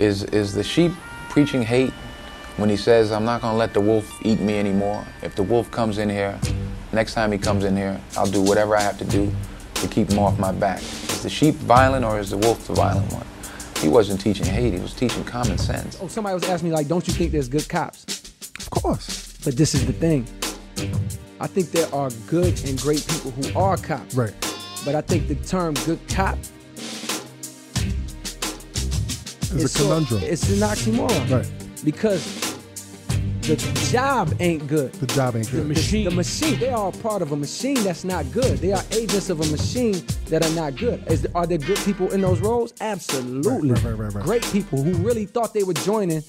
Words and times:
Is 0.00 0.24
is 0.24 0.54
the 0.54 0.64
sheep 0.64 0.92
preaching 1.28 1.60
hate 1.60 1.92
when 2.56 2.70
he 2.70 2.76
says, 2.78 3.12
I'm 3.12 3.26
not 3.26 3.42
gonna 3.42 3.58
let 3.58 3.74
the 3.74 3.82
wolf 3.82 4.10
eat 4.22 4.40
me 4.40 4.58
anymore? 4.58 5.04
If 5.22 5.34
the 5.36 5.42
wolf 5.42 5.70
comes 5.70 5.98
in 5.98 6.08
here, 6.08 6.40
next 6.90 7.12
time 7.12 7.30
he 7.30 7.36
comes 7.36 7.64
in 7.64 7.76
here, 7.76 8.00
I'll 8.16 8.24
do 8.24 8.40
whatever 8.40 8.74
I 8.74 8.80
have 8.80 8.96
to 8.96 9.04
do 9.04 9.30
to 9.74 9.88
keep 9.88 10.10
him 10.10 10.18
off 10.18 10.38
my 10.38 10.52
back. 10.52 10.80
Is 10.80 11.22
the 11.22 11.28
sheep 11.28 11.54
violent 11.56 12.06
or 12.06 12.18
is 12.18 12.30
the 12.30 12.38
wolf 12.38 12.66
the 12.66 12.72
violent 12.72 13.12
one? 13.12 13.26
He 13.82 13.88
wasn't 13.88 14.22
teaching 14.22 14.46
hate, 14.46 14.72
he 14.72 14.80
was 14.80 14.94
teaching 14.94 15.22
common 15.22 15.58
sense. 15.58 15.98
Oh, 16.00 16.08
somebody 16.08 16.32
was 16.32 16.44
asking 16.44 16.70
me, 16.70 16.74
like, 16.74 16.88
don't 16.88 17.06
you 17.06 17.12
think 17.12 17.32
there's 17.32 17.50
good 17.50 17.68
cops? 17.68 18.32
Of 18.58 18.70
course. 18.70 19.36
But 19.44 19.58
this 19.58 19.74
is 19.74 19.86
the 19.86 19.92
thing. 19.92 20.26
I 21.40 21.46
think 21.46 21.72
there 21.72 21.94
are 21.94 22.08
good 22.26 22.58
and 22.66 22.80
great 22.80 23.06
people 23.06 23.32
who 23.32 23.58
are 23.58 23.76
cops. 23.76 24.14
Right. 24.14 24.34
But 24.82 24.94
I 24.94 25.02
think 25.02 25.28
the 25.28 25.34
term 25.34 25.74
good 25.84 26.00
cop 26.08 26.38
It's 29.54 29.64
a 29.64 29.68
sort- 29.68 29.88
conundrum. 30.08 30.22
it's 30.22 30.48
an 30.50 30.56
oxymoron. 30.58 31.30
Right. 31.30 31.50
Because 31.84 32.24
the 33.42 33.56
job 33.90 34.34
ain't 34.38 34.66
good. 34.68 34.92
The 34.92 35.06
job 35.06 35.34
ain't 35.34 35.50
good. 35.50 35.62
The, 35.62 35.68
machine. 35.68 36.04
the 36.04 36.10
machine, 36.10 36.58
they 36.60 36.68
are 36.68 36.92
part 36.92 37.22
of 37.22 37.32
a 37.32 37.36
machine 37.36 37.82
that's 37.82 38.04
not 38.04 38.30
good. 38.32 38.58
They 38.58 38.72
are 38.72 38.82
agents 38.92 39.30
of 39.30 39.40
a 39.40 39.46
machine 39.46 40.04
that 40.26 40.44
are 40.46 40.54
not 40.54 40.76
good. 40.76 41.02
Is, 41.10 41.26
are 41.34 41.46
there 41.46 41.58
good 41.58 41.78
people 41.78 42.12
in 42.12 42.20
those 42.20 42.40
roles? 42.40 42.74
Absolutely. 42.80 43.70
Right, 43.72 43.82
right, 43.82 43.92
right, 43.98 44.12
right. 44.14 44.24
Great 44.24 44.42
people 44.52 44.82
who 44.82 44.92
really 45.04 45.26
thought 45.26 45.52
they 45.54 45.64
were 45.64 45.74
joining 45.74 46.22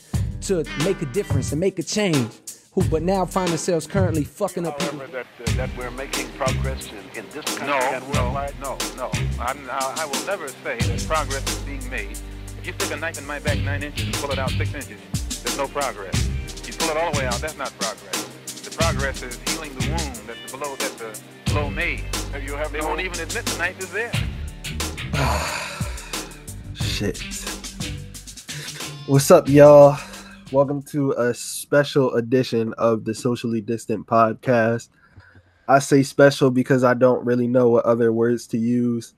to 0.44 0.64
make 0.84 1.02
a 1.02 1.06
difference 1.08 1.52
and 1.52 1.60
make 1.60 1.78
a 1.80 1.84
change. 1.84 2.32
Who, 2.74 2.84
but 2.86 3.04
now 3.04 3.26
find 3.26 3.50
themselves 3.50 3.86
currently 3.86 4.24
fucking 4.24 4.66
up 4.66 4.80
people. 4.80 5.00
That, 5.00 5.26
uh, 5.46 5.52
that 5.58 5.70
we're 5.78 5.92
making 5.92 6.30
progress 6.38 6.88
in, 6.88 7.20
in 7.20 7.30
this 7.32 7.44
country 7.58 7.68
No, 7.68 7.76
and 7.78 8.14
no, 8.14 8.22
worldwide? 8.22 8.56
no, 8.62 8.78
no. 8.96 9.12
I'm, 9.42 9.70
I, 9.70 9.96
I 10.00 10.06
will 10.06 10.26
never 10.26 10.48
say 10.48 10.78
that 10.80 11.06
progress 11.06 11.44
is 11.52 11.60
being 11.66 11.90
made. 11.90 12.18
If 12.62 12.68
you 12.68 12.74
stick 12.74 12.92
a 12.96 13.00
knife 13.00 13.18
in 13.18 13.26
my 13.26 13.40
back 13.40 13.58
nine 13.62 13.82
inches 13.82 14.06
and 14.06 14.14
pull 14.14 14.30
it 14.30 14.38
out 14.38 14.52
six 14.52 14.72
inches, 14.76 15.00
there's 15.42 15.58
no 15.58 15.68
progress. 15.68 16.30
You 16.68 16.74
pull 16.74 16.90
it 16.90 16.98
all 16.98 17.12
the 17.12 17.18
way 17.18 17.26
out, 17.26 17.34
that's 17.42 17.58
not 17.58 17.72
progress. 17.80 18.62
The 18.62 18.70
progress 18.78 19.24
is 19.24 19.40
healing 19.50 19.74
the 19.80 19.88
wound 19.90 20.16
that 20.28 20.38
the 20.46 20.58
blow 20.58 20.76
that 20.76 20.96
the 21.00 21.20
blow 21.52 21.72
made. 21.72 22.04
You 22.46 22.54
have 22.54 22.72
They 22.72 22.80
no- 22.82 22.90
won't 22.90 23.02
even 23.02 23.20
admit 23.20 23.46
the 23.48 23.58
knife 23.58 23.80
is 23.80 23.92
there. 23.92 24.12
Shit. 26.76 27.18
What's 29.08 29.32
up, 29.32 29.50
y'all? 29.50 29.98
Welcome 30.52 30.84
to 30.84 31.14
a 31.14 31.34
special 31.34 32.14
edition 32.14 32.76
of 32.78 33.06
the 33.06 33.16
Socially 33.16 33.62
Distant 33.62 34.06
Podcast. 34.06 34.90
I 35.68 35.80
say 35.80 36.04
special 36.04 36.52
because 36.52 36.84
I 36.84 36.94
don't 36.94 37.26
really 37.26 37.48
know 37.48 37.70
what 37.70 37.86
other 37.86 38.14
words 38.14 38.46
to 38.48 38.60
use. 38.60 39.16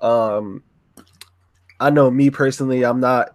Um, 0.00 0.62
I 1.82 1.90
know 1.90 2.12
me 2.12 2.30
personally, 2.30 2.84
I'm 2.84 3.00
not 3.00 3.34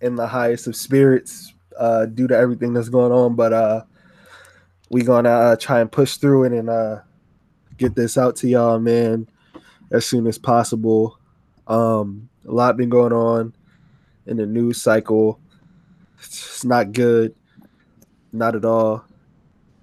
in 0.00 0.14
the 0.14 0.28
highest 0.28 0.68
of 0.68 0.76
spirits 0.76 1.52
uh, 1.76 2.06
due 2.06 2.28
to 2.28 2.36
everything 2.36 2.72
that's 2.72 2.88
going 2.88 3.10
on, 3.10 3.34
but 3.34 3.52
uh, 3.52 3.82
we 4.88 5.02
gonna 5.02 5.30
uh, 5.30 5.56
try 5.56 5.80
and 5.80 5.90
push 5.90 6.16
through 6.16 6.44
it 6.44 6.52
and 6.52 6.70
uh, 6.70 7.00
get 7.76 7.96
this 7.96 8.16
out 8.16 8.36
to 8.36 8.48
y'all, 8.48 8.78
man, 8.78 9.28
as 9.90 10.06
soon 10.06 10.28
as 10.28 10.38
possible. 10.38 11.18
Um, 11.66 12.28
a 12.46 12.52
lot 12.52 12.76
been 12.76 12.88
going 12.88 13.12
on 13.12 13.52
in 14.26 14.36
the 14.36 14.46
news 14.46 14.80
cycle. 14.80 15.40
It's 16.20 16.64
not 16.64 16.92
good, 16.92 17.34
not 18.32 18.54
at 18.54 18.64
all, 18.64 19.04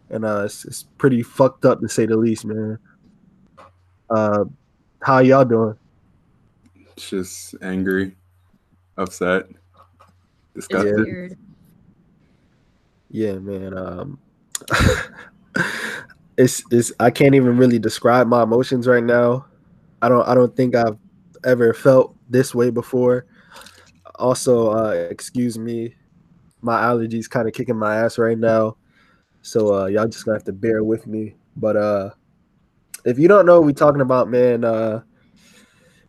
and 0.09 0.23
uh, 0.23 0.43
it's, 0.45 0.63
it's 0.63 0.83
pretty 0.97 1.21
fucked 1.21 1.65
up 1.65 1.81
to 1.81 1.89
say 1.89 2.05
the 2.05 2.15
least, 2.15 2.45
man. 2.45 2.79
Uh, 4.09 4.45
how 5.01 5.19
y'all 5.19 5.43
doing? 5.43 5.77
It's 6.95 7.09
just 7.09 7.55
angry, 7.61 8.15
upset, 8.97 9.47
disgusted. 10.53 10.95
weird. 10.95 11.37
Yeah, 13.09 13.33
man. 13.33 13.77
Um, 13.77 14.19
it's 16.37 16.63
it's 16.71 16.91
I 16.99 17.09
can't 17.09 17.35
even 17.35 17.57
really 17.57 17.79
describe 17.79 18.27
my 18.27 18.43
emotions 18.43 18.87
right 18.87 19.03
now. 19.03 19.45
I 20.01 20.09
don't 20.09 20.27
I 20.27 20.35
don't 20.35 20.55
think 20.55 20.75
I've 20.75 20.97
ever 21.45 21.73
felt 21.73 22.15
this 22.29 22.53
way 22.53 22.69
before. 22.69 23.25
Also, 24.15 24.69
uh, 24.69 24.91
excuse 25.09 25.57
me, 25.57 25.95
my 26.61 26.81
allergies 26.81 27.29
kind 27.29 27.47
of 27.47 27.53
kicking 27.53 27.77
my 27.77 27.95
ass 27.95 28.17
right 28.17 28.37
now, 28.37 28.77
so 29.41 29.73
uh, 29.73 29.85
y'all 29.87 30.07
just 30.07 30.25
gonna 30.25 30.37
have 30.37 30.43
to 30.45 30.53
bear 30.53 30.83
with 30.83 31.07
me. 31.07 31.35
But 31.55 31.75
uh, 31.75 32.09
if 33.05 33.17
you 33.17 33.27
don't 33.27 33.45
know 33.45 33.59
what 33.59 33.65
we 33.65 33.73
talking 33.73 34.01
about, 34.01 34.29
man, 34.29 34.63
uh, 34.63 35.01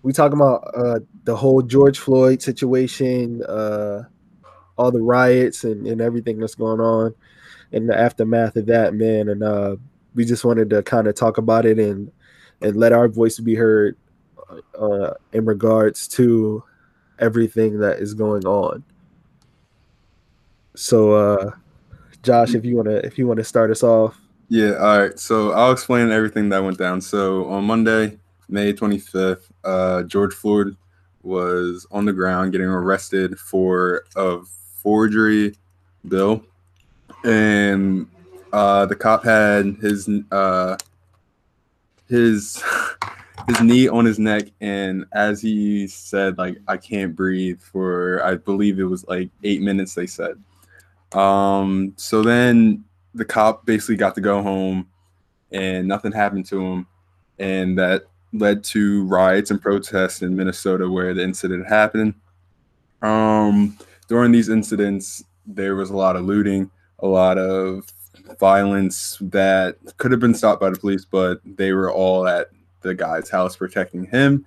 we 0.05 0.13
talking 0.13 0.37
about 0.37 0.71
uh, 0.77 1.01
the 1.25 1.35
whole 1.35 1.63
George 1.63 1.99
Floyd 1.99 2.43
situation, 2.43 3.43
uh, 3.45 4.03
all 4.77 4.91
the 4.91 5.01
riots 5.01 5.65
and, 5.65 5.87
and 5.87 6.03
everything 6.03 6.39
that's 6.39 6.55
going 6.55 6.81
on 6.81 7.15
and 7.73 7.89
the 7.89 7.99
aftermath 7.99 8.55
of 8.57 8.67
that, 8.67 8.93
man. 8.93 9.31
And 9.31 9.43
uh, 9.43 9.77
we 10.15 10.27
just 10.27 10.45
wanted 10.45 10.69
to 10.71 10.83
kind 10.83 11.07
of 11.07 11.15
talk 11.15 11.39
about 11.39 11.65
it 11.65 11.79
and 11.79 12.13
and 12.61 12.77
let 12.77 12.93
our 12.93 13.09
voice 13.09 13.39
be 13.41 13.55
heard 13.55 13.97
uh, 14.79 15.15
in 15.33 15.47
regards 15.47 16.07
to 16.09 16.63
everything 17.19 17.81
that 17.81 17.99
is 17.99 18.13
going 18.13 18.45
on. 18.45 18.85
So, 20.77 21.13
uh, 21.13 21.51
Josh, 22.23 22.55
if 22.55 22.65
you 22.65 22.77
wanna 22.77 22.97
if 22.97 23.17
you 23.17 23.27
wanna 23.27 23.45
start 23.45 23.71
us 23.71 23.83
off, 23.83 24.21
Yeah, 24.51 24.75
all 24.75 24.99
right. 24.99 25.19
So 25.19 25.53
I'll 25.53 25.73
explain 25.73 26.11
everything 26.11 26.51
that 26.51 26.63
went 26.63 26.77
down. 26.77 27.01
So 27.01 27.47
on 27.47 27.65
Monday, 27.65 28.19
May 28.49 28.73
25th, 28.73 29.51
uh, 29.65 30.03
George 30.05 30.35
Floyd 30.35 30.77
was 31.23 31.87
on 31.91 32.05
the 32.05 32.13
ground 32.13 32.53
getting 32.53 32.67
arrested 32.67 33.39
for 33.39 34.05
a 34.17 34.41
forgery 34.83 35.55
bill. 36.07 36.45
And 37.25 38.07
uh, 38.53 38.87
the 38.87 38.95
cop 38.95 39.25
had 39.25 39.77
his 39.81 40.09
uh, 40.31 40.77
his 42.09 42.63
his 43.49 43.61
knee 43.61 43.89
on 43.89 44.05
his 44.05 44.19
neck. 44.19 44.45
And 44.61 45.07
as 45.13 45.41
he 45.41 45.87
said 45.87 46.39
like 46.39 46.59
i 46.69 46.77
can't 46.77 47.15
breathe 47.15 47.61
for 47.61 48.25
i 48.25 48.37
believe 48.37 48.79
it 48.79 48.85
was 48.85 49.07
like 49.07 49.31
eight 49.43 49.61
minutes 49.61 49.95
they 49.95 50.07
said. 50.07 50.43
Um 51.13 51.95
so 51.97 52.23
then 52.23 52.85
the 53.15 53.25
cop 53.25 53.65
basically 53.65 53.97
got 53.97 54.15
to 54.17 54.21
go 54.21 54.43
home 54.43 54.89
and 55.53 55.87
nothing 55.87 56.13
happened 56.13 56.47
to 56.47 56.61
him. 56.61 56.87
And 57.39 57.79
that 57.79 58.05
led 58.35 58.65
to 58.65 59.05
riots 59.05 59.51
and 59.51 59.63
protests 59.63 60.21
in 60.23 60.35
minnesota 60.37 60.91
where 60.91 61.15
the 61.15 61.23
incident 61.23 61.67
happened. 61.67 62.15
Um 63.03 63.79
during 64.09 64.33
these 64.33 64.49
incidents 64.49 65.25
there 65.47 65.77
was 65.77 65.91
a 65.91 65.97
lot 65.97 66.17
of 66.17 66.25
looting 66.25 66.71
a 66.99 67.07
lot 67.07 67.39
of 67.39 67.87
violence 68.41 69.19
that 69.21 69.77
could 69.99 70.11
have 70.11 70.21
been 70.21 70.35
stopped 70.35 70.61
by 70.61 70.71
the 70.71 70.79
police 70.79 71.05
but 71.05 71.41
they 71.45 71.73
were 71.73 71.93
all 71.93 72.27
at 72.27 72.49
the 72.83 72.95
guy's 72.95 73.31
house 73.31 73.57
protecting 73.57 74.05
him. 74.07 74.45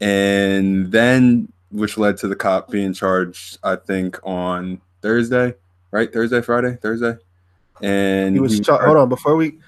And 0.00 0.90
then 0.90 1.50
which 1.70 1.96
led 1.96 2.16
to 2.18 2.28
the 2.28 2.36
cop 2.36 2.70
being 2.70 2.92
charged 2.92 3.58
i 3.62 3.76
think 3.76 4.18
on 4.24 4.80
thursday 5.02 5.54
right? 5.92 6.12
Thursday 6.12 6.40
friday 6.40 6.76
thursday? 6.82 7.16
And 7.82 8.34
he 8.34 8.40
was 8.40 8.52
he- 8.54 8.60
char- 8.60 8.84
hold 8.84 8.96
on 8.98 9.08
before 9.08 9.36
we 9.36 9.58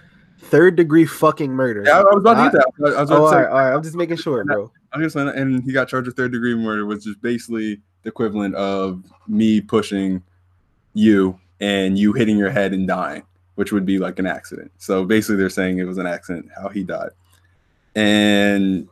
third 0.43 0.77
degree 0.77 1.07
fucking 1.07 1.51
murder. 1.53 1.83
yeah, 1.87 1.99
I 2.01 2.03
was 2.03 2.21
about 2.23 2.45
to 2.45 2.51
get 2.51 2.53
that. 2.79 2.95
I 2.97 3.01
was 3.01 3.11
about 3.11 3.21
Oh, 3.21 3.25
to 3.27 3.31
say, 3.31 3.37
right, 3.43 3.47
all 3.49 3.59
right. 3.59 3.75
I'm 3.75 3.83
just 3.83 3.95
making 3.97 4.17
sure, 4.17 4.45
bro. 4.45 4.71
I'm 4.93 5.03
just 5.03 5.15
saying, 5.15 5.29
and 5.29 5.63
he 5.65 5.73
got 5.73 5.89
charged 5.89 6.07
with 6.07 6.17
third 6.17 6.33
degree 6.33 6.55
murder, 6.55 6.85
which 6.87 7.07
is 7.07 7.17
basically 7.17 7.81
the 8.03 8.09
equivalent 8.11 8.55
of 8.57 9.05
me 9.29 9.61
pushing 9.61 10.23
you 10.95 11.39
and 11.61 11.99
you 11.99 12.13
hitting 12.13 12.37
your 12.37 12.51
head 12.51 12.73
and 12.75 12.87
dying, 12.87 13.23
which 13.55 13.73
would 13.73 13.87
be 13.87 13.99
like 13.99 14.19
an 14.19 14.27
accident. 14.27 14.71
So 14.79 15.05
basically, 15.05 15.37
they're 15.37 15.49
saying 15.49 15.79
it 15.79 15.85
was 15.85 15.99
an 15.99 16.07
accident 16.07 16.49
how 16.61 16.69
he 16.69 16.83
died. 16.83 17.11
And 17.95 18.89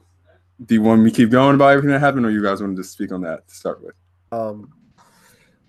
do 0.66 0.74
you 0.74 0.82
want 0.82 1.02
me 1.02 1.10
to 1.10 1.16
keep 1.16 1.30
going 1.30 1.54
about 1.54 1.70
everything 1.70 1.90
that 1.90 2.00
happened, 2.00 2.24
or 2.26 2.30
you 2.30 2.42
guys 2.42 2.60
want 2.60 2.76
to 2.76 2.82
just 2.82 2.92
speak 2.92 3.12
on 3.12 3.22
that 3.22 3.46
to 3.48 3.54
start 3.54 3.82
with? 3.82 3.94
Um, 4.32 4.72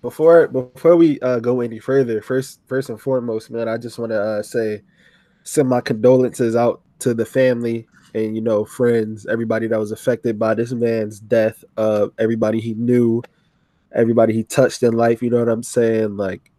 before 0.02 0.48
before 0.48 0.96
we 0.96 1.20
uh, 1.22 1.40
go 1.40 1.62
any 1.62 1.80
further, 1.80 2.22
first 2.22 2.60
first 2.68 2.90
and 2.90 3.00
foremost, 3.00 3.52
man, 3.52 3.68
I 3.68 3.78
just 3.78 4.00
want 4.00 4.12
to 4.12 4.22
uh, 4.22 4.44
say 4.44 4.82
send 5.44 5.70
my 5.70 5.82
condolences 5.82 6.56
out 6.56 6.82
to 7.00 7.14
the 7.14 7.26
family 7.26 7.88
and 8.14 8.36
you 8.36 8.42
know 8.42 8.66
friends, 8.66 9.26
everybody 9.26 9.68
that 9.68 9.80
was 9.80 9.92
affected 9.92 10.38
by 10.38 10.54
this 10.54 10.72
man's 10.72 11.20
death. 11.20 11.64
Uh, 11.78 12.08
everybody 12.20 12.60
he 12.60 12.74
knew, 12.74 13.22
everybody 13.94 14.34
he 14.34 14.44
touched 14.44 14.84
in 14.84 14.94
life. 14.94 15.22
You 15.22 15.30
know 15.30 15.40
what 15.40 15.50
I'm 15.50 15.64
saying? 15.64 16.18
Like, 16.18 16.52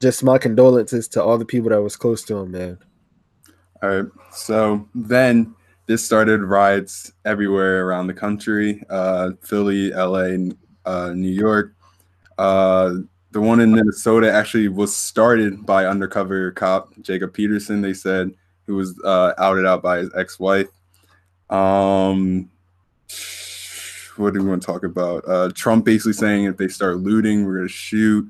just 0.00 0.22
my 0.24 0.38
condolences 0.38 1.08
to 1.08 1.22
all 1.22 1.38
the 1.38 1.44
people 1.44 1.70
that 1.70 1.82
was 1.82 1.96
close 1.96 2.22
to 2.24 2.36
him, 2.38 2.52
man. 2.52 2.78
All 3.82 3.88
right. 3.88 4.10
So 4.32 4.88
then 4.94 5.54
this 5.86 6.04
started 6.04 6.42
riots 6.42 7.12
everywhere 7.24 7.86
around 7.86 8.08
the 8.08 8.14
country 8.14 8.82
uh, 8.90 9.30
Philly, 9.42 9.90
LA, 9.90 10.52
uh, 10.84 11.12
New 11.12 11.30
York. 11.30 11.74
Uh, 12.36 12.94
the 13.30 13.40
one 13.40 13.60
in 13.60 13.72
Minnesota 13.72 14.32
actually 14.32 14.68
was 14.68 14.94
started 14.94 15.66
by 15.66 15.86
undercover 15.86 16.50
cop 16.52 16.92
Jacob 17.02 17.32
Peterson, 17.32 17.82
they 17.82 17.94
said, 17.94 18.32
who 18.66 18.76
was 18.76 18.98
uh, 19.04 19.32
outed 19.38 19.66
out 19.66 19.82
by 19.82 19.98
his 19.98 20.10
ex 20.14 20.38
wife. 20.38 20.68
Um, 21.50 22.50
what 24.16 24.34
do 24.34 24.42
we 24.42 24.48
want 24.48 24.62
to 24.62 24.66
talk 24.66 24.84
about? 24.84 25.24
Uh, 25.26 25.50
Trump 25.54 25.84
basically 25.84 26.12
saying 26.12 26.44
if 26.44 26.56
they 26.56 26.68
start 26.68 26.98
looting, 26.98 27.44
we're 27.44 27.58
gonna 27.58 27.68
shoot. 27.68 28.28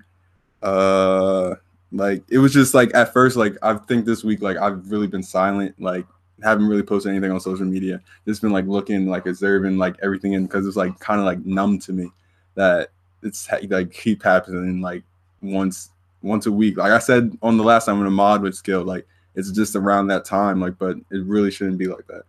Uh, 0.63 1.55
like 1.93 2.23
it 2.29 2.39
was 2.39 2.53
just 2.53 2.75
like 2.75 2.95
at 2.95 3.13
first, 3.13 3.37
like 3.37 3.57
I 3.63 3.75
think 3.75 4.05
this 4.05 4.25
week, 4.25 4.43
like 4.43 4.57
I've 4.57 4.91
really 4.91 5.07
been 5.07 5.23
silent, 5.23 5.81
like 5.81 6.07
haven't 6.43 6.69
really 6.69 6.83
posted 6.83 7.11
anything 7.11 7.33
on 7.33 7.41
social 7.41 7.67
media. 7.67 8.01
Just 8.27 8.43
been 8.43 8.53
like 8.53 8.67
looking, 8.67 9.09
like 9.09 9.27
observing, 9.27 9.79
like 9.79 9.97
everything 10.03 10.35
and 10.35 10.49
because 10.49 10.67
it's 10.67 10.77
like 10.77 10.99
kind 10.99 11.21
of 11.21 11.27
like 11.27 11.45
numb 11.45 11.79
to 11.81 11.93
me 11.93 12.11
that 12.55 12.91
it's 13.23 13.49
like 13.51 13.93
keep 13.93 14.23
happening 14.23 14.81
like 14.81 15.03
once 15.43 15.91
once 16.23 16.47
a 16.47 16.53
week. 16.53 16.77
Like 16.77 16.93
I 16.93 16.99
said 16.99 17.37
on 17.43 17.57
the 17.57 17.65
last 17.65 17.87
time 17.87 17.99
when 17.99 18.09
Ahmaud 18.09 18.43
was 18.43 18.61
killed, 18.61 18.87
like 18.87 19.07
it's 19.35 19.51
just 19.51 19.77
around 19.77 20.09
that 20.09 20.25
time, 20.25 20.61
like 20.61 20.79
but 20.79 20.97
it 21.11 21.25
really 21.25 21.51
shouldn't 21.51 21.79
be 21.79 21.87
like 21.87 22.07
that 22.09 22.23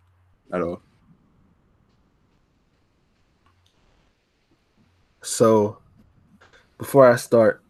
at 0.51 0.61
all. 0.61 0.81
So, 5.21 5.77
before 6.77 7.11
I 7.11 7.17
start, 7.17 7.61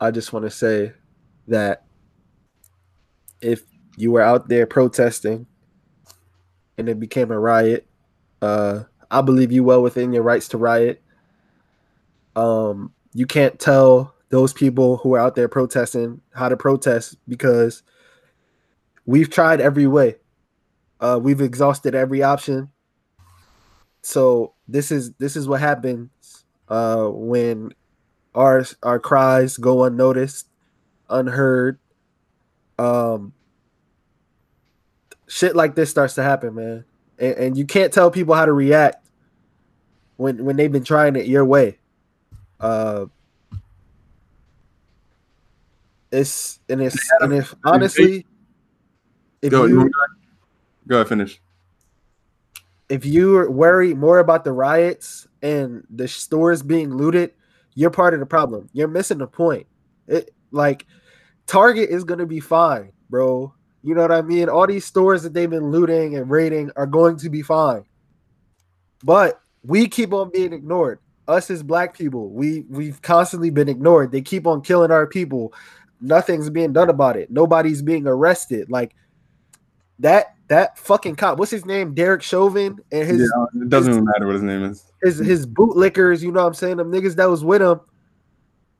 I 0.00 0.10
just 0.10 0.32
want 0.32 0.44
to 0.46 0.50
say 0.50 0.92
that 1.46 1.84
if 3.40 3.62
you 3.96 4.12
were 4.12 4.22
out 4.22 4.48
there 4.48 4.66
protesting 4.66 5.46
and 6.78 6.88
it 6.88 6.98
became 6.98 7.30
a 7.30 7.38
riot, 7.38 7.86
uh, 8.40 8.84
I 9.10 9.20
believe 9.20 9.52
you 9.52 9.62
well 9.62 9.82
within 9.82 10.12
your 10.12 10.22
rights 10.22 10.48
to 10.48 10.58
riot. 10.58 11.02
Um, 12.36 12.92
you 13.12 13.26
can't 13.26 13.58
tell 13.58 14.14
those 14.30 14.52
people 14.52 14.98
who 14.98 15.14
are 15.14 15.18
out 15.20 15.34
there 15.34 15.48
protesting 15.48 16.20
how 16.32 16.48
to 16.48 16.56
protest 16.56 17.16
because 17.28 17.82
we've 19.04 19.28
tried 19.28 19.60
every 19.60 19.86
way. 19.86 20.16
Uh, 21.00 21.18
we've 21.20 21.40
exhausted 21.40 21.94
every 21.94 22.22
option. 22.22 22.70
So 24.02 24.54
this 24.68 24.90
is 24.90 25.12
this 25.14 25.36
is 25.36 25.48
what 25.48 25.60
happens 25.60 26.10
uh, 26.68 27.06
when 27.08 27.72
our 28.34 28.64
our 28.82 28.98
cries 28.98 29.56
go 29.56 29.84
unnoticed, 29.84 30.46
unheard. 31.08 31.78
Um, 32.78 33.34
shit 35.26 35.56
like 35.56 35.74
this 35.74 35.90
starts 35.90 36.14
to 36.14 36.22
happen, 36.22 36.54
man, 36.54 36.84
and, 37.18 37.34
and 37.34 37.56
you 37.56 37.64
can't 37.66 37.92
tell 37.92 38.10
people 38.10 38.34
how 38.34 38.46
to 38.46 38.52
react 38.52 39.06
when 40.16 40.44
when 40.44 40.56
they've 40.56 40.72
been 40.72 40.84
trying 40.84 41.16
it 41.16 41.26
your 41.26 41.44
way. 41.44 41.79
Uh, 42.60 43.06
it's 46.12 46.60
and 46.68 46.82
it's 46.82 46.96
and 47.20 47.32
if 47.32 47.54
honestly, 47.64 48.26
if 49.42 49.50
Go, 49.50 49.64
you 49.66 49.90
go 50.86 50.96
ahead, 50.96 51.08
finish. 51.08 51.40
if 52.88 53.04
you 53.06 53.48
worry 53.50 53.94
more 53.94 54.18
about 54.18 54.44
the 54.44 54.52
riots 54.52 55.26
and 55.42 55.86
the 55.90 56.06
stores 56.08 56.62
being 56.62 56.92
looted, 56.94 57.32
you're 57.74 57.90
part 57.90 58.12
of 58.12 58.20
the 58.20 58.26
problem. 58.26 58.68
You're 58.72 58.88
missing 58.88 59.18
the 59.18 59.26
point. 59.26 59.66
It 60.08 60.34
like 60.50 60.86
Target 61.46 61.90
is 61.90 62.04
gonna 62.04 62.26
be 62.26 62.40
fine, 62.40 62.92
bro. 63.08 63.54
You 63.82 63.94
know 63.94 64.02
what 64.02 64.12
I 64.12 64.20
mean? 64.20 64.48
All 64.50 64.66
these 64.66 64.84
stores 64.84 65.22
that 65.22 65.32
they've 65.32 65.48
been 65.48 65.70
looting 65.70 66.16
and 66.16 66.28
raiding 66.30 66.70
are 66.76 66.86
going 66.86 67.16
to 67.18 67.30
be 67.30 67.40
fine. 67.40 67.84
But 69.02 69.40
we 69.64 69.88
keep 69.88 70.12
on 70.12 70.30
being 70.30 70.52
ignored. 70.52 70.98
Us 71.30 71.50
as 71.50 71.62
black 71.62 71.96
people, 71.96 72.28
we 72.30 72.64
we've 72.68 73.00
constantly 73.02 73.50
been 73.50 73.68
ignored. 73.68 74.12
They 74.12 74.20
keep 74.20 74.46
on 74.46 74.62
killing 74.62 74.90
our 74.90 75.06
people. 75.06 75.54
Nothing's 76.00 76.50
being 76.50 76.72
done 76.72 76.90
about 76.90 77.16
it. 77.16 77.30
Nobody's 77.30 77.82
being 77.82 78.06
arrested. 78.06 78.70
Like 78.70 78.94
that 80.00 80.34
that 80.48 80.76
fucking 80.78 81.14
cop. 81.14 81.38
What's 81.38 81.50
his 81.50 81.64
name? 81.64 81.94
Derek 81.94 82.22
Chauvin 82.22 82.78
and 82.90 83.06
his 83.06 83.20
yeah, 83.20 83.62
it 83.62 83.68
doesn't 83.68 83.92
even 83.92 84.04
matter 84.04 84.26
what 84.26 84.34
his 84.34 84.42
name 84.42 84.64
is. 84.64 84.84
his 85.02 85.18
his 85.18 85.46
bootlickers, 85.46 86.22
you 86.22 86.32
know 86.32 86.40
what 86.40 86.48
I'm 86.48 86.54
saying? 86.54 86.78
Them 86.78 86.90
niggas 86.90 87.14
that 87.16 87.30
was 87.30 87.44
with 87.44 87.62
him. 87.62 87.80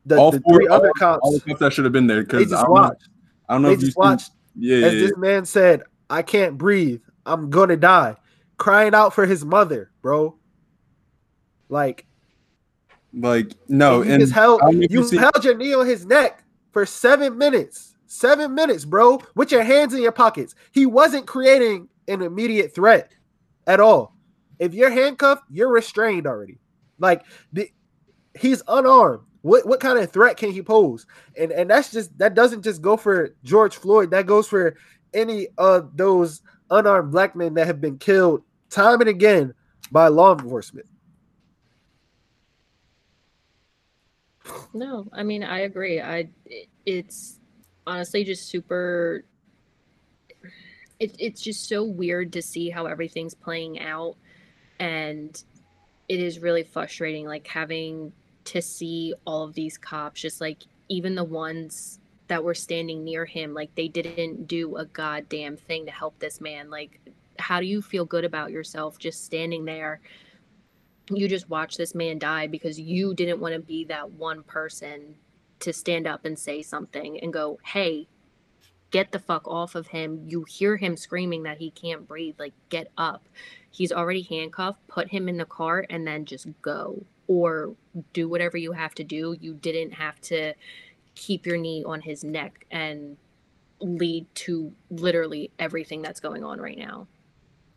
The, 0.06 0.16
all 0.16 0.32
the 0.32 0.40
four 0.40 0.56
three 0.56 0.68
other 0.68 0.90
cops, 0.98 1.20
all 1.22 1.32
the 1.32 1.40
cops 1.40 1.60
that 1.60 1.72
should 1.72 1.84
have 1.84 1.92
been 1.92 2.06
there 2.06 2.22
because 2.22 2.52
I 2.52 2.62
don't 2.62 2.68
know, 2.68 2.72
watched. 2.72 3.08
I 3.48 3.52
don't 3.54 3.62
know 3.62 3.68
They 3.68 3.74
if 3.74 3.80
you 3.80 3.86
just 3.86 3.98
watched 3.98 4.32
yeah, 4.56 4.86
as 4.86 4.94
yeah, 4.94 5.00
this 5.00 5.16
man 5.16 5.44
said, 5.44 5.82
I 6.08 6.22
can't 6.22 6.58
breathe. 6.58 7.02
I'm 7.26 7.50
gonna 7.50 7.76
die. 7.76 8.16
Crying 8.56 8.94
out 8.94 9.14
for 9.14 9.26
his 9.26 9.44
mother, 9.44 9.90
bro. 10.02 10.36
Like 11.68 12.06
like 13.12 13.52
no, 13.68 14.00
and 14.00 14.06
you 14.06 14.12
and 14.14 14.20
just 14.20 14.32
held 14.32 14.60
I 14.60 14.66
don't 14.66 14.78
know 14.78 14.84
if 14.84 14.92
you 14.92 15.00
you 15.00 15.08
see- 15.08 15.16
held 15.16 15.44
your 15.44 15.56
knee 15.56 15.74
on 15.74 15.86
his 15.86 16.06
neck 16.06 16.44
for 16.72 16.86
seven 16.86 17.36
minutes. 17.38 17.94
Seven 18.06 18.54
minutes, 18.56 18.84
bro, 18.84 19.20
with 19.36 19.52
your 19.52 19.62
hands 19.62 19.94
in 19.94 20.02
your 20.02 20.10
pockets. 20.10 20.56
He 20.72 20.84
wasn't 20.84 21.28
creating 21.28 21.88
an 22.08 22.22
immediate 22.22 22.74
threat 22.74 23.12
at 23.68 23.78
all. 23.78 24.16
If 24.58 24.74
you're 24.74 24.90
handcuffed, 24.90 25.44
you're 25.48 25.70
restrained 25.70 26.26
already. 26.26 26.58
Like 26.98 27.24
the, 27.52 27.70
he's 28.38 28.62
unarmed. 28.66 29.22
What 29.42 29.64
what 29.66 29.78
kind 29.80 29.98
of 29.98 30.10
threat 30.10 30.36
can 30.36 30.50
he 30.50 30.60
pose? 30.60 31.06
And 31.38 31.52
and 31.52 31.70
that's 31.70 31.92
just 31.92 32.16
that 32.18 32.34
doesn't 32.34 32.62
just 32.62 32.82
go 32.82 32.96
for 32.96 33.30
George 33.44 33.76
Floyd. 33.76 34.10
That 34.10 34.26
goes 34.26 34.48
for 34.48 34.76
any 35.14 35.46
of 35.56 35.96
those 35.96 36.42
unarmed 36.70 37.12
black 37.12 37.36
men 37.36 37.54
that 37.54 37.66
have 37.66 37.80
been 37.80 37.96
killed 37.98 38.42
time 38.70 39.00
and 39.00 39.08
again 39.08 39.54
by 39.92 40.08
law 40.08 40.36
enforcement. 40.36 40.86
No, 44.72 45.06
I 45.12 45.22
mean 45.22 45.42
I 45.42 45.60
agree. 45.60 46.00
I 46.00 46.28
it- 46.46 46.68
it's 46.86 47.38
honestly 47.86 48.24
just 48.24 48.48
super 48.48 49.24
it, 50.98 51.14
it's 51.18 51.40
just 51.40 51.68
so 51.68 51.82
weird 51.84 52.32
to 52.34 52.42
see 52.42 52.70
how 52.70 52.86
everything's 52.86 53.34
playing 53.34 53.80
out 53.80 54.16
and 54.78 55.42
it 56.08 56.20
is 56.20 56.38
really 56.40 56.62
frustrating 56.62 57.26
like 57.26 57.46
having 57.46 58.12
to 58.44 58.60
see 58.60 59.14
all 59.26 59.44
of 59.44 59.54
these 59.54 59.78
cops 59.78 60.20
just 60.20 60.40
like 60.40 60.64
even 60.88 61.14
the 61.14 61.24
ones 61.24 62.00
that 62.28 62.42
were 62.44 62.54
standing 62.54 63.04
near 63.04 63.24
him 63.24 63.54
like 63.54 63.74
they 63.74 63.88
didn't 63.88 64.46
do 64.46 64.76
a 64.76 64.84
goddamn 64.84 65.56
thing 65.56 65.86
to 65.86 65.92
help 65.92 66.18
this 66.18 66.40
man 66.40 66.70
like 66.70 67.00
how 67.38 67.60
do 67.60 67.66
you 67.66 67.80
feel 67.80 68.04
good 68.04 68.24
about 68.24 68.50
yourself 68.50 68.98
just 68.98 69.24
standing 69.24 69.64
there 69.64 70.00
you 71.16 71.28
just 71.28 71.48
watch 71.48 71.76
this 71.76 71.94
man 71.94 72.18
die 72.18 72.46
because 72.46 72.78
you 72.78 73.14
didn't 73.14 73.40
want 73.40 73.54
to 73.54 73.60
be 73.60 73.84
that 73.84 74.10
one 74.12 74.42
person 74.42 75.14
to 75.60 75.72
stand 75.72 76.06
up 76.06 76.24
and 76.24 76.38
say 76.38 76.62
something 76.62 77.20
and 77.20 77.32
go, 77.32 77.58
hey, 77.64 78.08
get 78.90 79.12
the 79.12 79.18
fuck 79.18 79.46
off 79.46 79.74
of 79.74 79.88
him. 79.88 80.22
You 80.26 80.44
hear 80.48 80.76
him 80.76 80.96
screaming 80.96 81.44
that 81.44 81.58
he 81.58 81.70
can't 81.70 82.08
breathe. 82.08 82.36
Like, 82.38 82.54
get 82.68 82.90
up. 82.98 83.28
He's 83.70 83.92
already 83.92 84.22
handcuffed. 84.22 84.86
Put 84.88 85.08
him 85.08 85.28
in 85.28 85.36
the 85.36 85.44
car 85.44 85.86
and 85.90 86.06
then 86.06 86.24
just 86.24 86.48
go. 86.62 87.04
Or 87.28 87.74
do 88.12 88.28
whatever 88.28 88.56
you 88.56 88.72
have 88.72 88.94
to 88.96 89.04
do. 89.04 89.36
You 89.40 89.54
didn't 89.54 89.92
have 89.92 90.20
to 90.22 90.54
keep 91.14 91.46
your 91.46 91.56
knee 91.56 91.84
on 91.86 92.00
his 92.00 92.24
neck 92.24 92.66
and 92.70 93.16
lead 93.80 94.26
to 94.34 94.72
literally 94.90 95.50
everything 95.58 96.02
that's 96.02 96.20
going 96.20 96.44
on 96.44 96.60
right 96.60 96.78
now. 96.78 97.06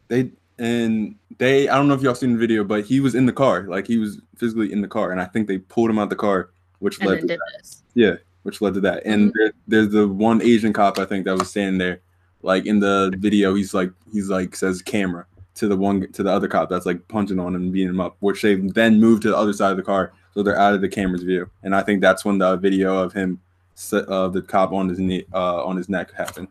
they 0.08 0.32
and 0.60 1.16
they 1.38 1.68
I 1.70 1.76
don't 1.76 1.88
know 1.88 1.94
if 1.94 2.02
y'all 2.02 2.16
seen 2.16 2.34
the 2.34 2.40
video, 2.40 2.64
but 2.64 2.86
he 2.86 3.00
was 3.00 3.16
in 3.16 3.26
the 3.26 3.34
car, 3.34 3.64
like 3.64 3.88
he 3.88 3.98
was 3.98 4.20
physically 4.38 4.72
in 4.72 4.82
the 4.82 4.88
car, 4.88 5.12
and 5.12 5.20
I 5.22 5.26
think 5.26 5.48
they 5.48 5.58
pulled 5.58 5.90
him 5.90 6.00
out 6.00 6.10
the 6.10 6.16
car, 6.16 6.50
which 6.80 7.00
And 7.00 7.10
led 7.10 7.22
to 7.22 7.28
did 7.28 7.40
that. 7.40 7.58
This. 7.60 7.84
yeah 7.94 8.16
which 8.44 8.60
led 8.62 8.74
to 8.74 8.82
that. 8.82 9.02
And 9.06 9.30
Mhm. 9.30 9.34
there, 9.36 9.52
there's 9.70 9.90
the 9.90 10.06
one 10.06 10.42
Asian 10.42 10.74
cop 10.74 11.00
I 11.00 11.06
think 11.06 11.24
that 11.24 11.38
was 11.40 11.50
standing 11.50 11.78
there, 11.78 12.02
like 12.42 12.66
in 12.66 12.80
the 12.82 13.14
video, 13.18 13.54
he's 13.56 13.74
like 13.74 13.92
he's 14.12 14.30
like 14.30 14.54
says 14.56 14.82
camera 14.82 15.26
to 15.56 15.68
the 15.70 15.78
one 15.78 16.12
to 16.12 16.24
the 16.24 16.30
other 16.30 16.48
cop 16.50 16.68
that's 16.70 16.86
like 16.86 17.08
punching 17.08 17.40
on 17.40 17.56
him 17.56 17.62
and 17.64 17.72
beating 17.74 17.90
him 17.90 18.02
up, 18.02 18.18
which 18.20 18.42
they 18.42 18.56
then 18.56 19.00
moved 19.00 19.22
to 19.22 19.30
the 19.30 19.38
other 19.38 19.54
side 19.54 19.72
of 19.72 19.78
the 19.78 19.84
car, 19.84 20.12
so 20.34 20.44
they're 20.44 20.58
out 20.60 20.74
of 20.74 20.82
the 20.82 20.90
camera's 20.90 21.24
view. 21.24 21.50
And 21.64 21.74
I 21.74 21.84
think 21.84 22.02
that's 22.02 22.26
when 22.26 22.38
the 22.38 22.58
video 22.58 22.98
of 22.98 23.14
him, 23.14 23.40
s- 23.78 23.94
uh, 23.94 24.28
the 24.28 24.42
cop 24.42 24.74
on 24.74 24.90
his 24.90 25.00
knee, 25.00 25.24
uh, 25.34 25.64
on 25.64 25.78
his 25.78 25.88
neck 25.88 26.12
happened. 26.12 26.50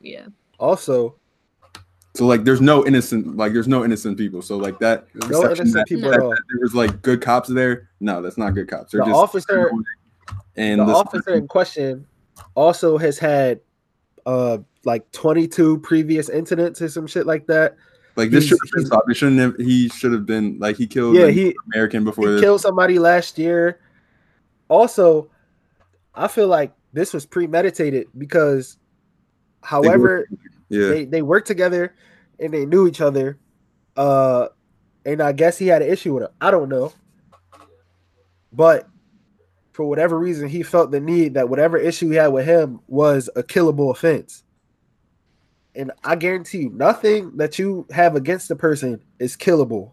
Yeah. 0.00 0.26
Also, 0.58 1.14
So 2.14 2.26
like, 2.26 2.44
there's 2.44 2.60
no 2.60 2.86
innocent, 2.86 3.36
like 3.38 3.52
there's 3.54 3.68
no 3.68 3.84
innocent 3.84 4.18
people. 4.18 4.42
So 4.42 4.58
like 4.58 4.78
that, 4.80 5.06
no 5.30 5.44
innocent 5.46 5.72
that- 5.72 5.86
people 5.86 6.10
that, 6.10 6.20
all. 6.20 6.30
that 6.30 6.42
there 6.50 6.60
was 6.60 6.74
like 6.74 7.00
good 7.02 7.22
cops 7.22 7.48
there. 7.48 7.88
No, 8.00 8.20
that's 8.20 8.36
not 8.36 8.50
good 8.54 8.68
cops. 8.68 8.92
They're 8.92 9.00
The 9.00 9.06
just 9.06 9.16
officer- 9.16 9.70
and 10.56 10.80
the 10.80 10.84
officer 10.84 11.32
in 11.34 11.48
question 11.48 12.06
also 12.54 12.98
has 12.98 13.18
had 13.18 13.60
uh 14.26 14.58
like 14.84 15.10
22 15.12 15.78
previous 15.78 16.28
incidents 16.28 16.82
or 16.82 16.88
some 16.90 17.06
shit 17.06 17.24
like 17.26 17.46
that. 17.46 17.76
like 18.16 18.30
this 18.30 18.44
should 18.46 18.58
have 18.62 18.70
been 18.72 18.84
stopped. 18.86 19.10
It 19.10 19.14
shouldn't 19.14 19.40
have. 19.40 19.56
He 19.56 19.88
should 19.88 20.12
have 20.12 20.26
been 20.26 20.58
like 20.58 20.76
he 20.76 20.86
killed. 20.86 21.16
Yeah, 21.16 21.26
an 21.26 21.32
he 21.32 21.56
American 21.72 22.04
before 22.04 22.26
he 22.26 22.32
this. 22.34 22.40
killed 22.42 22.60
somebody 22.60 22.98
last 22.98 23.38
year. 23.38 23.80
Also, 24.68 25.30
I 26.14 26.28
feel 26.28 26.48
like 26.48 26.72
this 26.92 27.14
was 27.14 27.24
premeditated 27.24 28.08
because 28.18 28.76
however 29.62 30.28
yeah, 30.72 30.88
they, 30.88 31.04
they 31.04 31.22
worked 31.22 31.46
together 31.46 31.94
and 32.40 32.52
they 32.52 32.66
knew 32.66 32.88
each 32.88 33.00
other. 33.00 33.38
Uh 33.96 34.48
and 35.04 35.20
I 35.20 35.32
guess 35.32 35.58
he 35.58 35.66
had 35.66 35.82
an 35.82 35.90
issue 35.90 36.14
with 36.14 36.24
him. 36.24 36.30
I 36.40 36.50
don't 36.50 36.68
know. 36.68 36.92
But 38.52 38.88
for 39.72 39.84
whatever 39.84 40.18
reason, 40.18 40.48
he 40.48 40.62
felt 40.62 40.90
the 40.90 41.00
need 41.00 41.34
that 41.34 41.48
whatever 41.48 41.78
issue 41.78 42.10
he 42.10 42.16
had 42.16 42.28
with 42.28 42.46
him 42.46 42.80
was 42.86 43.30
a 43.34 43.42
killable 43.42 43.90
offense. 43.90 44.44
And 45.74 45.90
I 46.04 46.16
guarantee 46.16 46.58
you, 46.58 46.70
nothing 46.70 47.36
that 47.38 47.58
you 47.58 47.86
have 47.90 48.14
against 48.14 48.48
the 48.48 48.56
person 48.56 49.02
is 49.18 49.36
killable. 49.36 49.92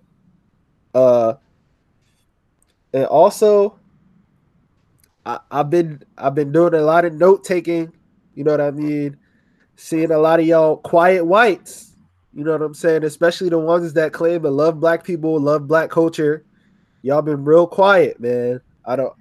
Uh, 0.93 1.35
and 2.93 3.05
also, 3.05 3.79
I, 5.25 5.39
I've 5.49 5.69
been 5.69 6.03
I've 6.17 6.35
been 6.35 6.51
doing 6.51 6.73
a 6.73 6.81
lot 6.81 7.05
of 7.05 7.13
note 7.13 7.45
taking. 7.45 7.93
You 8.35 8.43
know 8.43 8.51
what 8.51 8.61
I 8.61 8.71
mean? 8.71 9.17
Seeing 9.79 10.11
a 10.11 10.17
lot 10.17 10.41
of 10.41 10.45
y'all 10.45 10.75
quiet 10.75 11.25
whites. 11.25 11.93
You 12.33 12.43
know 12.43 12.51
what 12.51 12.61
I'm 12.61 12.73
saying? 12.73 13.05
Especially 13.05 13.47
the 13.47 13.59
ones 13.59 13.93
that 13.93 14.11
claim 14.11 14.41
to 14.41 14.49
love 14.49 14.77
black 14.81 15.05
people, 15.05 15.39
love 15.39 15.67
black 15.67 15.89
culture. 15.89 16.43
Y'all 17.01 17.21
been 17.21 17.45
real 17.45 17.65
quiet, 17.65 18.19
man. 18.19 18.59
I 18.85 18.97
don't. 18.97 19.13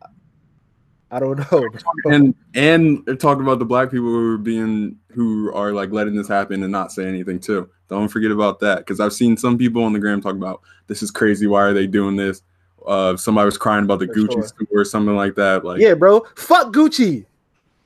I 1.12 1.20
don't 1.20 1.38
know. 1.52 1.68
and 2.06 2.34
and 2.54 3.06
they're 3.06 3.14
talking 3.14 3.44
about 3.44 3.60
the 3.60 3.64
black 3.64 3.92
people 3.92 4.08
who 4.08 4.34
are 4.34 4.38
being 4.38 4.96
who 5.12 5.54
are 5.54 5.72
like 5.72 5.92
letting 5.92 6.16
this 6.16 6.26
happen 6.26 6.64
and 6.64 6.72
not 6.72 6.90
say 6.90 7.06
anything 7.06 7.38
too. 7.38 7.70
Don't 7.88 8.08
forget 8.08 8.32
about 8.32 8.58
that 8.58 8.78
because 8.78 8.98
I've 8.98 9.12
seen 9.12 9.36
some 9.36 9.58
people 9.58 9.84
on 9.84 9.92
the 9.92 10.00
gram 10.00 10.20
talk 10.20 10.34
about 10.34 10.60
this 10.88 11.04
is 11.04 11.12
crazy. 11.12 11.46
Why 11.46 11.62
are 11.62 11.72
they 11.72 11.86
doing 11.86 12.16
this? 12.16 12.42
Uh, 12.84 13.16
somebody 13.16 13.44
was 13.46 13.56
crying 13.56 13.84
about 13.84 14.00
the 14.00 14.06
For 14.08 14.14
Gucci 14.14 14.32
sure. 14.32 14.46
store 14.48 14.66
or 14.72 14.84
something 14.84 15.14
like 15.14 15.36
that. 15.36 15.64
Like, 15.64 15.80
yeah, 15.80 15.94
bro. 15.94 16.26
Fuck 16.34 16.72
Gucci. 16.72 17.26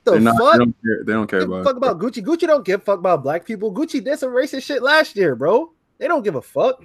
The 0.05 0.19
not, 0.19 0.37
fuck? 0.37 0.53
they 0.53 0.59
don't 0.59 0.83
care. 0.83 1.05
They 1.05 1.13
don't 1.13 1.27
care 1.29 1.41
about. 1.41 1.65
fuck 1.65 1.77
about 1.77 1.99
Gucci. 2.01 2.25
Gucci 2.25 2.47
don't 2.47 2.65
give 2.65 2.81
a 2.81 2.85
fuck 2.85 2.99
about 2.99 3.23
black 3.23 3.47
people. 3.47 3.73
Gucci 3.73 4.03
did 4.03 4.19
some 4.19 4.31
racist 4.31 4.65
shit 4.65 4.83
last 4.83 5.17
year, 5.17 5.37
bro. 5.37 5.73
They 5.99 6.09
don't 6.09 6.25
give 6.25 6.35
a 6.35 6.43
fuck. 6.43 6.85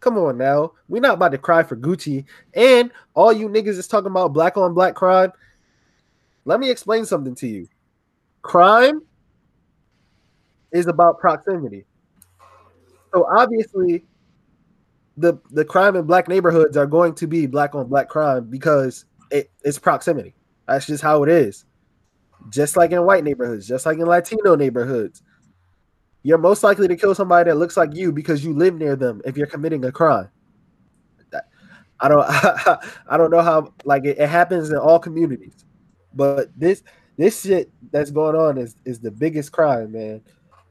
Come 0.00 0.18
on 0.18 0.36
now. 0.38 0.72
We're 0.88 1.00
not 1.00 1.14
about 1.14 1.32
to 1.32 1.38
cry 1.38 1.62
for 1.62 1.76
Gucci. 1.76 2.24
And 2.54 2.92
all 3.14 3.32
you 3.32 3.48
niggas 3.48 3.78
is 3.78 3.88
talking 3.88 4.10
about 4.10 4.32
black 4.32 4.56
on 4.56 4.74
black 4.74 4.94
crime. 4.94 5.32
Let 6.44 6.60
me 6.60 6.70
explain 6.70 7.04
something 7.04 7.34
to 7.36 7.46
you. 7.48 7.68
Crime 8.42 9.02
is 10.72 10.86
about 10.86 11.18
proximity. 11.18 11.84
So 13.12 13.26
obviously 13.26 14.04
the 15.16 15.38
the 15.50 15.64
crime 15.64 15.96
in 15.96 16.04
black 16.04 16.28
neighborhoods 16.28 16.76
are 16.76 16.86
going 16.86 17.14
to 17.16 17.26
be 17.26 17.46
black 17.46 17.74
on 17.74 17.88
black 17.88 18.08
crime 18.08 18.48
because 18.48 19.04
it, 19.30 19.50
it's 19.64 19.78
proximity. 19.78 20.34
That's 20.68 20.86
just 20.86 21.02
how 21.02 21.24
it 21.24 21.28
is 21.28 21.64
just 22.48 22.76
like 22.76 22.92
in 22.92 23.04
white 23.04 23.24
neighborhoods, 23.24 23.66
just 23.66 23.86
like 23.86 23.98
in 23.98 24.06
Latino 24.06 24.54
neighborhoods. 24.54 25.22
You're 26.22 26.38
most 26.38 26.62
likely 26.62 26.88
to 26.88 26.96
kill 26.96 27.14
somebody 27.14 27.50
that 27.50 27.56
looks 27.56 27.76
like 27.76 27.94
you 27.94 28.12
because 28.12 28.44
you 28.44 28.52
live 28.52 28.74
near 28.74 28.96
them 28.96 29.22
if 29.24 29.36
you're 29.36 29.46
committing 29.46 29.84
a 29.84 29.92
crime. 29.92 30.28
I 32.00 32.08
don't 32.08 32.24
I 33.08 33.16
don't 33.16 33.30
know 33.30 33.42
how 33.42 33.72
like 33.84 34.04
it, 34.04 34.18
it 34.18 34.28
happens 34.28 34.70
in 34.70 34.76
all 34.76 34.98
communities. 34.98 35.64
But 36.14 36.48
this 36.56 36.82
this 37.16 37.42
shit 37.42 37.70
that's 37.90 38.10
going 38.10 38.36
on 38.36 38.58
is 38.58 38.76
is 38.84 39.00
the 39.00 39.10
biggest 39.10 39.52
crime, 39.52 39.92
man. 39.92 40.22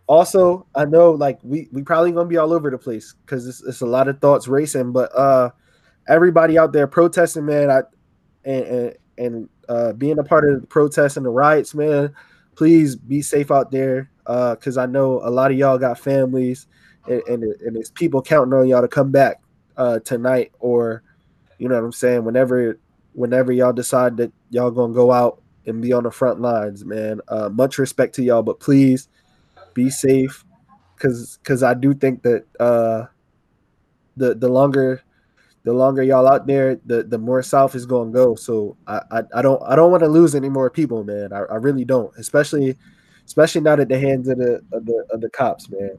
Also, 0.07 0.65
I 0.73 0.85
know 0.85 1.11
like 1.11 1.39
we 1.43 1.67
we 1.71 1.81
probably 1.81 2.11
gonna 2.11 2.29
be 2.29 2.37
all 2.37 2.53
over 2.53 2.69
the 2.69 2.77
place 2.77 3.15
because 3.25 3.45
it's, 3.47 3.61
it's 3.63 3.81
a 3.81 3.85
lot 3.85 4.07
of 4.07 4.19
thoughts 4.19 4.47
racing, 4.47 4.91
but 4.93 5.13
uh 5.17 5.49
everybody 6.07 6.57
out 6.57 6.71
there 6.71 6.87
protesting, 6.87 7.45
man, 7.45 7.69
I 7.69 7.81
and 8.45 8.65
and, 8.65 8.95
and 9.17 9.49
uh, 9.69 9.93
being 9.93 10.19
a 10.19 10.23
part 10.23 10.49
of 10.49 10.61
the 10.61 10.67
protests 10.67 11.17
and 11.17 11.25
the 11.25 11.29
riots, 11.29 11.75
man. 11.75 12.13
Please 12.55 12.95
be 12.95 13.21
safe 13.21 13.51
out 13.51 13.71
there, 13.71 14.09
because 14.25 14.77
I 14.77 14.87
know 14.87 15.21
a 15.23 15.29
lot 15.29 15.51
of 15.51 15.57
y'all 15.57 15.77
got 15.77 15.99
families, 15.99 16.67
and 17.07 17.21
and, 17.27 17.43
and 17.43 17.75
there's 17.75 17.91
people 17.91 18.21
counting 18.21 18.53
on 18.53 18.67
y'all 18.67 18.81
to 18.81 18.87
come 18.87 19.11
back 19.11 19.41
uh, 19.77 19.99
tonight, 19.99 20.51
or 20.59 21.03
you 21.59 21.69
know 21.69 21.75
what 21.75 21.83
I'm 21.83 21.91
saying. 21.91 22.23
Whenever, 22.23 22.79
whenever 23.13 23.51
y'all 23.51 23.73
decide 23.73 24.17
that 24.17 24.31
y'all 24.49 24.71
gonna 24.71 24.93
go 24.93 25.11
out 25.11 25.41
and 25.67 25.81
be 25.81 25.93
on 25.93 26.03
the 26.03 26.11
front 26.11 26.41
lines, 26.41 26.83
man. 26.83 27.21
Uh, 27.27 27.49
much 27.49 27.77
respect 27.77 28.15
to 28.15 28.23
y'all, 28.23 28.41
but 28.41 28.59
please 28.59 29.07
be 29.73 29.89
safe, 29.89 30.43
because 30.95 31.37
because 31.43 31.61
I 31.61 31.75
do 31.75 31.93
think 31.93 32.23
that 32.23 32.45
uh, 32.59 33.05
the 34.15 34.33
the 34.33 34.49
longer 34.49 35.03
the 35.67 35.73
longer 35.73 36.01
y'all 36.01 36.25
out 36.25 36.47
there, 36.47 36.79
the 36.85 37.03
the 37.03 37.17
more 37.17 37.43
south 37.43 37.75
is 37.75 37.85
gonna 37.85 38.09
go. 38.09 38.35
So 38.35 38.77
I 38.87 39.01
I, 39.11 39.21
I 39.35 39.41
don't 39.41 39.61
I 39.63 39.75
don't 39.75 39.91
want 39.91 40.01
to 40.01 40.07
lose 40.07 40.33
any 40.33 40.47
more 40.47 40.69
people, 40.69 41.03
man. 41.03 41.33
I, 41.33 41.39
I 41.39 41.55
really 41.55 41.83
don't, 41.83 42.09
especially 42.17 42.77
especially 43.25 43.59
not 43.59 43.81
at 43.81 43.89
the 43.89 43.99
hands 43.99 44.29
of 44.29 44.37
the 44.37 44.61
of 44.71 44.85
the 44.85 45.05
of 45.11 45.19
the 45.19 45.29
cops, 45.29 45.69
man. 45.69 45.97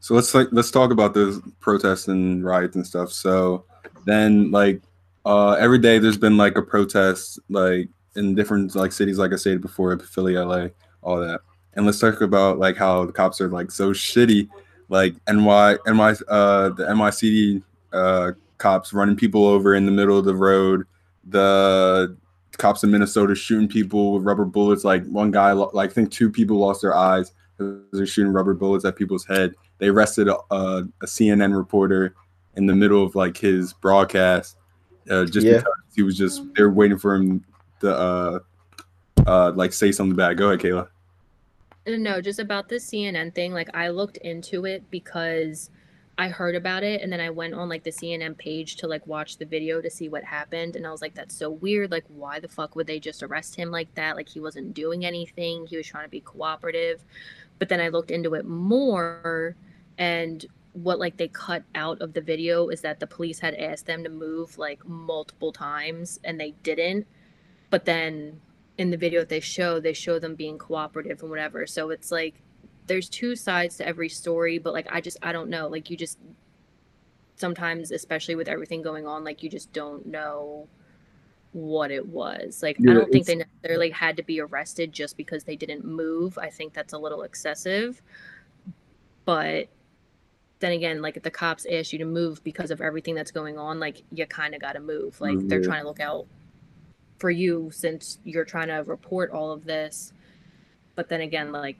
So 0.00 0.12
let's 0.12 0.34
like 0.34 0.48
let's 0.52 0.70
talk 0.70 0.90
about 0.90 1.14
the 1.14 1.42
protests 1.60 2.08
and 2.08 2.44
riots 2.44 2.76
and 2.76 2.86
stuff. 2.86 3.10
So 3.10 3.64
then 4.04 4.50
like 4.50 4.82
uh 5.24 5.52
every 5.52 5.78
day 5.78 5.98
there's 5.98 6.18
been 6.18 6.36
like 6.36 6.58
a 6.58 6.62
protest 6.62 7.38
like 7.48 7.88
in 8.16 8.34
different 8.34 8.74
like 8.74 8.92
cities 8.92 9.18
like 9.18 9.32
I 9.32 9.36
said 9.36 9.62
before, 9.62 9.98
Philly, 9.98 10.34
LA, 10.34 10.66
all 11.00 11.18
that. 11.20 11.40
And 11.72 11.86
let's 11.86 12.00
talk 12.00 12.20
about 12.20 12.58
like 12.58 12.76
how 12.76 13.06
the 13.06 13.12
cops 13.12 13.40
are 13.40 13.48
like 13.48 13.70
so 13.70 13.92
shitty, 13.92 14.50
like 14.90 15.14
NY 15.26 15.78
NY 15.86 16.16
uh 16.28 16.68
the 16.68 16.84
NYCD 16.84 17.62
uh 17.94 18.32
cops 18.60 18.92
running 18.92 19.16
people 19.16 19.44
over 19.46 19.74
in 19.74 19.86
the 19.86 19.90
middle 19.90 20.16
of 20.18 20.24
the 20.24 20.34
road, 20.36 20.86
the 21.24 22.16
cops 22.58 22.84
in 22.84 22.90
Minnesota 22.90 23.34
shooting 23.34 23.66
people 23.68 24.12
with 24.12 24.22
rubber 24.22 24.44
bullets. 24.44 24.84
Like 24.84 25.04
one 25.06 25.30
guy, 25.32 25.52
like 25.52 25.90
I 25.90 25.92
think 25.92 26.12
two 26.12 26.30
people 26.30 26.58
lost 26.58 26.82
their 26.82 26.94
eyes. 26.94 27.32
'cause 27.58 27.78
They're 27.92 28.06
shooting 28.06 28.32
rubber 28.32 28.54
bullets 28.54 28.84
at 28.84 28.96
people's 28.96 29.24
head. 29.26 29.54
They 29.78 29.88
arrested 29.88 30.28
a, 30.28 30.36
a, 30.50 30.84
a 31.02 31.06
CNN 31.06 31.56
reporter 31.56 32.14
in 32.56 32.66
the 32.66 32.74
middle 32.74 33.02
of 33.04 33.14
like 33.14 33.36
his 33.36 33.72
broadcast, 33.72 34.56
uh, 35.10 35.24
just 35.24 35.46
Yeah. 35.46 35.58
because 35.58 35.72
he 35.96 36.02
was 36.02 36.16
just 36.16 36.42
they're 36.54 36.70
waiting 36.70 36.98
for 36.98 37.14
him 37.14 37.44
to 37.80 37.96
uh, 37.96 38.38
uh, 39.26 39.52
like 39.54 39.72
say 39.72 39.90
something 39.92 40.16
bad. 40.16 40.36
Go 40.36 40.48
ahead, 40.50 40.60
Kayla. 40.60 40.88
No, 41.86 42.20
just 42.20 42.38
about 42.38 42.68
the 42.68 42.76
CNN 42.76 43.34
thing. 43.34 43.52
Like, 43.54 43.74
I 43.74 43.88
looked 43.88 44.18
into 44.18 44.66
it 44.66 44.90
because 44.90 45.70
I 46.20 46.28
heard 46.28 46.54
about 46.54 46.82
it, 46.82 47.00
and 47.00 47.10
then 47.10 47.18
I 47.18 47.30
went 47.30 47.54
on 47.54 47.70
like 47.70 47.82
the 47.82 47.90
CNN 47.90 48.36
page 48.36 48.76
to 48.76 48.86
like 48.86 49.06
watch 49.06 49.38
the 49.38 49.46
video 49.46 49.80
to 49.80 49.88
see 49.88 50.10
what 50.10 50.22
happened, 50.22 50.76
and 50.76 50.86
I 50.86 50.90
was 50.90 51.00
like, 51.00 51.14
"That's 51.14 51.34
so 51.34 51.48
weird. 51.48 51.90
Like, 51.90 52.04
why 52.08 52.40
the 52.40 52.48
fuck 52.48 52.76
would 52.76 52.86
they 52.86 53.00
just 53.00 53.22
arrest 53.22 53.56
him 53.56 53.70
like 53.70 53.94
that? 53.94 54.16
Like, 54.16 54.28
he 54.28 54.38
wasn't 54.38 54.74
doing 54.74 55.06
anything. 55.06 55.66
He 55.66 55.78
was 55.78 55.86
trying 55.86 56.04
to 56.04 56.10
be 56.10 56.20
cooperative." 56.20 57.02
But 57.58 57.70
then 57.70 57.80
I 57.80 57.88
looked 57.88 58.10
into 58.10 58.34
it 58.34 58.44
more, 58.44 59.56
and 59.96 60.44
what 60.74 60.98
like 60.98 61.16
they 61.16 61.28
cut 61.28 61.62
out 61.74 62.02
of 62.02 62.12
the 62.12 62.20
video 62.20 62.68
is 62.68 62.82
that 62.82 63.00
the 63.00 63.06
police 63.06 63.38
had 63.40 63.54
asked 63.54 63.86
them 63.86 64.04
to 64.04 64.10
move 64.10 64.58
like 64.58 64.86
multiple 64.86 65.52
times, 65.52 66.20
and 66.22 66.38
they 66.38 66.50
didn't. 66.62 67.06
But 67.70 67.86
then 67.86 68.42
in 68.76 68.90
the 68.90 68.98
video 68.98 69.20
that 69.20 69.30
they 69.30 69.40
show, 69.40 69.80
they 69.80 69.94
show 69.94 70.18
them 70.18 70.34
being 70.34 70.58
cooperative 70.58 71.22
and 71.22 71.30
whatever. 71.30 71.66
So 71.66 71.88
it's 71.88 72.12
like 72.12 72.42
there's 72.86 73.08
two 73.08 73.36
sides 73.36 73.76
to 73.76 73.86
every 73.86 74.08
story, 74.08 74.58
but 74.58 74.72
like 74.72 74.86
I 74.90 75.00
just 75.00 75.18
I 75.22 75.32
don't 75.32 75.48
know. 75.50 75.68
Like 75.68 75.90
you 75.90 75.96
just 75.96 76.18
sometimes, 77.36 77.90
especially 77.90 78.34
with 78.34 78.48
everything 78.48 78.82
going 78.82 79.06
on, 79.06 79.24
like 79.24 79.42
you 79.42 79.48
just 79.50 79.72
don't 79.72 80.06
know 80.06 80.68
what 81.52 81.90
it 81.90 82.06
was. 82.06 82.62
Like 82.62 82.76
Yeah, 82.78 82.92
I 82.92 82.94
don't 82.94 83.10
think 83.10 83.26
they 83.26 83.36
necessarily 83.36 83.90
had 83.90 84.16
to 84.16 84.22
be 84.22 84.40
arrested 84.40 84.92
just 84.92 85.16
because 85.16 85.44
they 85.44 85.56
didn't 85.56 85.84
move. 85.84 86.38
I 86.38 86.48
think 86.50 86.72
that's 86.72 86.92
a 86.92 86.98
little 86.98 87.22
excessive. 87.22 88.02
But 89.24 89.68
then 90.60 90.72
again, 90.72 91.00
like 91.02 91.16
if 91.16 91.22
the 91.22 91.30
cops 91.30 91.66
ask 91.70 91.92
you 91.92 91.98
to 92.00 92.04
move 92.04 92.42
because 92.44 92.70
of 92.70 92.80
everything 92.80 93.14
that's 93.14 93.30
going 93.30 93.58
on, 93.58 93.80
like 93.80 94.02
you 94.12 94.26
kind 94.26 94.54
of 94.54 94.60
got 94.60 94.74
to 94.74 94.80
move. 94.80 95.20
Like 95.20 95.38
they're 95.48 95.60
Mhm. 95.60 95.64
trying 95.64 95.82
to 95.82 95.88
look 95.88 96.00
out 96.00 96.26
for 97.18 97.30
you 97.30 97.70
since 97.72 98.18
you're 98.24 98.44
trying 98.44 98.68
to 98.68 98.78
report 98.84 99.30
all 99.30 99.50
of 99.52 99.64
this. 99.64 100.12
But 100.94 101.08
then 101.08 101.22
again, 101.22 101.52
like 101.52 101.78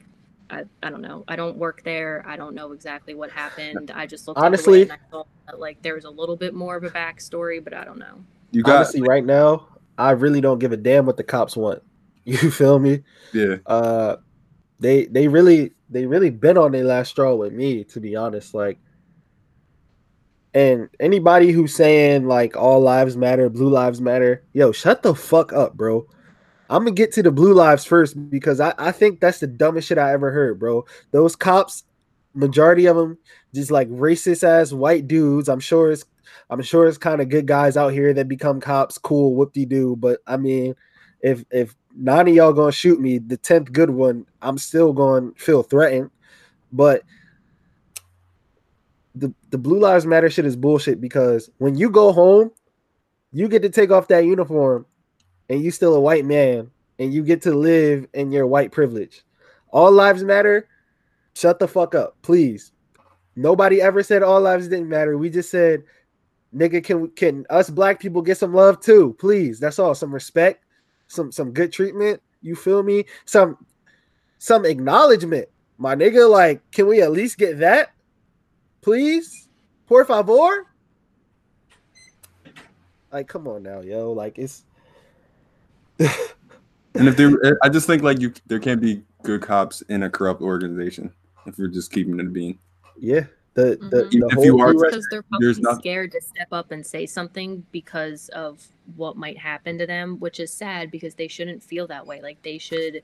I, 0.51 0.65
I 0.83 0.91
don't 0.91 1.01
know. 1.01 1.25
I 1.29 1.37
don't 1.37 1.57
work 1.57 1.83
there. 1.85 2.25
I 2.27 2.37
don't 2.37 2.55
know 2.55 2.73
exactly 2.73 3.15
what 3.15 3.31
happened. 3.31 3.91
I 3.95 4.07
just 4.07 4.27
looked 4.27 4.41
Honestly- 4.41 4.83
into 4.83 4.93
it 4.93 4.97
and 4.97 5.03
I 5.07 5.11
thought 5.11 5.29
that, 5.47 5.61
like 5.61 5.81
there 5.83 5.95
was 5.95 6.05
a 6.05 6.11
little 6.11 6.37
bit 6.37 6.55
more 6.55 6.77
of 6.77 6.85
a 6.85 6.91
backstory, 6.91 7.63
but 7.63 7.73
I 7.73 7.85
don't 7.85 7.99
know. 7.99 8.25
You 8.51 8.63
got 8.63 8.77
Honestly, 8.77 9.03
right 9.03 9.25
now, 9.25 9.69
I 9.97 10.11
really 10.13 10.41
don't 10.41 10.59
give 10.59 10.73
a 10.73 10.77
damn 10.77 11.07
what 11.07 11.17
the 11.17 11.25
cops 11.25 11.57
want. 11.57 11.83
You 12.25 12.51
feel 12.51 12.79
me? 12.79 13.03
yeah. 13.33 13.57
uh 13.67 14.17
they 14.79 15.07
they 15.07 15.27
really 15.29 15.73
they 15.89 16.07
really 16.07 16.31
been 16.31 16.57
on 16.59 16.73
their 16.73 16.85
last 16.85 17.09
straw 17.11 17.35
with 17.35 17.53
me 17.53 17.83
to 17.85 18.01
be 18.01 18.15
honest 18.17 18.55
like 18.55 18.79
and 20.55 20.89
anybody 21.01 21.51
who's 21.53 21.75
saying 21.75 22.27
like 22.27 22.57
all 22.57 22.81
lives 22.81 23.17
matter 23.17 23.49
blue 23.49 23.69
lives 23.69 24.01
matter 24.01 24.45
yo 24.53 24.73
shut 24.73 25.03
the 25.03 25.15
fuck 25.15 25.53
up 25.53 25.75
bro 25.77 26.07
i'm 26.71 26.85
gonna 26.85 26.93
get 26.93 27.13
to 27.13 27.23
the 27.23 27.31
blue 27.31 27.53
lives 27.53 27.85
first 27.85 28.31
because 28.31 28.61
i 28.61 28.73
i 28.79 28.91
think 28.91 29.21
that's 29.21 29.41
the 29.41 29.47
dumbest 29.47 29.89
shit 29.89 29.99
i 29.99 30.13
ever 30.13 30.31
heard 30.31 30.59
bro. 30.59 30.85
Those 31.11 31.37
cops 31.37 31.85
majority 32.33 32.87
of 32.87 32.97
them 32.97 33.19
just 33.55 33.71
like 33.71 33.89
racist 33.89 34.45
ass 34.45 34.73
white 34.73 35.09
dudes. 35.09 35.49
I'm 35.49 35.61
sure 35.61 35.91
it's 35.91 36.05
i'm 36.49 36.63
sure 36.63 36.87
it's 36.87 36.97
kind 36.97 37.21
of 37.21 37.29
good 37.29 37.47
guys 37.47 37.77
out 37.77 37.93
here 37.93 38.15
that 38.15 38.29
become 38.29 38.61
cops 38.61 38.97
cool 38.97 39.35
whoop-de-doo. 39.35 39.97
But 39.97 40.21
i 40.27 40.37
mean 40.37 40.75
if 41.21 41.45
if 41.51 41.75
nine 41.97 42.29
of 42.29 42.35
y'all 42.35 42.53
gonna 42.53 42.73
shoot 42.73 43.01
me, 43.01 43.19
the 43.19 43.37
tenth 43.37 43.73
good 43.73 43.91
one, 43.91 44.27
I'm 44.43 44.59
still 44.59 44.93
to 44.95 45.33
feel 45.37 45.63
threatened. 45.63 46.11
But 46.73 47.03
the 49.15 49.33
the 49.51 49.59
Blue 49.59 49.79
Lives 49.79 50.07
Matter 50.07 50.31
shit 50.31 50.47
is 50.47 50.57
bullshit 50.57 51.01
because 51.01 51.51
when 51.59 51.75
you 51.77 51.91
go 51.91 52.13
home, 52.13 52.51
you 53.33 53.49
get 53.49 53.63
to 53.63 53.69
take 53.69 53.91
off 53.91 54.09
that 54.09 54.25
uniform, 54.25 54.87
and 55.51 55.63
you 55.63 55.71
still 55.71 55.95
a 55.95 56.01
white 56.01 56.25
man, 56.25 56.71
and 56.99 57.13
you 57.13 57.23
get 57.23 57.43
to 57.43 57.55
live 57.55 58.07
in 58.15 58.31
your 58.31 58.47
white 58.47 58.71
privilege. 58.71 59.25
All 59.73 59.91
lives 59.91 60.23
matter. 60.23 60.69
Shut 61.35 61.59
the 61.59 61.69
fuck 61.69 61.95
up, 61.95 62.17
please. 62.23 62.73
Nobody 63.37 63.83
ever 63.83 64.03
said 64.03 64.23
all 64.23 64.41
lives 64.41 64.69
didn't 64.69 64.89
matter. 64.89 65.19
We 65.19 65.29
just 65.29 65.51
said, 65.51 65.83
nigga, 66.55 66.83
can 66.85 67.09
can 67.11 67.47
us 67.51 67.69
black 67.69 68.01
people 68.01 68.23
get 68.23 68.39
some 68.39 68.55
love 68.55 68.81
too, 68.81 69.17
please? 69.19 69.59
That's 69.59 69.79
all. 69.79 69.95
Some 69.95 70.15
respect, 70.15 70.65
some 71.09 71.33
some 71.33 71.53
good 71.53 71.73
treatment. 71.73 72.23
You 72.43 72.55
feel 72.55 72.83
me? 72.83 73.05
Some 73.25 73.67
some 74.39 74.65
acknowledgement, 74.65 75.49
my 75.79 75.95
nigga. 75.95 76.31
Like, 76.31 76.69
can 76.71 76.87
we 76.87 77.03
at 77.03 77.13
least 77.13 77.39
get 77.39 77.59
that, 77.59 77.93
please? 78.83 79.49
Por 79.87 80.05
favor. 80.05 80.67
Like, 83.13 83.27
come 83.27 83.49
on 83.49 83.65
now, 83.65 83.81
yo. 83.81 84.13
Like, 84.13 84.39
it's 84.39 84.65
And 86.95 87.07
if 87.07 87.17
there, 87.17 87.31
I 87.63 87.69
just 87.69 87.87
think 87.87 88.03
like 88.03 88.21
you, 88.21 88.33
there 88.47 88.59
can't 88.59 88.81
be 88.81 89.03
good 89.23 89.43
cops 89.43 89.81
in 89.83 90.03
a 90.03 90.11
corrupt 90.11 90.43
organization. 90.43 91.13
If 91.47 91.57
you're 91.59 91.69
just 91.69 91.93
keeping 91.93 92.19
it 92.21 92.33
being. 92.33 92.59
yeah. 92.99 93.25
The 93.55 93.77
the, 93.91 94.05
Mhm. 94.05 94.11
the 94.11 94.27
If 94.39 94.45
you 94.45 94.53
whole 94.59 94.63
are- 94.63 94.75
because 94.75 95.07
they're 95.11 95.25
there's 95.41 95.59
probably 95.59 95.73
not- 95.75 95.81
scared 95.81 96.13
to 96.13 96.21
step 96.21 96.49
up 96.53 96.71
and 96.71 96.87
say 96.87 97.05
something 97.05 97.67
because 97.73 98.29
of 98.31 98.65
what 98.97 99.17
might 99.17 99.37
happen 99.39 99.77
to 99.79 99.87
them, 99.87 100.19
which 100.21 100.39
is 100.39 100.53
sad 100.53 100.91
because 100.91 101.15
they 101.17 101.27
shouldn't 101.29 101.61
feel 101.63 101.87
that 101.89 102.07
way. 102.07 102.21
Like 102.23 102.41
they 102.43 102.59
should 102.59 103.03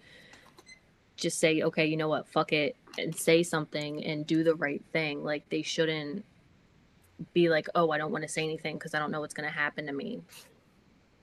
just 1.17 1.39
say, 1.41 1.63
okay, 1.63 1.87
you 1.87 1.97
know 1.97 2.09
what, 2.09 2.29
fuck 2.29 2.53
it, 2.53 2.77
and 2.99 3.15
say 3.15 3.43
something 3.43 4.05
and 4.05 4.25
do 4.27 4.45
the 4.45 4.55
right 4.55 4.85
thing. 4.93 5.25
Like 5.25 5.49
they 5.49 5.63
shouldn't 5.63 6.25
be 7.33 7.49
like, 7.49 7.69
oh, 7.75 7.91
I 7.91 7.99
don't 7.99 8.13
want 8.13 8.23
to 8.23 8.29
say 8.29 8.45
anything 8.45 8.77
because 8.77 8.95
I 8.95 8.99
don't 9.01 9.11
know 9.11 9.21
what's 9.21 9.35
gonna 9.35 9.51
happen 9.51 9.87
to 9.87 9.93
me. 9.93 10.23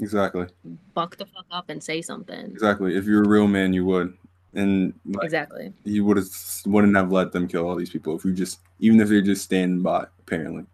Exactly. 0.03 0.48
Buck 0.93 1.17
the 1.17 1.25
fuck 1.25 1.45
up 1.50 1.69
and 1.69 1.81
say 1.81 2.01
something. 2.01 2.45
Exactly. 2.51 2.95
If 2.95 3.05
you're 3.05 3.24
a 3.24 3.27
real 3.27 3.48
man, 3.48 3.74
you 3.74 3.86
would, 3.86 4.15
and 4.53 4.93
like, 5.05 5.24
Exactly. 5.24 5.74
you 5.83 6.05
would 6.05 6.17
have 6.17 6.27
wouldn't 6.65 6.95
have 6.95 7.12
let 7.12 7.31
them 7.31 7.48
kill 7.48 7.67
all 7.67 7.75
these 7.75 7.89
people 7.89 8.15
if 8.15 8.25
you 8.25 8.33
just, 8.33 8.60
even 8.79 9.00
if 9.00 9.10
they're 9.10 9.22
just 9.22 9.43
standing 9.43 9.81
by. 9.81 10.05
Apparently, 10.19 10.65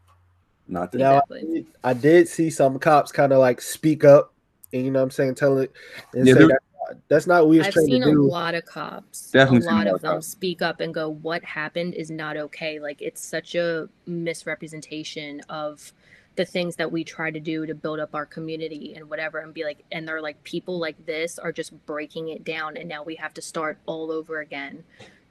not 0.67 0.91
that. 0.91 0.97
Now, 0.97 1.17
Exactly. 1.29 1.65
I 1.83 1.93
did 1.93 2.27
see 2.27 2.49
some 2.49 2.79
cops 2.79 3.11
kind 3.11 3.31
of 3.31 3.39
like 3.39 3.61
speak 3.61 4.03
up, 4.03 4.33
and 4.73 4.83
you 4.83 4.91
know 4.91 4.99
what 4.99 5.03
I'm 5.03 5.11
saying, 5.11 5.35
tell 5.35 5.57
it 5.59 5.71
and 6.13 6.27
Yeah, 6.27 6.33
say 6.33 6.47
that, 6.47 6.59
that's 7.07 7.27
not 7.27 7.43
what 7.43 7.49
we 7.49 7.57
was 7.59 7.67
I've 7.67 7.73
trying 7.73 7.85
seen 7.85 8.01
to 8.01 8.09
a 8.09 8.13
lot 8.13 8.55
of 8.55 8.65
cops, 8.65 9.29
Definitely 9.31 9.59
a 9.59 9.61
seen 9.61 9.69
a 9.71 9.75
lot 9.75 9.77
lot 9.77 9.87
of 9.87 9.95
of 9.95 10.01
them 10.01 10.13
cops. 10.15 10.27
speak 10.27 10.61
up 10.63 10.79
and 10.79 10.91
go, 10.93 11.09
"What 11.09 11.43
happened 11.43 11.93
is 11.93 12.09
not 12.09 12.35
okay." 12.35 12.79
Like 12.79 13.01
it's 13.01 13.21
such 13.21 13.53
a 13.55 13.87
misrepresentation 14.07 15.41
of 15.49 15.93
the 16.39 16.45
things 16.45 16.77
that 16.77 16.89
we 16.89 17.03
try 17.03 17.29
to 17.29 17.39
do 17.41 17.65
to 17.65 17.75
build 17.75 17.99
up 17.99 18.15
our 18.15 18.25
community 18.25 18.93
and 18.95 19.09
whatever, 19.09 19.39
and 19.39 19.53
be 19.53 19.65
like, 19.65 19.83
and 19.91 20.07
they're 20.07 20.21
like, 20.21 20.41
people 20.45 20.79
like 20.79 21.05
this 21.05 21.37
are 21.37 21.51
just 21.51 21.73
breaking 21.85 22.29
it 22.29 22.45
down, 22.45 22.77
and 22.77 22.87
now 22.87 23.03
we 23.03 23.13
have 23.15 23.33
to 23.33 23.41
start 23.41 23.77
all 23.85 24.09
over 24.09 24.39
again 24.39 24.81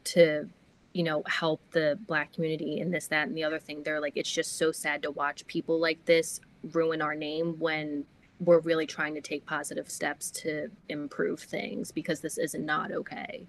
to 0.05 0.47
you 0.93 1.03
know 1.03 1.23
help 1.27 1.63
the 1.71 1.99
black 2.07 2.31
community 2.35 2.81
and 2.81 2.93
this 2.93 3.07
that 3.07 3.27
and 3.27 3.37
the 3.37 3.45
other 3.45 3.59
thing 3.59 3.83
they're 3.83 4.01
like 4.01 4.15
it's 4.17 4.33
just 4.33 4.57
so 4.57 4.73
sad 4.73 5.03
to 5.03 5.11
watch 5.11 5.47
people 5.47 5.79
like 5.79 6.03
this 6.07 6.41
ruin 6.73 7.03
our 7.03 7.15
name 7.15 7.55
when 7.59 8.05
we're 8.41 8.61
really 8.61 8.87
trying 8.87 9.15
to 9.15 9.21
take 9.21 9.45
positive 9.47 9.91
steps 9.91 10.31
to 10.31 10.69
improve 10.89 11.41
things 11.41 11.91
because 11.91 12.21
this 12.21 12.37
is 12.39 12.55
not 12.55 12.93
okay. 12.93 13.47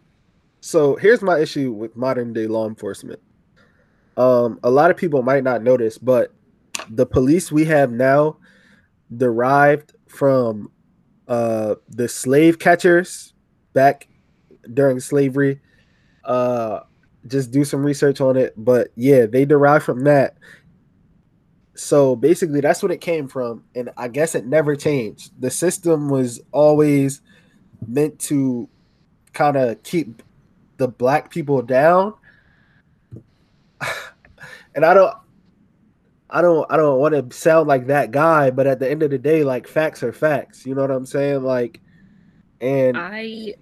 So 0.62 0.96
here's 0.96 1.22
my 1.22 1.40
issue 1.40 1.74
with 1.74 1.96
modern 1.98 2.32
day 2.32 2.48
law 2.48 2.68
enforcement. 2.68 3.20
Um, 4.16 4.60
a 4.64 4.72
lot 4.72 4.92
of 4.92 4.98
people 4.98 5.24
might 5.24 5.44
not 5.44 5.62
notice, 5.62 5.98
but 5.98 6.34
the 6.90 7.06
police 7.06 7.52
we 7.52 7.66
have 7.66 7.92
now 7.92 8.38
derived 9.16 9.94
from 10.08 10.72
uh 11.28 11.76
the 11.90 12.08
slave 12.08 12.60
catchers 12.60 13.34
back 13.74 14.08
during 14.74 15.00
slavery. 15.00 15.60
Uh 16.24 16.82
just 17.28 17.52
do 17.52 17.66
some 17.66 17.86
research 17.86 18.22
on 18.22 18.38
it, 18.38 18.54
but 18.58 18.90
yeah, 18.96 19.26
they 19.26 19.46
derive 19.46 19.84
from 19.84 20.04
that. 20.06 20.38
So 21.76 22.16
basically 22.16 22.62
that's 22.62 22.82
what 22.82 22.92
it 22.92 23.02
came 23.02 23.28
from 23.28 23.64
and 23.76 23.90
I 23.98 24.08
guess 24.08 24.36
it 24.36 24.46
never 24.46 24.76
changed. 24.76 25.32
The 25.40 25.52
system 25.52 26.10
was 26.10 26.42
always 26.52 27.22
meant 27.88 28.20
to 28.20 28.68
kind 29.34 29.56
of 29.58 29.82
keep 29.84 30.22
the 30.78 30.88
black 30.88 31.30
people 31.30 31.62
down. 31.62 32.14
and 34.76 34.86
I 34.86 34.94
don't 34.94 35.16
I 36.30 36.42
don't 36.42 36.66
I 36.72 36.78
don't 36.78 37.00
want 37.00 37.16
to 37.16 37.36
sound 37.36 37.68
like 37.68 37.88
that 37.88 38.12
guy, 38.12 38.52
but 38.52 38.68
at 38.68 38.80
the 38.80 38.90
end 38.90 39.04
of 39.04 39.10
the 39.12 39.18
day, 39.18 39.44
like 39.44 39.68
facts 39.68 40.04
are 40.04 40.14
facts. 40.14 40.66
You 40.66 40.76
know 40.76 40.82
what 40.82 40.92
I'm 40.92 41.06
saying? 41.06 41.44
Like 41.44 41.82
and 42.62 42.98
I 42.98 43.56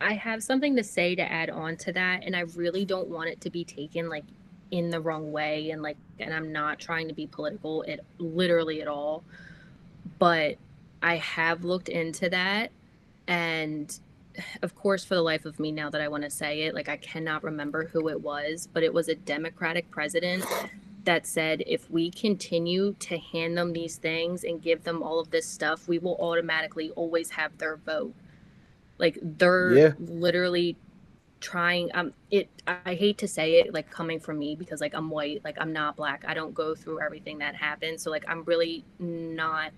I 0.00 0.14
have 0.14 0.42
something 0.42 0.76
to 0.76 0.84
say 0.84 1.14
to 1.14 1.22
add 1.22 1.50
on 1.50 1.76
to 1.78 1.92
that 1.92 2.22
and 2.24 2.36
I 2.36 2.40
really 2.54 2.84
don't 2.84 3.08
want 3.08 3.28
it 3.28 3.40
to 3.42 3.50
be 3.50 3.64
taken 3.64 4.08
like 4.08 4.24
in 4.70 4.90
the 4.90 5.00
wrong 5.00 5.32
way 5.32 5.70
and 5.70 5.82
like 5.82 5.96
and 6.20 6.32
I'm 6.32 6.52
not 6.52 6.78
trying 6.78 7.08
to 7.08 7.14
be 7.14 7.26
political 7.26 7.82
it 7.82 8.00
literally 8.18 8.80
at 8.80 8.88
all 8.88 9.24
but 10.18 10.56
I 11.02 11.16
have 11.16 11.64
looked 11.64 11.88
into 11.88 12.28
that 12.30 12.70
and 13.26 13.98
of 14.62 14.74
course 14.76 15.04
for 15.04 15.14
the 15.14 15.22
life 15.22 15.44
of 15.44 15.58
me 15.58 15.72
now 15.72 15.90
that 15.90 16.00
I 16.00 16.08
want 16.08 16.22
to 16.24 16.30
say 16.30 16.62
it 16.62 16.74
like 16.74 16.88
I 16.88 16.96
cannot 16.98 17.42
remember 17.42 17.88
who 17.88 18.08
it 18.08 18.20
was 18.20 18.68
but 18.72 18.82
it 18.82 18.92
was 18.92 19.08
a 19.08 19.14
democratic 19.14 19.90
president 19.90 20.44
that 21.08 21.26
said 21.26 21.64
if 21.66 21.90
we 21.90 22.10
continue 22.10 22.94
to 23.00 23.16
hand 23.18 23.56
them 23.56 23.72
these 23.72 23.96
things 23.96 24.44
and 24.44 24.62
give 24.62 24.84
them 24.84 25.02
all 25.02 25.18
of 25.18 25.30
this 25.30 25.46
stuff 25.48 25.88
we 25.88 25.98
will 25.98 26.16
automatically 26.20 26.90
always 26.96 27.30
have 27.30 27.56
their 27.56 27.78
vote 27.78 28.14
like 28.98 29.18
they're 29.22 29.74
Yeah. 29.74 29.92
literally 29.98 30.76
trying 31.40 31.90
um 31.94 32.12
it 32.30 32.50
i 32.66 32.94
hate 32.94 33.16
to 33.18 33.28
say 33.28 33.60
it 33.60 33.72
like 33.72 33.90
coming 33.90 34.20
from 34.20 34.38
me 34.38 34.54
because 34.54 34.82
like 34.82 34.94
i'm 34.94 35.08
white 35.08 35.42
like 35.44 35.56
i'm 35.60 35.72
not 35.72 35.96
black 35.96 36.24
i 36.28 36.34
don't 36.34 36.52
go 36.54 36.74
through 36.74 37.00
everything 37.00 37.38
that 37.38 37.54
happens. 37.54 38.02
so 38.02 38.10
like 38.10 38.24
i'm 38.28 38.44
really 38.44 38.84
not 38.98 39.72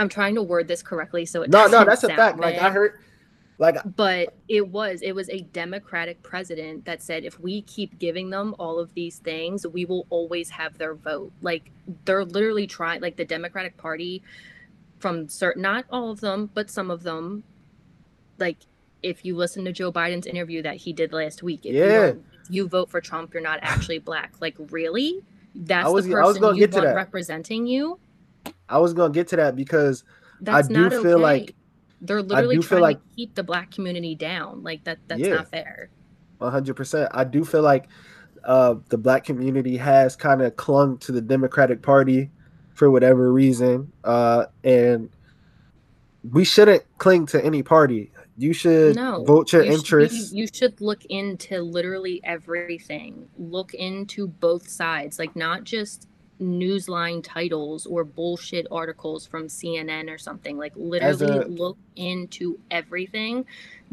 i'm 0.00 0.08
trying 0.08 0.34
to 0.34 0.42
word 0.42 0.66
this 0.66 0.82
correctly 0.82 1.24
so 1.26 1.42
it 1.42 1.50
no, 1.50 1.66
no, 1.68 1.84
that's 1.84 2.02
a 2.04 2.08
fact. 2.08 2.40
Like 2.40 2.56
I 2.58 2.70
heard 2.70 2.98
like 3.58 3.76
but 3.96 4.34
it 4.48 4.66
was 4.68 5.00
it 5.02 5.12
was 5.14 5.28
a 5.30 5.40
democratic 5.40 6.22
president 6.22 6.84
that 6.86 7.00
said 7.02 7.24
if 7.24 7.38
we 7.38 7.62
keep 7.62 7.98
giving 8.00 8.30
them 8.30 8.54
all 8.58 8.80
of 8.80 8.92
these 8.94 9.18
things 9.18 9.64
we 9.66 9.84
will 9.84 10.06
always 10.10 10.50
have 10.50 10.76
their 10.78 10.94
vote. 10.94 11.32
Like 11.40 11.70
they're 12.04 12.24
literally 12.24 12.66
trying 12.66 13.00
like 13.00 13.16
the 13.16 13.24
democratic 13.24 13.76
party 13.76 14.22
from 14.98 15.28
certain 15.28 15.62
not 15.62 15.84
all 15.90 16.10
of 16.10 16.20
them 16.20 16.50
but 16.52 16.68
some 16.70 16.90
of 16.90 17.02
them. 17.04 17.44
Like 18.38 18.56
if 19.02 19.24
you 19.24 19.36
listen 19.36 19.64
to 19.66 19.72
joe 19.72 19.92
biden's 19.92 20.26
interview 20.26 20.62
that 20.62 20.76
he 20.76 20.92
did 20.92 21.12
last 21.12 21.42
week 21.42 21.64
if 21.64 21.74
you, 21.74 21.84
Yeah. 21.84 22.06
if 22.06 22.16
you 22.50 22.66
vote 22.68 22.90
for 22.90 23.00
trump 23.00 23.34
you're 23.34 23.42
not 23.42 23.60
actually 23.62 23.98
black. 24.10 24.34
Like 24.40 24.56
really? 24.70 25.20
That's 25.54 25.88
was- 25.90 26.06
the 26.06 26.12
person 26.14 26.42
you 26.56 26.66
get 26.66 26.74
want 26.74 26.96
representing 26.96 27.66
you? 27.66 28.00
I 28.68 28.78
was 28.78 28.94
gonna 28.94 29.12
get 29.12 29.28
to 29.28 29.36
that 29.36 29.54
because 29.54 30.02
that's 30.40 30.66
do 30.68 30.74
not 30.74 30.90
feel 30.92 31.00
okay. 31.00 31.14
like- 31.22 31.54
they're 32.00 32.22
literally 32.22 32.58
trying 32.58 32.80
like- 32.82 32.98
to 32.98 33.16
keep 33.16 33.34
the 33.34 33.42
black 33.42 33.70
community 33.70 34.14
down 34.14 34.62
like 34.62 34.84
that 34.84 34.98
that's 35.08 35.20
Yeah. 35.20 35.34
not 35.36 35.48
fair 35.50 35.90
hundred 36.40 36.74
percent. 36.74 37.10
I 37.14 37.24
do 37.24 37.42
feel 37.44 37.62
like 37.62 37.88
uh 38.44 38.74
the 38.90 38.98
black 38.98 39.24
community 39.24 39.78
has 39.78 40.14
kind 40.14 40.42
of 40.42 40.56
clung 40.56 40.98
to 40.98 41.12
the 41.12 41.22
Democratic 41.22 41.80
Party 41.80 42.30
for 42.74 42.90
whatever 42.90 43.32
reason. 43.32 43.90
Uh 44.04 44.44
and 44.62 45.08
we 46.30 46.44
shouldn't 46.44 46.82
cling 46.98 47.24
to 47.26 47.42
any 47.42 47.62
party. 47.62 48.10
You 48.36 48.52
should 48.52 48.96
no 48.96 49.24
vote 49.24 49.52
your 49.52 49.62
you 49.62 49.70
should 49.70 49.78
interests. 49.78 50.32
you 50.32 50.46
should 50.52 50.80
look 50.80 51.04
into 51.06 51.62
literally 51.62 52.20
everything 52.24 53.28
look 53.38 53.72
into 53.72 54.26
both 54.26 54.68
sides 54.68 55.18
like 55.18 55.34
not 55.36 55.64
just 55.64 56.08
newsline 56.40 57.22
titles 57.22 57.86
or 57.86 58.02
bullshit 58.02 58.66
articles 58.70 59.24
from 59.24 59.46
cnn 59.46 60.10
or 60.10 60.18
something 60.18 60.58
like 60.58 60.72
literally 60.74 61.38
a- 61.38 61.46
look 61.46 61.78
into 61.94 62.58
everything 62.72 63.44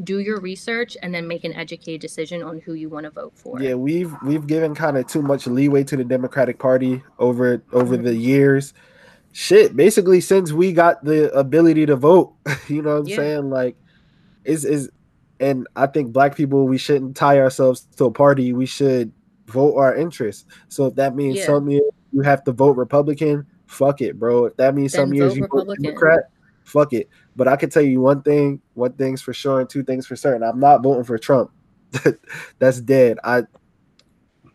do 0.04 0.20
your 0.20 0.40
research 0.40 0.98
and 1.04 1.14
then 1.14 1.28
make 1.28 1.44
an 1.44 1.54
educated 1.54 2.02
decision 2.02 2.42
on 2.42 2.60
who 2.60 2.74
you 2.74 2.90
want 2.90 3.04
to 3.04 3.10
vote 3.12 3.34
for 3.36 3.62
Yeah, 3.62 3.76
we've 3.76 4.14
we've 4.24 4.48
given 4.48 4.74
kind 4.74 4.98
of 4.98 5.06
too 5.08 5.22
much 5.22 5.46
leeway 5.48 5.84
to 5.86 5.96
the 5.98 6.04
Democratic 6.04 6.58
Party 6.60 7.04
over 7.20 7.62
over 7.72 7.96
mm-hmm. 7.96 8.06
the 8.06 8.16
years. 8.16 8.74
Shit, 9.34 9.76
basically 9.76 10.22
since 10.22 10.52
we 10.52 10.74
got 10.74 11.04
the 11.04 11.32
ability 11.34 11.86
to 11.86 11.96
vote, 11.96 12.34
you 12.68 12.82
know 12.82 12.94
what 12.94 13.02
I'm 13.02 13.08
Yeah. 13.08 13.16
saying? 13.18 13.50
Like 13.50 13.76
is 14.44 14.66
is 14.66 14.90
and 15.40 15.68
I 15.76 15.88
think 15.88 16.14
black 16.14 16.36
people 16.36 16.68
we 16.68 16.78
shouldn't 16.78 17.16
tie 17.16 17.40
ourselves 17.40 17.88
to 17.98 18.06
a 18.06 18.12
party. 18.12 18.54
We 18.54 18.66
should 18.66 19.12
vote 19.48 19.76
our 19.76 19.96
interests. 19.96 20.46
So 20.70 20.88
if 20.88 20.96
that 20.96 21.16
means 21.16 21.38
Yeah. 21.38 21.46
some 21.46 21.70
years 21.70 21.84
you 22.12 22.22
have 22.22 22.44
to 22.46 22.52
vote 22.52 22.78
Republican, 22.78 23.46
fuck 23.68 24.02
it, 24.02 24.20
bro. 24.20 24.46
If 24.46 24.58
that 24.58 24.76
means 24.76 24.94
some 24.94 25.10
Then 25.10 25.18
years 25.18 25.34
vote 25.34 25.36
you 25.36 25.42
vote 25.44 25.52
Republican. 25.54 25.84
Democrat, 25.84 26.20
fuck 26.64 26.94
it. 26.94 27.10
But 27.36 27.48
I 27.48 27.56
can 27.56 27.70
tell 27.70 27.82
you 27.84 28.02
one 28.02 28.22
thing, 28.22 28.62
one 28.74 28.94
thing's 28.94 29.22
for 29.22 29.34
sure 29.34 29.60
and 29.62 29.70
two 29.70 29.84
things 29.84 30.06
for 30.06 30.16
certain. 30.16 30.44
I'm 30.44 30.60
not 30.60 30.84
voting 30.84 31.04
for 31.06 31.18
Trump. 31.18 31.52
That's 32.60 32.82
dead. 32.82 33.18
I 33.24 33.44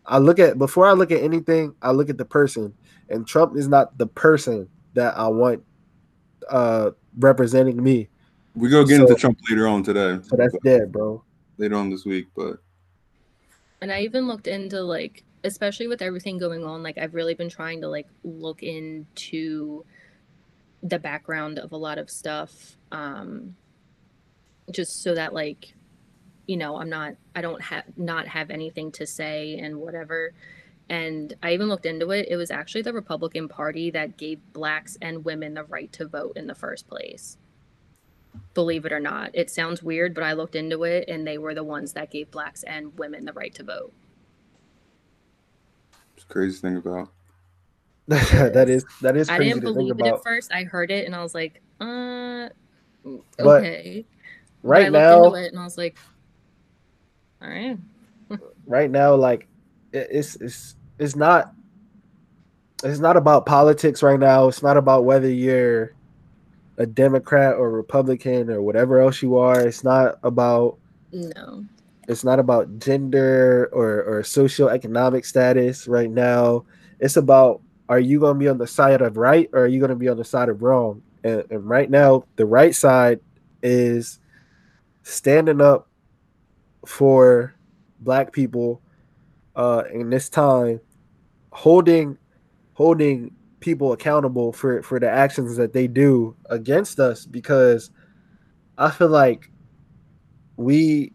I 0.07 0.19
look 0.19 0.38
at 0.38 0.59
before 0.59 0.87
I 0.87 0.92
look 0.92 1.11
at 1.11 1.23
anything, 1.23 1.75
I 1.83 1.90
look 1.90 2.11
at 2.11 2.19
the 2.19 2.25
person. 2.25 2.73
And 3.09 3.27
Trump 3.27 3.57
is 3.57 3.69
not 3.69 3.97
the 3.99 4.07
person 4.07 4.69
that 4.95 5.16
I 5.16 5.29
want 5.29 5.62
uh 6.51 6.90
representing 7.19 7.83
me. 7.83 8.09
We 8.55 8.69
go 8.71 8.85
get 8.85 8.97
So- 8.97 9.03
into 9.03 9.14
Trump 9.14 9.38
later 9.51 9.66
on 9.69 9.83
today. 9.83 10.19
So 10.23 10.37
that's 10.37 10.55
dead, 10.64 10.92
bro. 10.92 11.23
later 11.59 11.77
on 11.77 11.90
this 11.90 12.05
week, 12.05 12.29
but 12.37 12.59
and 13.83 13.92
i 13.92 14.01
even 14.01 14.27
looked 14.27 14.47
into 14.47 14.81
like 14.83 15.23
especially 15.47 15.87
with 15.87 16.03
everything 16.03 16.39
going 16.39 16.65
on, 16.65 16.83
like 16.83 16.99
I've 16.99 17.15
really 17.15 17.35
been 17.35 17.49
trying 17.49 17.81
to 17.83 17.89
like 17.89 18.09
look 18.25 18.63
into 18.63 19.85
the 20.83 20.99
background 20.99 21.59
of 21.59 21.73
a 21.73 21.77
lot 21.77 21.99
of 21.99 22.11
stuff. 22.11 22.77
Um 22.93 23.57
just 24.71 25.03
so 25.03 25.15
that 25.15 25.33
like 25.33 25.75
you 26.47 26.57
know, 26.57 26.77
I'm 26.77 26.89
not 26.89 27.15
I 27.35 27.41
don't 27.41 27.61
have 27.63 27.85
not 27.97 28.29
have 28.29 28.51
anything 28.51 28.93
to 28.93 29.07
say 29.07 29.59
and 29.59 29.77
whatever. 29.79 30.33
And 30.89 31.35
I 31.43 31.53
even 31.53 31.69
looked 31.69 31.87
into 31.87 32.11
it. 32.11 32.29
It 32.31 32.37
was 32.37 32.51
actually 32.51 32.83
the 32.83 32.93
Republican 32.93 33.49
Party 33.49 33.91
that 33.91 34.17
gave 34.17 34.41
blacks 34.53 34.97
and 35.03 35.25
women 35.25 35.55
the 35.55 35.65
right 35.65 35.93
to 35.95 36.07
vote 36.07 36.37
in 36.37 36.47
the 36.47 36.55
first 36.55 36.87
place. 36.87 37.37
Believe 38.55 38.85
it 38.85 38.93
or 38.93 39.01
not. 39.01 39.31
It 39.35 39.51
sounds 39.51 39.83
weird, 39.83 40.15
but 40.15 40.23
I 40.23 40.35
looked 40.35 40.55
into 40.55 40.85
it 40.85 41.09
and 41.09 41.27
they 41.27 41.39
were 41.39 41.55
the 41.55 41.65
ones 41.65 41.95
that 41.95 42.13
gave 42.13 42.31
blacks 42.31 42.63
and 42.63 42.97
women 42.97 43.25
the 43.25 43.33
right 43.33 43.55
to 43.57 43.65
vote. 43.65 43.93
It's 46.27 46.33
crazy 46.33 46.59
thing 46.61 46.77
about. 46.77 47.09
that 48.09 48.69
is 48.69 48.85
that 49.03 49.17
is 49.17 49.29
I 49.29 49.37
crazy 49.37 49.51
didn't 49.51 49.61
to 49.62 49.67
think 49.69 49.77
believe 49.79 49.99
it 49.99 50.01
about. 50.01 50.19
at 50.19 50.25
first. 50.25 50.53
I 50.53 50.62
heard 50.65 50.91
it 50.91 51.07
and 51.07 51.15
I 51.15 51.23
was 51.23 51.35
like, 51.35 51.61
uh 51.81 52.49
But 53.39 53.61
okay. 53.62 54.05
But 54.62 54.69
I 54.69 54.69
right 54.69 54.93
looked 54.93 54.93
now, 54.93 55.25
into 55.25 55.39
it 55.39 55.53
and 55.53 55.59
I 55.61 55.65
was 55.65 55.77
like, 55.79 55.97
all 57.43 57.49
right. 57.49 57.79
right 58.67 58.91
now, 58.91 59.15
like 59.15 59.47
it- 59.93 60.09
it's 60.11 60.37
it's 60.37 60.77
it's 60.99 61.17
not 61.17 61.53
it's 62.85 63.01
not 63.01 63.17
about 63.17 63.47
politics 63.47 64.03
right 64.03 64.21
now. 64.21 64.49
It's 64.49 64.62
not 64.62 64.77
about 64.77 65.05
whether 65.05 65.29
you're 65.31 65.93
a 66.79 66.87
Democrat 66.87 67.55
or 67.57 67.71
Republican 67.71 68.51
or 68.51 68.61
whatever 68.62 69.01
else 69.01 69.23
you 69.23 69.37
are. 69.37 69.61
It's 69.67 69.83
not 69.83 70.19
about 70.23 70.79
No. 71.12 71.65
It's 72.09 72.25
not 72.25 72.38
about 72.38 72.79
gender 72.79 73.69
or 73.73 74.03
or 74.03 74.23
social 74.23 74.69
economic 74.69 75.25
status 75.25 75.88
right 75.88 76.11
now. 76.11 76.64
It's 77.01 77.16
about 77.16 77.62
are 77.88 78.01
you 78.01 78.19
going 78.19 78.35
to 78.35 78.38
be 78.38 78.49
on 78.49 78.59
the 78.59 78.66
side 78.66 79.01
of 79.01 79.16
right 79.16 79.49
or 79.53 79.61
are 79.61 79.66
you 79.66 79.79
going 79.79 79.90
to 79.90 79.97
be 79.97 80.09
on 80.09 80.16
the 80.16 80.25
side 80.25 80.49
of 80.49 80.62
wrong? 80.62 81.03
And, 81.25 81.45
and 81.51 81.69
right 81.69 81.90
now, 81.90 82.25
the 82.37 82.47
right 82.47 82.75
side 82.75 83.21
is 83.62 84.19
standing 85.03 85.61
up 85.61 85.88
for 86.85 87.55
black 88.01 88.33
people 88.33 88.83
uh, 89.55 89.85
in 89.92 90.11
this 90.11 90.29
time, 90.29 90.81
holding 91.51 92.19
holding 92.75 93.33
people 93.61 93.92
accountable 93.92 94.53
for 94.53 94.83
for 94.83 95.01
the 95.01 95.11
actions 95.11 95.57
that 95.57 95.73
they 95.73 95.87
do 95.87 96.37
against 96.51 97.01
us 97.01 97.25
because 97.27 97.90
I 98.79 98.90
feel 98.90 99.09
like 99.09 99.51
we 100.57 101.12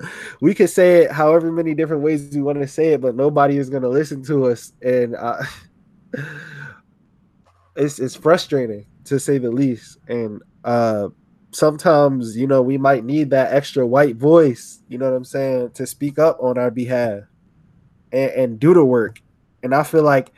we 0.40 0.54
could 0.54 0.70
say 0.70 1.04
it 1.04 1.12
however 1.12 1.50
many 1.52 1.74
different 1.74 2.02
ways 2.02 2.34
we 2.34 2.42
want 2.42 2.58
to 2.60 2.68
say 2.68 2.92
it, 2.92 3.00
but 3.00 3.14
nobody 3.14 3.56
is 3.56 3.70
going 3.70 3.82
to 3.82 3.88
listen 3.88 4.22
to 4.24 4.46
us, 4.46 4.72
and 4.82 5.14
uh, 5.16 5.42
it's 7.76 7.98
it's 7.98 8.14
frustrating 8.14 8.86
to 9.04 9.18
say 9.20 9.38
the 9.38 9.50
least. 9.50 9.98
And 10.08 10.42
uh, 10.64 11.08
sometimes, 11.52 12.36
you 12.36 12.46
know, 12.46 12.62
we 12.62 12.78
might 12.78 13.04
need 13.04 13.30
that 13.30 13.52
extra 13.52 13.86
white 13.86 14.16
voice. 14.16 14.80
You 14.88 14.98
know 14.98 15.10
what 15.10 15.16
I'm 15.16 15.24
saying 15.24 15.70
to 15.72 15.86
speak 15.86 16.18
up 16.18 16.38
on 16.40 16.58
our 16.58 16.70
behalf 16.70 17.22
and, 18.12 18.30
and 18.32 18.60
do 18.60 18.74
the 18.74 18.84
work. 18.84 19.20
And 19.62 19.74
I 19.74 19.82
feel 19.82 20.02
like 20.02 20.32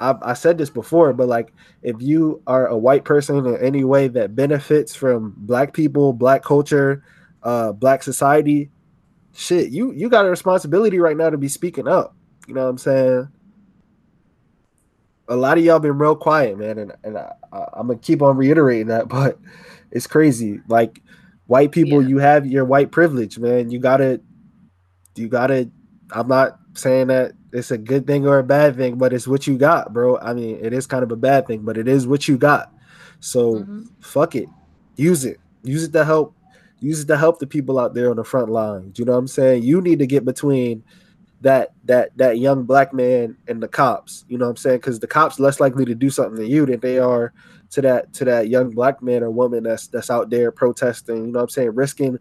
I, 0.00 0.14
I 0.22 0.34
said 0.34 0.58
this 0.58 0.70
before, 0.70 1.12
but 1.12 1.28
like 1.28 1.52
if 1.82 1.96
you 2.00 2.42
are 2.46 2.66
a 2.66 2.76
white 2.76 3.04
person 3.04 3.44
in 3.46 3.56
any 3.58 3.84
way 3.84 4.08
that 4.08 4.34
benefits 4.34 4.94
from 4.94 5.34
black 5.36 5.72
people, 5.72 6.12
black 6.12 6.42
culture, 6.42 7.04
uh, 7.42 7.72
black 7.72 8.02
society, 8.02 8.70
shit, 9.34 9.70
you 9.70 9.92
you 9.92 10.08
got 10.08 10.26
a 10.26 10.30
responsibility 10.30 10.98
right 10.98 11.16
now 11.16 11.30
to 11.30 11.38
be 11.38 11.48
speaking 11.48 11.88
up. 11.88 12.14
You 12.46 12.54
know 12.54 12.64
what 12.64 12.70
I'm 12.70 12.78
saying? 12.78 13.28
A 15.28 15.36
lot 15.36 15.56
of 15.56 15.64
y'all 15.64 15.78
been 15.78 15.98
real 15.98 16.16
quiet, 16.16 16.58
man, 16.58 16.78
and 16.78 16.92
and 17.04 17.16
I, 17.16 17.32
I'm 17.72 17.86
gonna 17.86 17.98
keep 17.98 18.22
on 18.22 18.36
reiterating 18.36 18.88
that, 18.88 19.08
but 19.16 19.38
it's 19.90 20.06
crazy. 20.06 20.60
Like 20.68 21.00
white 21.46 21.72
people, 21.72 22.02
Yeah. 22.02 22.08
you 22.08 22.18
have 22.18 22.46
your 22.46 22.64
white 22.64 22.90
privilege, 22.90 23.38
man. 23.38 23.70
You 23.70 23.78
gotta, 23.78 24.20
you 25.16 25.28
gotta. 25.28 25.70
I'm 26.10 26.28
not 26.28 26.58
saying 26.74 27.06
that 27.08 27.32
it's 27.52 27.70
a 27.70 27.78
good 27.78 28.06
thing 28.06 28.26
or 28.26 28.38
a 28.38 28.42
bad 28.44 28.76
thing, 28.76 28.96
but 28.96 29.12
it's 29.12 29.26
what 29.28 29.46
you 29.46 29.56
got, 29.56 29.92
bro. 29.92 30.18
I 30.18 30.34
mean, 30.34 30.58
it 30.62 30.72
is 30.72 30.86
kind 30.86 31.02
of 31.02 31.12
a 31.12 31.16
bad 31.16 31.46
thing, 31.46 31.62
but 31.62 31.78
it 31.78 31.88
is 31.88 32.06
what 32.06 32.28
you 32.28 32.36
got. 32.36 32.72
So 33.20 33.60
Mhm. 33.60 33.88
fuck 34.00 34.34
it, 34.34 34.48
use 34.96 35.24
it, 35.24 35.38
use 35.62 35.84
it 35.84 35.92
to 35.92 36.04
help, 36.04 36.34
use 36.82 37.00
it 37.00 37.06
to 37.06 37.16
help 37.16 37.38
the 37.38 37.46
people 37.46 37.78
out 37.78 37.94
there 37.94 38.10
on 38.10 38.16
the 38.16 38.24
front 38.24 38.50
lines. 38.50 38.98
You 38.98 39.04
know 39.04 39.12
what 39.12 39.18
I'm 39.18 39.28
saying? 39.28 39.62
You 39.62 39.80
need 39.80 39.98
to 40.00 40.06
get 40.06 40.24
between 40.24 40.84
that 41.40 41.72
that 41.84 42.16
that 42.16 42.38
young 42.38 42.64
black 42.64 42.92
man 42.92 43.36
and 43.48 43.62
the 43.62 43.68
cops. 43.68 44.24
You 44.28 44.38
know 44.38 44.46
what 44.46 44.50
I'm 44.50 44.56
saying? 44.56 44.78
Because 44.78 45.00
the 45.00 45.06
cops 45.06 45.40
less 45.40 45.60
likely 45.60 45.84
to 45.84 45.94
do 45.94 46.10
something 46.10 46.36
to 46.36 46.46
you 46.46 46.66
than 46.66 46.80
they 46.80 46.98
are 46.98 47.32
to 47.70 47.80
that 47.82 48.12
to 48.14 48.24
that 48.26 48.48
young 48.48 48.70
black 48.70 49.02
man 49.02 49.22
or 49.22 49.30
woman 49.30 49.64
that's 49.64 49.88
that's 49.88 50.10
out 50.10 50.30
there 50.30 50.52
protesting. 50.52 51.16
You 51.16 51.32
know 51.32 51.38
what 51.38 51.44
I'm 51.44 51.48
saying? 51.48 51.74
Risking 51.74 52.18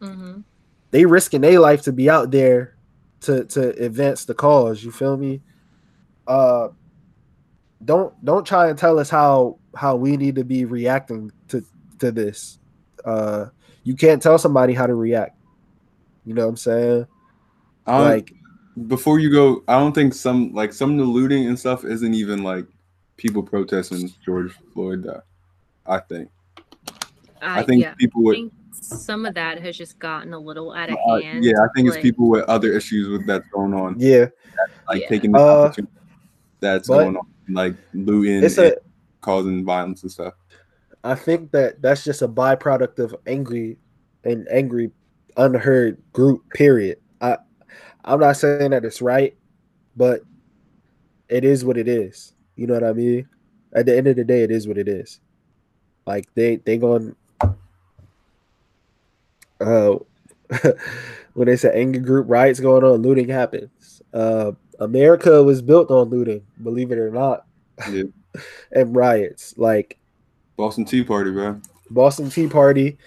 Mhm. 0.00 0.44
they 0.90 1.06
risking 1.06 1.40
their 1.40 1.60
life 1.60 1.82
to 1.82 1.92
be 1.92 2.08
out 2.10 2.30
there 2.30 2.76
to 3.20 3.44
to 3.46 3.70
advance 3.84 4.24
the 4.24 4.34
cause. 4.34 4.84
You 4.84 4.90
feel 4.92 5.16
me? 5.16 5.42
Uh, 6.26 6.68
don't 7.84 8.24
don't 8.24 8.46
try 8.46 8.68
and 8.68 8.78
tell 8.78 8.98
us 8.98 9.10
how 9.10 9.58
how 9.74 9.96
we 9.96 10.16
need 10.16 10.36
to 10.36 10.44
be 10.44 10.64
reacting 10.64 11.30
to 11.48 11.64
to 11.98 12.12
this. 12.12 12.58
Uh, 13.04 13.46
you 13.82 13.94
can't 13.94 14.22
tell 14.22 14.38
somebody 14.38 14.72
how 14.74 14.86
to 14.86 14.94
react. 14.94 15.36
You 16.24 16.34
know 16.34 16.42
what 16.44 16.50
I'm 16.50 16.56
saying? 16.56 17.06
I 17.86 17.98
don't, 17.98 18.08
Like 18.08 18.32
before 18.86 19.18
you 19.18 19.30
go, 19.30 19.62
I 19.68 19.78
don't 19.78 19.94
think 19.94 20.14
some 20.14 20.52
like 20.54 20.72
some 20.72 20.92
of 20.92 20.98
the 20.98 21.04
looting 21.04 21.46
and 21.46 21.58
stuff 21.58 21.84
isn't 21.84 22.14
even 22.14 22.42
like 22.42 22.66
people 23.16 23.42
protesting 23.42 24.10
George 24.24 24.52
Floyd. 24.72 25.02
Though, 25.04 25.22
I 25.86 25.98
think. 25.98 26.30
I, 27.42 27.62
think 27.62 27.82
yeah, 27.82 27.92
people 27.94 28.22
would. 28.22 28.34
think 28.36 28.52
some 28.72 29.26
of 29.26 29.34
that 29.34 29.60
has 29.60 29.76
just 29.76 29.98
gotten 29.98 30.32
a 30.32 30.38
little 30.38 30.72
out 30.72 30.88
of 30.90 30.96
uh, 31.06 31.20
hand. 31.20 31.44
yeah, 31.44 31.60
I 31.62 31.66
think 31.74 31.88
it's 31.88 31.98
people 31.98 32.28
with 32.30 32.44
other 32.44 32.72
issues 32.72 33.08
with 33.08 33.26
that's 33.26 33.46
going 33.48 33.74
on, 33.74 33.96
yeah, 33.98 34.26
like 34.88 35.02
Yeah. 35.02 35.08
taking 35.08 35.32
the 35.32 35.38
Uh, 35.38 35.64
opportunity 35.66 35.92
that's 36.60 36.88
going 36.88 37.16
on, 37.16 37.26
like 37.50 37.74
looting, 37.92 38.42
it's 38.42 38.56
a 38.56 38.66
and 38.68 38.74
causing 39.20 39.62
violence 39.64 40.02
and 40.02 40.10
stuff. 40.12 40.34
I 41.04 41.14
think 41.14 41.52
that 41.52 41.82
that's 41.82 42.02
just 42.02 42.22
a 42.22 42.28
byproduct 42.28 42.98
of 42.98 43.14
angry 43.26 43.76
and 44.24 44.48
angry, 44.50 44.90
unheard 45.36 46.02
group. 46.14 46.48
Period. 46.54 46.98
I 47.20 47.36
I'm 48.06 48.20
not 48.20 48.38
saying 48.38 48.70
that 48.70 48.86
it's 48.86 49.02
right, 49.02 49.36
but 49.96 50.22
it 51.28 51.44
is 51.44 51.62
what 51.62 51.76
it 51.76 51.88
is. 51.88 52.32
You 52.56 52.66
know 52.66 52.74
what 52.74 52.84
I 52.84 52.94
mean? 52.94 53.28
At 53.74 53.84
the 53.84 53.96
end 53.96 54.06
of 54.06 54.16
the 54.16 54.24
day, 54.24 54.42
it 54.42 54.50
is 54.50 54.66
what 54.66 54.78
it 54.78 54.88
is. 54.88 55.20
Like 56.06 56.26
they 56.34 56.56
they 56.56 56.78
going 56.78 57.14
uh 59.60 59.96
when 61.34 61.46
they 61.48 61.56
say 61.56 61.70
angry 61.74 62.00
group 62.00 62.26
riots 62.30 62.60
going 62.60 62.82
on, 62.82 63.02
looting 63.02 63.28
happens. 63.28 64.00
Uh 64.14 64.52
America 64.80 65.42
was 65.42 65.60
built 65.60 65.90
on 65.90 66.08
looting, 66.08 66.46
believe 66.62 66.92
it 66.92 66.98
or 66.98 67.10
not, 67.10 67.44
Yeah, 67.90 68.04
and 68.72 68.96
riots. 68.96 69.54
Like 69.58 69.98
Boston 70.56 70.84
Tea 70.84 71.02
Party, 71.04 71.30
bro. 71.30 71.60
Boston 71.90 72.30
Tea 72.30 72.48
Party. 72.48 72.98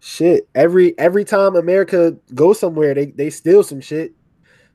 Shit. 0.00 0.48
Every 0.54 0.98
every 0.98 1.24
time 1.24 1.56
America 1.56 2.16
goes 2.34 2.58
somewhere, 2.60 2.94
they, 2.94 3.06
they 3.06 3.30
steal 3.30 3.62
some 3.62 3.80
shit. 3.80 4.12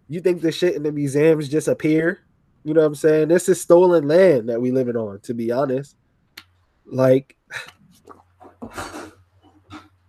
You 0.07 0.19
think 0.19 0.41
the 0.41 0.51
shit 0.51 0.75
in 0.75 0.83
the 0.83 0.91
museums 0.91 1.47
just 1.49 1.67
appear? 1.67 2.19
You 2.63 2.73
know 2.73 2.81
what 2.81 2.87
I'm 2.87 2.95
saying? 2.95 3.29
This 3.29 3.49
is 3.49 3.59
stolen 3.61 4.07
land 4.07 4.49
that 4.49 4.61
we 4.61 4.71
living 4.71 4.95
on, 4.95 5.19
to 5.21 5.33
be 5.33 5.51
honest. 5.51 5.95
Like 6.85 7.35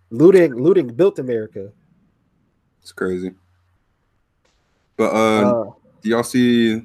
looting 0.09 0.53
looting 0.55 0.87
built 0.87 1.19
America. 1.19 1.71
It's 2.81 2.91
crazy. 2.91 3.33
But 4.97 5.13
uh, 5.13 5.51
Uh, 5.51 5.71
do 6.01 6.09
y'all 6.09 6.23
see 6.23 6.81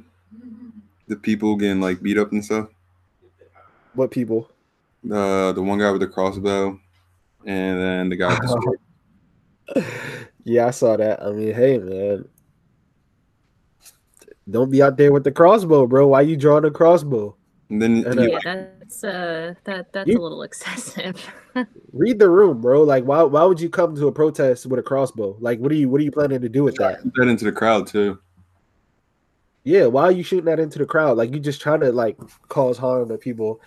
the 1.09 1.17
people 1.17 1.57
getting 1.57 1.81
like 1.81 2.01
beat 2.01 2.19
up 2.19 2.33
and 2.33 2.45
stuff? 2.45 2.69
what 3.95 4.11
people? 4.11 4.49
Uh, 5.11 5.53
the 5.53 5.62
one 5.62 5.79
guy 5.79 5.90
with 5.90 6.01
the 6.01 6.07
crossbow, 6.09 6.79
and 7.47 7.81
then 7.81 8.09
the 8.09 8.16
guy 8.16 8.29
with 8.29 8.40
the 8.40 8.49
sword. 8.49 9.87
yeah, 10.44 10.66
I 10.66 10.71
saw 10.71 10.97
that. 10.97 11.23
I 11.23 11.31
mean, 11.31 11.55
hey 11.55 11.79
man. 11.79 12.29
Don't 14.51 14.71
be 14.71 14.83
out 14.83 14.97
there 14.97 15.12
with 15.12 15.25
the 15.25 15.33
crossbow, 15.33 15.87
bro. 15.87 16.09
Why 16.09 16.23
you 16.23 16.37
drawing 16.37 16.64
a 16.64 16.71
crossbow? 16.71 17.37
And 17.68 17.83
then 17.83 18.05
And, 18.07 18.18
he, 18.18 18.35
uh, 18.35 18.40
Yeah, 18.44 18.66
that's 18.79 19.05
uh 19.05 19.55
that 19.64 19.92
that's 19.92 20.09
You- 20.09 20.18
a 20.18 20.23
little 20.23 20.42
excessive. 20.42 21.31
Read 21.92 22.18
the 22.18 22.31
room, 22.31 22.61
bro. 22.61 22.83
Like, 22.83 23.05
why 23.05 23.23
why 23.23 23.44
would 23.44 23.61
you 23.61 23.68
come 23.68 23.94
to 23.97 24.07
a 24.09 24.12
protest 24.12 24.64
with 24.66 24.79
a 24.79 24.83
crossbow? 24.83 25.37
Like, 25.40 25.59
what 25.59 25.71
are 25.71 25.75
you 25.75 25.88
what 25.88 26.01
are 26.01 26.05
you 26.05 26.11
planning 26.12 26.40
to 26.40 26.49
do 26.49 26.64
with 26.64 26.77
that? 26.77 27.03
put 27.03 27.14
that 27.16 27.29
into 27.29 27.44
the 27.44 27.53
crowd 27.53 27.87
too. 27.87 28.18
Yeah, 29.64 29.87
why 29.87 30.05
are 30.05 30.12
you 30.12 30.23
shooting 30.23 30.47
that 30.47 30.61
into 30.61 30.79
the 30.79 30.87
crowd? 30.87 31.18
Like, 31.18 31.35
you 31.35 31.40
just 31.40 31.61
trying 31.61 31.81
to 31.81 31.92
like 31.92 32.16
cause 32.49 32.79
harm 32.79 33.11
to 33.11 33.18
people. 33.18 33.61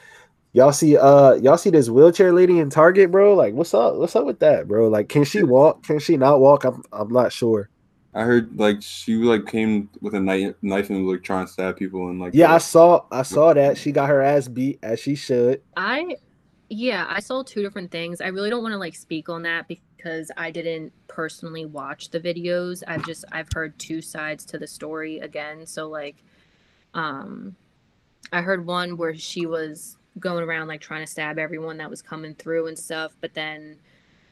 Y'all 0.53 0.73
see, 0.73 0.97
uh, 0.97 1.33
y'all 1.35 1.57
see 1.57 1.69
this 1.69 1.89
wheelchair 1.89 2.33
lady 2.33 2.59
in 2.59 2.69
Target, 2.69 3.09
bro? 3.09 3.35
Like, 3.35 3.53
what's 3.53 3.73
up? 3.73 3.95
What's 3.95 4.15
up 4.15 4.25
with 4.25 4.39
that, 4.39 4.67
bro? 4.67 4.89
Like, 4.89 5.07
can 5.07 5.23
she 5.23 5.43
walk? 5.43 5.83
Can 5.83 5.99
she 5.99 6.17
not 6.17 6.41
walk? 6.41 6.65
I'm 6.65 6.83
I'm 6.91 7.09
not 7.09 7.31
sure. 7.31 7.69
I 8.13 8.23
heard 8.23 8.59
like 8.59 8.81
she 8.81 9.15
like 9.15 9.45
came 9.47 9.89
with 10.01 10.13
a 10.13 10.19
knife, 10.19 10.55
knife 10.61 10.89
and 10.89 11.05
was 11.05 11.15
like 11.15 11.23
trying 11.23 11.45
to 11.45 11.51
stab 11.51 11.77
people 11.77 12.09
and 12.09 12.19
like 12.19 12.33
Yeah, 12.33 12.53
I 12.53 12.57
saw 12.57 13.05
I 13.11 13.21
saw 13.23 13.53
that. 13.53 13.77
She 13.77 13.93
got 13.93 14.09
her 14.09 14.21
ass 14.21 14.49
beat 14.49 14.79
as 14.83 14.99
she 14.99 15.15
should. 15.15 15.61
I 15.77 16.17
yeah, 16.67 17.05
I 17.09 17.21
saw 17.21 17.43
two 17.43 17.61
different 17.61 17.91
things. 17.91 18.19
I 18.19 18.27
really 18.27 18.49
don't 18.49 18.61
want 18.63 18.73
to 18.73 18.77
like 18.77 18.95
speak 18.95 19.29
on 19.29 19.43
that 19.43 19.69
because 19.69 20.31
I 20.35 20.51
didn't 20.51 20.91
personally 21.07 21.65
watch 21.65 22.09
the 22.09 22.19
videos. 22.19 22.83
I've 22.85 23.05
just 23.05 23.23
I've 23.31 23.51
heard 23.53 23.79
two 23.79 24.01
sides 24.01 24.45
to 24.47 24.57
the 24.57 24.67
story 24.67 25.19
again. 25.19 25.65
So 25.65 25.87
like 25.87 26.17
um 26.93 27.55
I 28.33 28.41
heard 28.41 28.65
one 28.65 28.97
where 28.97 29.15
she 29.15 29.45
was 29.45 29.97
going 30.19 30.43
around 30.43 30.67
like 30.67 30.81
trying 30.81 31.05
to 31.05 31.11
stab 31.11 31.39
everyone 31.39 31.77
that 31.77 31.89
was 31.89 32.01
coming 32.01 32.35
through 32.35 32.67
and 32.67 32.77
stuff, 32.77 33.15
but 33.21 33.33
then 33.33 33.77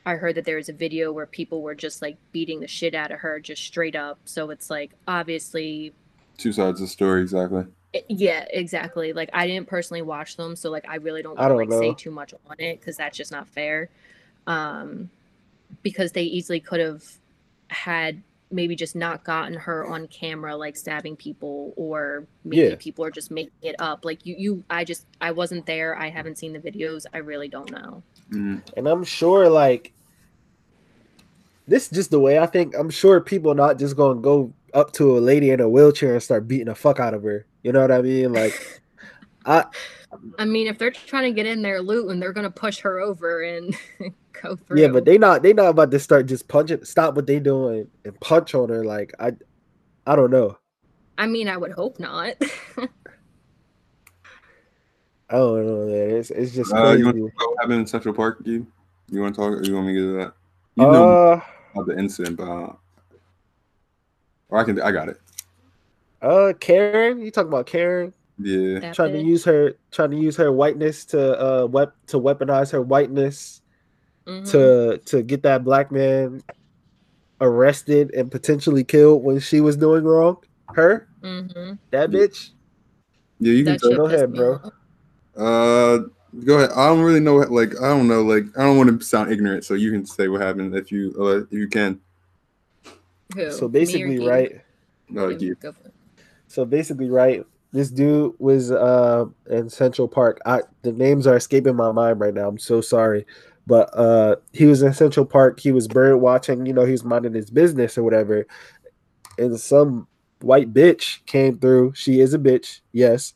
I 0.06 0.16
heard 0.16 0.36
that 0.36 0.46
there 0.46 0.58
was 0.58 0.70
a 0.70 0.74
video 0.74 1.12
where 1.12 1.26
people 1.26 1.62
were 1.62 1.76
just 1.76 2.02
like 2.02 2.18
beating 2.32 2.60
the 2.60 2.68
shit 2.68 2.96
out 2.96 3.12
of 3.12 3.20
her 3.20 3.40
just 3.40 3.64
straight 3.64 3.96
up. 3.96 4.20
So 4.26 4.50
it's 4.50 4.70
like 4.70 4.92
obviously 5.08 5.94
two 6.38 6.52
sides 6.52 6.80
of 6.82 6.88
the 6.88 6.92
story 6.92 7.22
exactly. 7.22 7.66
it- 7.94 8.06
yeah, 8.10 8.46
exactly. 8.52 9.14
Like 9.14 9.30
I 9.34 9.48
didn't 9.48 9.68
personally 9.68 10.02
watch 10.02 10.36
them, 10.38 10.56
so 10.56 10.70
like 10.70 10.86
I 10.88 10.96
really 10.96 11.22
don't 11.22 11.38
I 11.40 11.48
want 11.48 11.50
to 11.50 11.50
don't 11.50 11.58
like 11.58 11.70
know. 11.70 11.80
say 11.82 11.94
too 11.94 12.12
much 12.12 12.34
on 12.50 12.56
it 12.60 12.80
because 12.80 12.98
that's 12.98 13.18
just 13.18 13.32
not 13.32 13.48
fair. 13.48 13.90
Um, 14.48 15.10
because 15.84 16.12
they 16.14 16.24
easily 16.24 16.60
could 16.60 16.80
have 16.80 17.04
had 17.68 18.22
maybe 18.52 18.76
just 18.76 18.96
not 18.96 19.24
gotten 19.24 19.54
her 19.54 19.86
on 19.86 20.08
camera 20.08 20.56
like 20.56 20.76
stabbing 20.76 21.16
people, 21.16 21.74
or 21.76 22.26
maybe 22.44 22.70
Yeah. 22.70 22.76
people 22.80 23.06
are 23.06 23.12
just 23.12 23.30
making 23.32 23.52
it 23.62 23.76
up. 23.80 24.04
Like 24.06 24.26
you, 24.26 24.36
you, 24.38 24.64
I 24.70 24.84
just 24.84 25.06
I 25.22 25.32
wasn't 25.32 25.66
there. 25.66 25.96
I 25.98 26.10
haven't 26.10 26.38
seen 26.38 26.54
the 26.54 26.60
videos. 26.60 27.06
I 27.14 27.20
really 27.20 27.48
don't 27.48 27.72
know. 27.72 28.02
Mhm. 28.32 28.62
And 28.76 28.88
I'm 28.88 29.04
sure 29.04 29.50
like 29.50 29.94
this 31.68 31.84
is 31.86 31.90
just 31.92 32.12
the 32.12 32.20
way 32.20 32.40
I 32.40 32.46
think. 32.48 32.76
I'm 32.76 32.90
sure 32.90 33.22
people 33.22 33.54
not 33.54 33.78
just 33.78 33.96
gonna 33.96 34.20
go 34.20 34.52
up 34.74 34.92
to 34.94 35.18
a 35.18 35.20
lady 35.20 35.52
in 35.52 35.60
a 35.60 35.70
wheelchair 35.70 36.14
and 36.14 36.24
start 36.24 36.48
beating 36.48 36.66
the 36.68 36.76
fuck 36.76 37.00
out 37.00 37.14
of 37.14 37.24
her. 37.24 37.46
You 37.64 37.72
know 37.72 37.82
what 37.82 37.92
I 37.92 38.02
mean? 38.02 38.34
Like 38.34 38.82
I 39.46 39.66
I 40.40 40.46
mean, 40.46 40.66
if 40.66 40.80
they're 40.80 40.90
trying 40.90 41.26
to 41.26 41.36
get 41.36 41.46
in 41.46 41.62
their 41.62 41.82
loot 41.82 42.10
and 42.10 42.20
they're 42.22 42.34
gonna 42.34 42.50
push 42.50 42.80
her 42.80 43.00
over 43.00 43.42
and 43.44 43.76
go 44.42 44.56
through. 44.56 44.82
yeah, 44.82 44.88
but 44.88 45.06
they 45.06 45.18
not 45.18 45.44
they 45.44 45.54
not 45.54 45.68
about 45.70 45.92
to 45.92 46.00
start 46.00 46.26
just 46.26 46.48
punching 46.48 46.84
stop 46.86 47.16
what 47.16 47.28
they 47.28 47.40
doing 47.40 47.88
and 48.06 48.20
punch 48.20 48.54
on 48.56 48.70
her. 48.70 48.84
Like 48.84 49.14
I 49.20 49.34
I 50.06 50.16
don't 50.16 50.32
know. 50.32 50.58
I 51.18 51.28
mean, 51.28 51.48
I 51.50 51.58
would 51.58 51.72
hope 51.74 52.00
not. 52.00 52.36
I 55.32 55.36
don't 55.36 55.66
know, 55.66 55.86
man. 55.86 56.10
It's 56.18 56.32
it's 56.32 56.54
just 56.54 56.74
Uh, 56.74 56.94
you 56.94 57.06
want 57.06 57.18
to 57.18 57.24
talk 57.24 57.34
about 57.36 57.50
what 57.50 57.58
happened 57.62 57.80
in 57.82 57.88
Central 57.88 58.14
Park, 58.14 58.42
you? 58.46 58.66
You 59.10 59.22
want 59.22 59.36
to 59.36 59.42
talk? 59.42 59.52
Or 59.52 59.64
you 59.64 59.76
want 59.76 59.88
me 59.88 59.94
to 59.94 60.00
get 60.00 60.06
to 60.06 60.14
that? 60.18 60.34
You 60.76 60.86
know 60.88 61.10
Uh 61.14 61.42
about 61.74 61.88
the 61.88 61.98
incident, 62.00 62.38
but 62.38 62.50
uh, 62.50 62.74
or 64.50 64.58
I 64.60 64.64
can. 64.64 64.82
I 64.82 64.92
got 64.92 65.10
it. 65.10 65.20
uh 66.22 66.54
Karen, 66.60 67.20
you 67.22 67.32
talk 67.32 67.46
about 67.48 67.66
Karen? 67.66 68.14
Yeah. 68.40 68.80
That 68.80 68.96
trying 68.96 69.12
to 69.14 69.20
use 69.22 69.44
her 69.46 69.74
trying 69.92 70.12
to 70.12 70.18
use 70.18 70.38
her 70.38 70.52
whiteness 70.52 71.06
to 71.06 71.40
uh 71.40 71.66
wep- 71.68 71.96
to 72.08 72.20
weaponize 72.20 72.72
her 72.72 72.82
whiteness 72.82 73.62
To 74.52 74.98
to 75.06 75.24
get 75.24 75.44
that 75.44 75.64
black 75.64 75.92
man 75.92 76.42
arrested 77.42 78.14
and 78.14 78.30
potentially 78.30 78.84
killed 78.84 79.24
when 79.24 79.40
she 79.40 79.62
was 79.62 79.76
doing 79.78 80.04
wrong. 80.04 80.38
Her, 80.76 81.08
Mhm. 81.24 81.80
that 81.92 82.12
bitch. 82.12 82.52
Yeah, 83.40 83.54
you 83.54 83.64
can. 83.64 83.74
That 83.82 83.96
Go 83.96 84.06
ahead, 84.06 84.34
bro. 84.34 84.60
Uh, 85.36 86.00
go 86.46 86.58
ahead. 86.58 86.72
I 86.76 86.88
don't 86.90 87.02
really 87.02 87.22
know. 87.22 87.36
what- 87.36 87.52
Like, 87.52 87.80
I 87.82 87.88
don't 87.88 88.08
know. 88.08 88.22
Like, 88.22 88.46
I 88.58 88.64
don't 88.66 88.78
want 88.78 89.00
to 89.00 89.06
sound 89.06 89.32
ignorant, 89.32 89.64
so 89.64 89.74
you 89.74 89.92
can 89.92 90.06
say 90.06 90.28
what 90.28 90.42
happened 90.42 90.76
if 90.76 90.92
you, 90.92 91.16
uh, 91.18 91.38
if 91.44 91.52
you 91.52 91.68
can. 91.68 92.00
Who? 93.36 93.52
So 93.52 93.68
basically, 93.68 94.20
right. 94.20 94.62
Yeah, 95.10 95.30
you. 95.30 95.56
go. 95.56 95.74
So 96.48 96.66
basically, 96.66 97.10
right. 97.10 97.46
This 97.72 97.90
dude 97.92 98.34
was 98.40 98.72
uh 98.72 99.26
in 99.50 99.70
Central 99.70 100.08
Park. 100.08 100.40
I 100.46 100.62
the 100.82 100.92
names 100.92 101.28
are 101.28 101.38
escaping 101.38 101.76
my 101.76 101.92
mind 101.92 102.20
right 102.20 102.34
now. 102.34 102.48
I'm 102.48 102.58
so 102.58 102.82
sorry. 102.82 103.26
But 103.70 103.90
uh 103.98 104.36
he 104.52 104.66
was 104.66 104.82
in 104.82 104.94
Central 104.94 105.26
Park. 105.26 105.60
He 105.62 105.72
was 105.72 105.88
bird 105.88 106.18
watching, 106.18 106.66
you 106.66 106.74
know, 106.74 106.86
he 106.86 106.92
was 106.92 107.06
minding 107.06 107.36
his 107.36 107.52
business 107.52 107.98
or 107.98 108.04
whatever. 108.04 108.48
And 109.38 109.58
some 109.60 110.08
white 110.42 110.74
bitch 110.74 111.26
came 111.28 111.60
through. 111.60 111.94
She 111.96 112.20
is 112.20 112.34
a 112.34 112.40
bitch, 112.40 112.82
yes. 112.92 113.34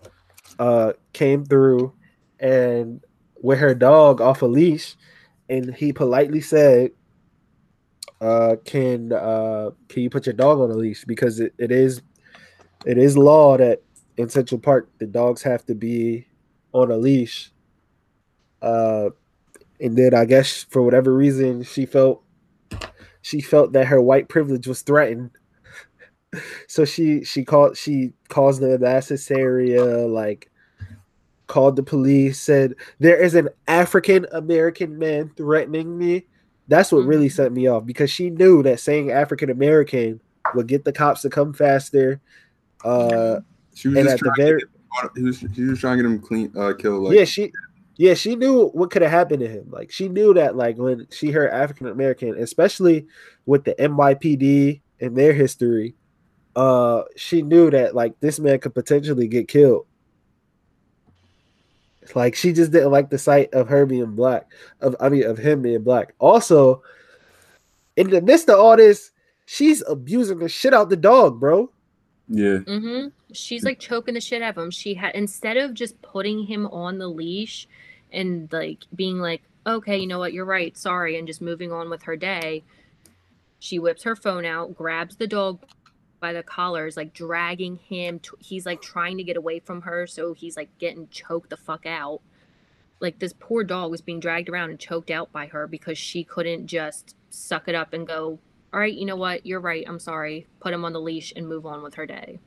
Uh 0.60 0.94
came 1.14 1.46
through 1.46 1.94
and 2.40 3.02
with 3.42 3.60
her 3.60 3.76
dog 3.76 4.22
off 4.22 4.42
a 4.42 4.46
leash, 4.46 4.96
and 5.50 5.76
he 5.76 5.94
politely 5.94 6.42
said, 6.42 6.92
uh, 8.22 8.56
can 8.66 9.12
uh 9.12 9.72
can 9.90 10.04
you 10.04 10.10
put 10.10 10.26
your 10.26 10.34
dog 10.34 10.60
on 10.60 10.72
a 10.72 10.76
leash? 10.76 11.04
Because 11.06 11.40
it, 11.40 11.54
it 11.58 11.72
is 11.72 12.02
it 12.86 12.98
is 12.98 13.18
law 13.18 13.58
that 13.58 13.82
in 14.18 14.30
Central 14.30 14.60
Park 14.60 14.90
the 15.00 15.06
dogs 15.06 15.44
have 15.44 15.66
to 15.66 15.76
be 15.76 16.26
on 16.72 16.90
a 16.92 16.98
leash. 16.98 17.52
Uh, 18.62 19.10
and 19.80 19.98
then 19.98 20.14
I 20.14 20.26
guess 20.26 20.64
for 20.70 20.82
whatever 20.82 21.14
reason 21.14 21.64
she 21.64 21.86
felt 21.86 22.24
she 23.22 23.42
felt 23.42 23.74
that 23.74 23.88
her 23.88 24.02
white 24.02 24.28
privilege 24.30 24.68
was 24.68 24.82
threatened. 24.82 25.32
So 26.68 26.84
she 26.84 27.24
she 27.24 27.46
called 27.46 27.78
she 27.78 28.14
caused 28.30 28.60
the 28.60 28.80
mass 28.80 29.08
hysteria, 29.10 29.84
like 30.08 30.50
called 31.46 31.76
the 31.76 31.84
police, 31.84 32.42
said 32.42 32.74
there 32.98 33.22
is 33.22 33.36
an 33.36 33.50
African 33.68 34.26
American 34.32 34.98
man 34.98 35.30
threatening 35.38 35.96
me. 35.96 36.26
That's 36.68 36.92
what 36.92 37.06
really 37.06 37.28
Mhm. 37.28 37.34
set 37.34 37.52
me 37.54 37.68
off 37.68 37.86
because 37.86 38.10
she 38.10 38.32
knew 38.32 38.64
that 38.64 38.80
saying 38.80 39.12
African 39.12 39.52
American 39.52 40.22
would 40.56 40.66
get 40.68 40.86
the 40.86 40.92
cops 40.92 41.22
to 41.22 41.30
come 41.30 41.54
faster. 41.54 42.20
Uh, 42.84 43.42
She 43.76 43.90
was 43.90 43.98
and 43.98 44.06
just 44.08 44.14
at 44.16 44.20
the 44.22 44.32
trying. 44.36 44.48
very 44.48 44.62
to 44.62 44.68
get, 45.04 45.12
he 45.16 45.24
was, 45.24 45.38
she 45.54 45.64
was 45.66 45.80
trying 45.80 45.98
to 45.98 46.04
get 46.04 46.10
him 46.12 46.20
clean, 46.20 46.52
uh, 46.58 46.74
killed. 46.74 47.04
Like, 47.04 47.16
yeah, 47.16 47.26
she 47.26 47.52
yeah, 47.96 48.16
she 48.16 48.36
knew 48.36 48.68
what 48.70 48.92
could 48.92 49.02
have 49.02 49.12
happened 49.12 49.42
to 49.42 49.48
him. 49.48 49.68
Like 49.70 49.92
she 49.92 50.10
knew 50.10 50.34
that 50.34 50.56
like 50.56 50.78
when 50.78 51.08
she 51.12 51.32
heard 51.32 51.52
African 51.52 51.88
American, 51.88 52.36
especially 52.38 53.08
with 53.46 53.64
the 53.64 53.76
NYPD 53.76 54.82
and 55.00 55.16
their 55.16 55.34
history, 55.34 55.96
uh 56.56 57.04
she 57.16 57.42
knew 57.42 57.70
that 57.70 57.96
like 57.96 58.20
this 58.20 58.40
man 58.40 58.60
could 58.60 58.74
potentially 58.74 59.28
get 59.28 59.48
killed. 59.48 59.86
Like 62.16 62.36
she 62.36 62.52
just 62.52 62.72
didn't 62.72 62.92
like 62.92 63.10
the 63.10 63.18
sight 63.18 63.54
of 63.54 63.70
her 63.70 63.86
being 63.86 64.16
black, 64.16 64.52
of 64.82 64.96
I 65.00 65.10
mean 65.10 65.24
of 65.24 65.38
him 65.38 65.62
being 65.62 65.84
black. 65.84 66.16
Also, 66.20 66.82
in 67.96 68.10
the 68.10 68.22
midst 68.22 68.50
of 68.50 68.60
all 68.60 68.76
this, 68.76 69.12
she's 69.46 69.84
abusing 69.88 70.40
the 70.40 70.50
shit 70.50 70.74
out 70.74 70.90
the 70.90 70.98
dog, 70.98 71.40
bro. 71.40 71.70
Yeah. 72.28 72.58
Mm-hmm. 72.60 73.08
She's 73.34 73.64
like 73.64 73.80
choking 73.80 74.14
the 74.14 74.22
shit 74.22 74.42
out 74.42 74.58
of 74.58 74.64
him. 74.64 74.72
She 74.72 74.94
had 74.94 75.16
instead 75.16 75.58
of 75.58 75.74
just 75.74 76.02
putting 76.02 76.46
him 76.46 76.68
on 76.68 76.98
the 76.98 77.08
leash 77.08 77.68
and 78.12 78.52
like 78.52 78.86
being 78.96 79.20
like, 79.20 79.42
okay, 79.66 79.98
you 79.98 80.08
know 80.08 80.20
what, 80.20 80.34
you're 80.34 80.46
right, 80.46 80.78
sorry, 80.78 81.18
and 81.18 81.28
just 81.28 81.42
moving 81.42 81.72
on 81.72 81.90
with 81.90 82.04
her 82.04 82.16
day. 82.16 82.64
She 83.60 83.80
whips 83.80 84.04
her 84.04 84.16
phone 84.16 84.46
out, 84.46 84.76
grabs 84.76 85.16
the 85.16 85.28
dog 85.28 85.64
by 86.20 86.34
the 86.34 86.44
collars, 86.44 86.98
like 86.98 87.14
dragging 87.14 87.78
him. 87.78 88.20
To, 88.20 88.38
he's 88.40 88.66
like 88.66 88.82
trying 88.82 89.18
to 89.18 89.24
get 89.24 89.38
away 89.38 89.60
from 89.60 89.82
her, 89.82 90.08
so 90.08 90.34
he's 90.34 90.58
like 90.58 90.78
getting 90.78 91.08
choked 91.10 91.50
the 91.50 91.58
fuck 91.58 91.86
out. 91.86 92.22
Like 93.00 93.20
this 93.20 93.34
poor 93.38 93.64
dog 93.64 93.92
was 93.92 94.02
being 94.02 94.20
dragged 94.20 94.50
around 94.50 94.70
and 94.70 94.80
choked 94.80 95.12
out 95.12 95.32
by 95.32 95.48
her 95.48 95.68
because 95.68 95.98
she 95.98 96.24
couldn't 96.24 96.68
just 96.68 97.16
suck 97.30 97.68
it 97.68 97.76
up 97.76 97.94
and 97.94 98.08
go, 98.08 98.40
all 98.74 98.80
right, 98.80 98.94
you 98.94 99.06
know 99.06 99.16
what, 99.16 99.46
you're 99.46 99.60
right, 99.60 99.86
I'm 99.88 100.00
sorry, 100.00 100.48
put 100.60 100.74
him 100.74 100.84
on 100.84 100.94
the 100.94 101.00
leash 101.02 101.32
and 101.36 101.48
move 101.48 101.66
on 101.66 101.84
with 101.84 101.94
her 101.96 102.06
day. 102.06 102.40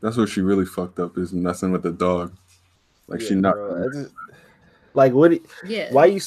That's 0.00 0.16
what 0.16 0.28
she 0.28 0.40
really 0.42 0.64
fucked 0.66 0.98
up 1.00 1.18
is 1.18 1.32
messing 1.32 1.72
with 1.72 1.82
the 1.82 1.90
dog. 1.92 2.36
Like 3.08 3.20
she 3.20 3.34
not. 3.34 3.54
just- 3.92 4.12
like 4.94 5.12
what? 5.12 5.32
do- 5.32 5.42
Yeah. 5.66 5.92
Why 5.92 6.06
you? 6.06 6.20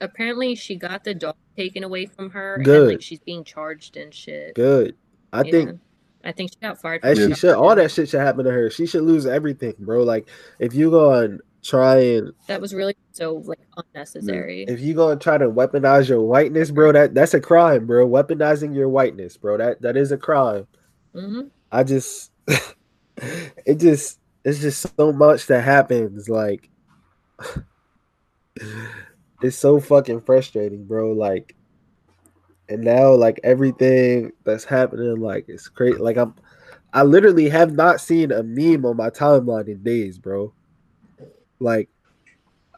apparently 0.00 0.54
she 0.54 0.76
got 0.76 1.04
the 1.04 1.14
dog 1.14 1.36
taken 1.56 1.84
away 1.84 2.06
from 2.06 2.30
her 2.30 2.54
and 2.56 2.64
Good. 2.64 2.88
like 2.88 3.02
she's 3.02 3.20
being 3.20 3.44
charged 3.44 3.96
and 3.96 4.12
shit. 4.14 4.54
Good. 4.54 4.96
I 5.32 5.42
Yeah. 5.42 5.50
think 5.50 5.80
I 6.24 6.32
think 6.32 6.52
she 6.52 6.58
got 6.60 6.80
fired. 6.80 7.04
As 7.04 7.18
from 7.18 7.28
she 7.28 7.34
should. 7.34 7.54
All 7.54 7.74
that 7.76 7.90
shit 7.90 8.08
should 8.08 8.20
happen 8.20 8.44
to 8.46 8.50
her. 8.50 8.70
She 8.70 8.86
should 8.86 9.02
lose 9.02 9.26
everything, 9.26 9.74
bro. 9.78 10.02
Like 10.04 10.26
if 10.58 10.74
you 10.74 10.90
go 10.90 11.12
and 11.12 11.40
try 11.64 11.96
and 11.98 12.32
That 12.46 12.60
was 12.60 12.74
really 12.74 12.96
so 13.12 13.34
like 13.36 13.60
unnecessary. 13.76 14.64
if 14.68 14.80
you 14.80 14.94
go 14.94 15.10
and 15.10 15.20
try 15.20 15.38
to 15.38 15.46
weaponize 15.50 16.08
your 16.08 16.22
whiteness, 16.22 16.70
bro, 16.70 16.92
that 16.92 17.14
that's 17.14 17.34
a 17.34 17.40
crime, 17.40 17.86
bro. 17.86 18.06
Weaponizing 18.08 18.74
your 18.74 18.88
whiteness, 18.88 19.36
bro. 19.36 19.56
That 19.56 19.82
that 19.82 19.96
is 19.96 20.12
a 20.12 20.18
crime. 20.18 20.66
hmm 21.14 21.42
I 21.72 21.82
just 21.84 22.30
it 23.66 23.76
just 23.76 24.20
it's 24.44 24.60
just 24.60 24.86
so 24.96 25.12
much 25.12 25.46
that 25.46 25.62
happens. 25.64 26.28
Like 26.28 26.68
it's 29.42 29.56
so 29.56 29.80
fucking 29.80 30.20
frustrating, 30.20 30.84
bro. 30.84 31.12
Like 31.12 31.54
and 32.68 32.82
now 32.82 33.12
like 33.12 33.40
everything 33.44 34.32
that's 34.44 34.64
happening, 34.64 35.20
like 35.20 35.46
it's 35.48 35.68
crazy. 35.68 35.98
Like 35.98 36.16
I'm 36.16 36.34
I 36.92 37.02
literally 37.02 37.48
have 37.48 37.72
not 37.72 38.00
seen 38.00 38.30
a 38.32 38.42
meme 38.42 38.86
on 38.86 38.96
my 38.96 39.10
timeline 39.10 39.68
in 39.68 39.82
days, 39.82 40.18
bro. 40.18 40.52
Like 41.64 41.88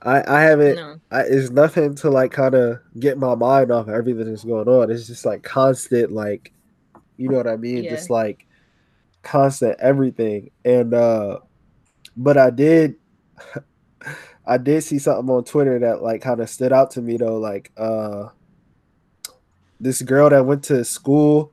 I 0.01 0.22
I 0.27 0.40
haven't 0.42 0.77
No. 0.77 1.01
I, 1.11 1.20
it's 1.22 1.51
nothing 1.51 1.94
to 1.96 2.11
like 2.11 2.33
kind 2.33 2.55
of 2.55 2.79
get 2.99 3.18
my 3.18 3.35
mind 3.35 3.70
off 3.70 3.88
everything 3.88 4.25
that's 4.31 4.44
going 4.44 4.68
on. 4.68 4.90
It's 4.90 5.07
just 5.07 5.27
like 5.27 5.42
constant 5.42 6.12
like 6.12 6.53
You 7.16 7.29
know 7.29 7.37
what 7.37 7.49
I 7.49 7.57
mean? 7.57 7.85
Yeah. 7.85 7.90
Just 7.90 8.09
like 8.09 8.46
constant 9.22 9.77
everything. 9.81 10.51
And 10.64 10.94
uh 10.94 11.40
but 12.16 12.38
I 12.38 12.51
did 12.51 12.96
I 14.46 14.59
did 14.59 14.83
see 14.85 14.99
something 15.01 15.29
on 15.29 15.44
Twitter 15.44 15.79
that 15.81 16.03
like 16.03 16.22
kind 16.22 16.40
of 16.40 16.49
stood 16.49 16.72
out 16.72 16.92
to 16.92 17.03
me 17.03 17.16
though. 17.16 17.38
Like 17.38 17.72
uh 17.77 18.29
this 19.81 20.01
girl 20.03 20.31
that 20.31 20.46
went 20.46 20.64
to 20.64 20.85
school 20.85 21.53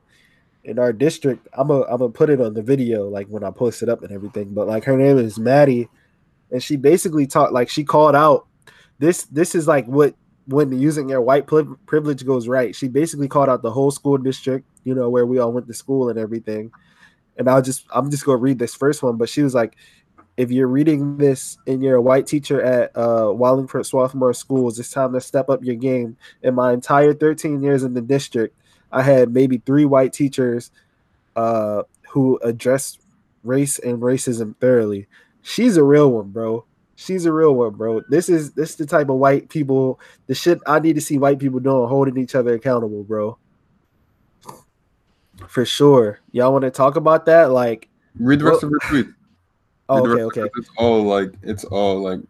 in 0.64 0.78
our 0.78 0.92
district, 0.92 1.46
I'm 1.52 1.70
a 1.70 1.82
I'm 1.82 1.98
gonna 1.98 2.10
put 2.10 2.30
it 2.30 2.40
on 2.40 2.54
the 2.54 2.62
video 2.62 3.08
like 3.08 3.26
when 3.26 3.44
I 3.44 3.50
post 3.50 3.82
it 3.82 3.88
up 3.88 4.02
and 4.02 4.12
everything. 4.12 4.54
But 4.54 4.66
like 4.66 4.84
her 4.84 4.96
name 4.96 5.18
is 5.18 5.38
Maddie, 5.38 5.88
and 6.54 6.62
she 6.62 6.76
basically 6.76 7.26
taught 7.26 7.52
like 7.52 7.68
she 7.68 7.82
called 7.82 8.14
out 8.14 8.46
this 9.00 9.24
this 9.24 9.56
is 9.56 9.66
like 9.66 9.86
what 9.86 10.14
when 10.46 10.70
using 10.72 11.08
your 11.08 11.20
white 11.20 11.46
privilege 11.46 12.24
goes 12.24 12.46
right. 12.46 12.76
She 12.76 12.86
basically 12.86 13.28
called 13.28 13.48
out 13.48 13.62
the 13.62 13.72
whole 13.72 13.90
school 13.90 14.18
district, 14.18 14.66
you 14.84 14.94
know, 14.94 15.10
where 15.10 15.26
we 15.26 15.38
all 15.38 15.50
went 15.50 15.66
to 15.66 15.74
school 15.74 16.10
and 16.10 16.18
everything. 16.18 16.70
And 17.36 17.48
I'll 17.48 17.62
just 17.62 17.86
I'm 17.92 18.08
just 18.08 18.24
gonna 18.24 18.38
read 18.38 18.60
this 18.60 18.74
first 18.74 19.02
one, 19.02 19.16
but 19.16 19.28
she 19.28 19.42
was 19.42 19.52
like, 19.52 19.74
if 20.36 20.52
you're 20.52 20.68
reading 20.68 21.16
this 21.16 21.58
and 21.66 21.82
you're 21.82 21.96
a 21.96 22.02
white 22.02 22.28
teacher 22.28 22.62
at 22.62 22.96
uh, 22.96 23.32
Wallingford 23.32 23.86
Swarthmore 23.86 24.32
Schools, 24.32 24.78
it's 24.78 24.90
time 24.90 25.12
to 25.14 25.20
step 25.20 25.48
up 25.48 25.64
your 25.64 25.76
game. 25.76 26.16
In 26.42 26.54
my 26.54 26.72
entire 26.72 27.14
13 27.14 27.62
years 27.62 27.82
in 27.82 27.94
the 27.94 28.00
district, 28.00 28.56
I 28.92 29.02
had 29.02 29.34
maybe 29.34 29.58
three 29.58 29.86
white 29.86 30.12
teachers 30.12 30.70
uh, 31.34 31.82
who 32.10 32.38
addressed 32.44 33.00
race 33.42 33.78
and 33.80 34.00
racism 34.00 34.56
thoroughly. 34.58 35.08
She's 35.46 35.76
a 35.76 35.84
real 35.84 36.10
one, 36.10 36.30
bro. 36.30 36.64
She's 36.96 37.26
a 37.26 37.32
real 37.32 37.54
one, 37.54 37.74
bro. 37.74 38.00
This 38.08 38.30
is 38.30 38.52
this 38.52 38.70
is 38.70 38.76
the 38.76 38.86
type 38.86 39.10
of 39.10 39.16
white 39.16 39.50
people, 39.50 40.00
the 40.26 40.34
shit 40.34 40.58
I 40.66 40.80
need 40.80 40.94
to 40.94 41.02
see 41.02 41.18
white 41.18 41.38
people 41.38 41.60
doing, 41.60 41.86
holding 41.86 42.16
each 42.16 42.34
other 42.34 42.54
accountable, 42.54 43.04
bro. 43.04 43.36
For 45.46 45.66
sure. 45.66 46.20
Y'all 46.32 46.50
want 46.50 46.62
to 46.62 46.70
talk 46.70 46.96
about 46.96 47.26
that? 47.26 47.50
Like, 47.50 47.90
Read 48.18 48.38
the 48.38 48.46
rest 48.46 48.62
of 48.62 48.70
her 48.70 48.78
tweet. 48.88 49.06
oh, 49.90 50.08
okay, 50.08 50.22
okay. 50.22 50.40
it. 50.42 50.52
It's 50.56 50.70
all 50.78 51.02
like 51.02 51.32
it's 51.42 51.64
all 51.64 52.00
like 52.00 52.20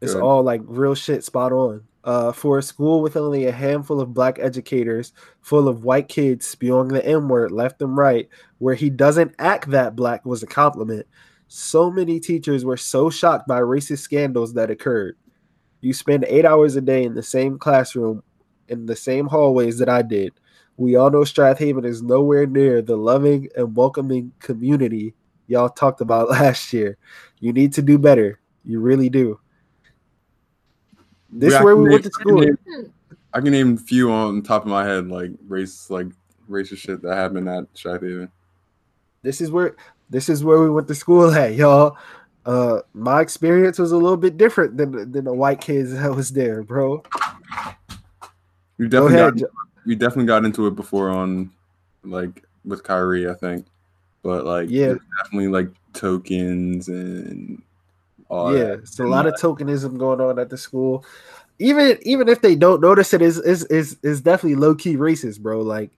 It's 0.00 0.14
Good. 0.14 0.22
all 0.22 0.42
like 0.44 0.60
real 0.66 0.94
shit 0.94 1.24
spot 1.24 1.52
on. 1.52 1.82
Uh, 2.04 2.30
for 2.30 2.58
a 2.58 2.62
school 2.62 3.02
with 3.02 3.16
only 3.16 3.46
a 3.46 3.52
handful 3.52 4.00
of 4.00 4.14
black 4.14 4.38
educators, 4.38 5.12
full 5.40 5.66
of 5.66 5.82
white 5.82 6.06
kids 6.06 6.46
spewing 6.46 6.86
the 6.86 7.04
N 7.04 7.26
word 7.26 7.50
left 7.50 7.82
and 7.82 7.96
right, 7.96 8.28
where 8.58 8.76
he 8.76 8.88
doesn't 8.88 9.34
act 9.40 9.68
that 9.72 9.96
black 9.96 10.24
was 10.24 10.44
a 10.44 10.46
compliment. 10.46 11.04
So 11.48 11.90
many 11.90 12.18
teachers 12.20 12.64
were 12.64 12.76
so 12.76 13.08
shocked 13.10 13.46
by 13.46 13.60
racist 13.60 13.98
scandals 14.00 14.54
that 14.54 14.70
occurred. 14.70 15.16
You 15.80 15.92
spend 15.92 16.24
eight 16.28 16.44
hours 16.44 16.76
a 16.76 16.80
day 16.80 17.04
in 17.04 17.14
the 17.14 17.22
same 17.22 17.58
classroom, 17.58 18.22
in 18.68 18.86
the 18.86 18.96
same 18.96 19.26
hallways 19.26 19.78
that 19.78 19.88
I 19.88 20.02
did. 20.02 20.32
We 20.76 20.96
all 20.96 21.10
know 21.10 21.24
Strath 21.24 21.58
Haven 21.58 21.84
is 21.84 22.02
nowhere 22.02 22.46
near 22.46 22.82
the 22.82 22.96
loving 22.96 23.48
and 23.56 23.76
welcoming 23.76 24.32
community 24.40 25.14
y'all 25.46 25.68
talked 25.68 26.00
about 26.00 26.28
last 26.30 26.72
year. 26.72 26.96
You 27.40 27.52
need 27.52 27.72
to 27.74 27.82
do 27.82 27.98
better. 27.98 28.40
You 28.64 28.80
really 28.80 29.08
do. 29.08 29.38
This 31.30 31.52
Yeah, 31.52 31.60
is 31.60 31.64
where 31.64 31.76
we 31.76 31.84
name- 31.84 31.92
went 31.92 32.04
to 32.04 32.10
I 32.14 32.22
can 32.22 32.28
school. 32.28 32.40
name- 32.40 32.92
I 33.32 33.40
can 33.40 33.52
name 33.52 33.74
a 33.74 33.76
few 33.76 34.10
on 34.10 34.42
top 34.42 34.62
of 34.62 34.68
my 34.68 34.84
head, 34.84 35.08
like 35.08 35.30
race, 35.46 35.90
like 35.90 36.06
racist 36.50 36.78
shit 36.78 37.02
that 37.02 37.14
happened 37.14 37.48
at 37.48 37.64
Strath 37.74 38.00
Haven. 38.02 38.30
This 39.22 39.40
is 39.40 39.50
where 39.50 39.76
this 40.10 40.28
is 40.28 40.44
where 40.44 40.60
we 40.60 40.70
went 40.70 40.88
to 40.88 40.94
school 40.94 41.30
at, 41.34 41.54
y'all. 41.54 41.96
Uh, 42.44 42.80
my 42.94 43.20
experience 43.20 43.78
was 43.78 43.90
a 43.90 43.96
little 43.96 44.16
bit 44.16 44.36
different 44.36 44.76
than 44.76 45.10
than 45.10 45.24
the 45.24 45.32
white 45.32 45.60
kids 45.60 45.92
that 45.92 46.14
was 46.14 46.30
there, 46.30 46.62
bro. 46.62 47.02
We 48.78 48.88
definitely 48.88 49.40
got, 49.40 49.50
we 49.84 49.94
definitely 49.96 50.26
got 50.26 50.44
into 50.44 50.66
it 50.66 50.76
before 50.76 51.10
on 51.10 51.50
like 52.04 52.44
with 52.64 52.84
Kyrie, 52.84 53.28
I 53.28 53.34
think. 53.34 53.66
But 54.22 54.44
like 54.44 54.68
Yeah. 54.70 54.94
definitely 55.22 55.48
like 55.48 55.70
tokens 55.92 56.88
and 56.88 57.62
all 58.28 58.52
yeah, 58.52 58.64
that. 58.64 58.78
it's 58.80 58.98
a 58.98 59.04
lot 59.04 59.26
of 59.26 59.34
tokenism 59.34 59.98
going 59.98 60.20
on 60.20 60.38
at 60.38 60.50
the 60.50 60.58
school. 60.58 61.04
Even 61.58 61.98
even 62.02 62.28
if 62.28 62.42
they 62.42 62.54
don't 62.54 62.80
notice 62.80 63.14
it, 63.14 63.22
is 63.22 63.38
is 63.38 63.64
is 63.64 63.96
is 64.02 64.20
definitely 64.20 64.56
low 64.56 64.74
key 64.74 64.96
racist, 64.96 65.40
bro. 65.40 65.62
Like 65.62 65.90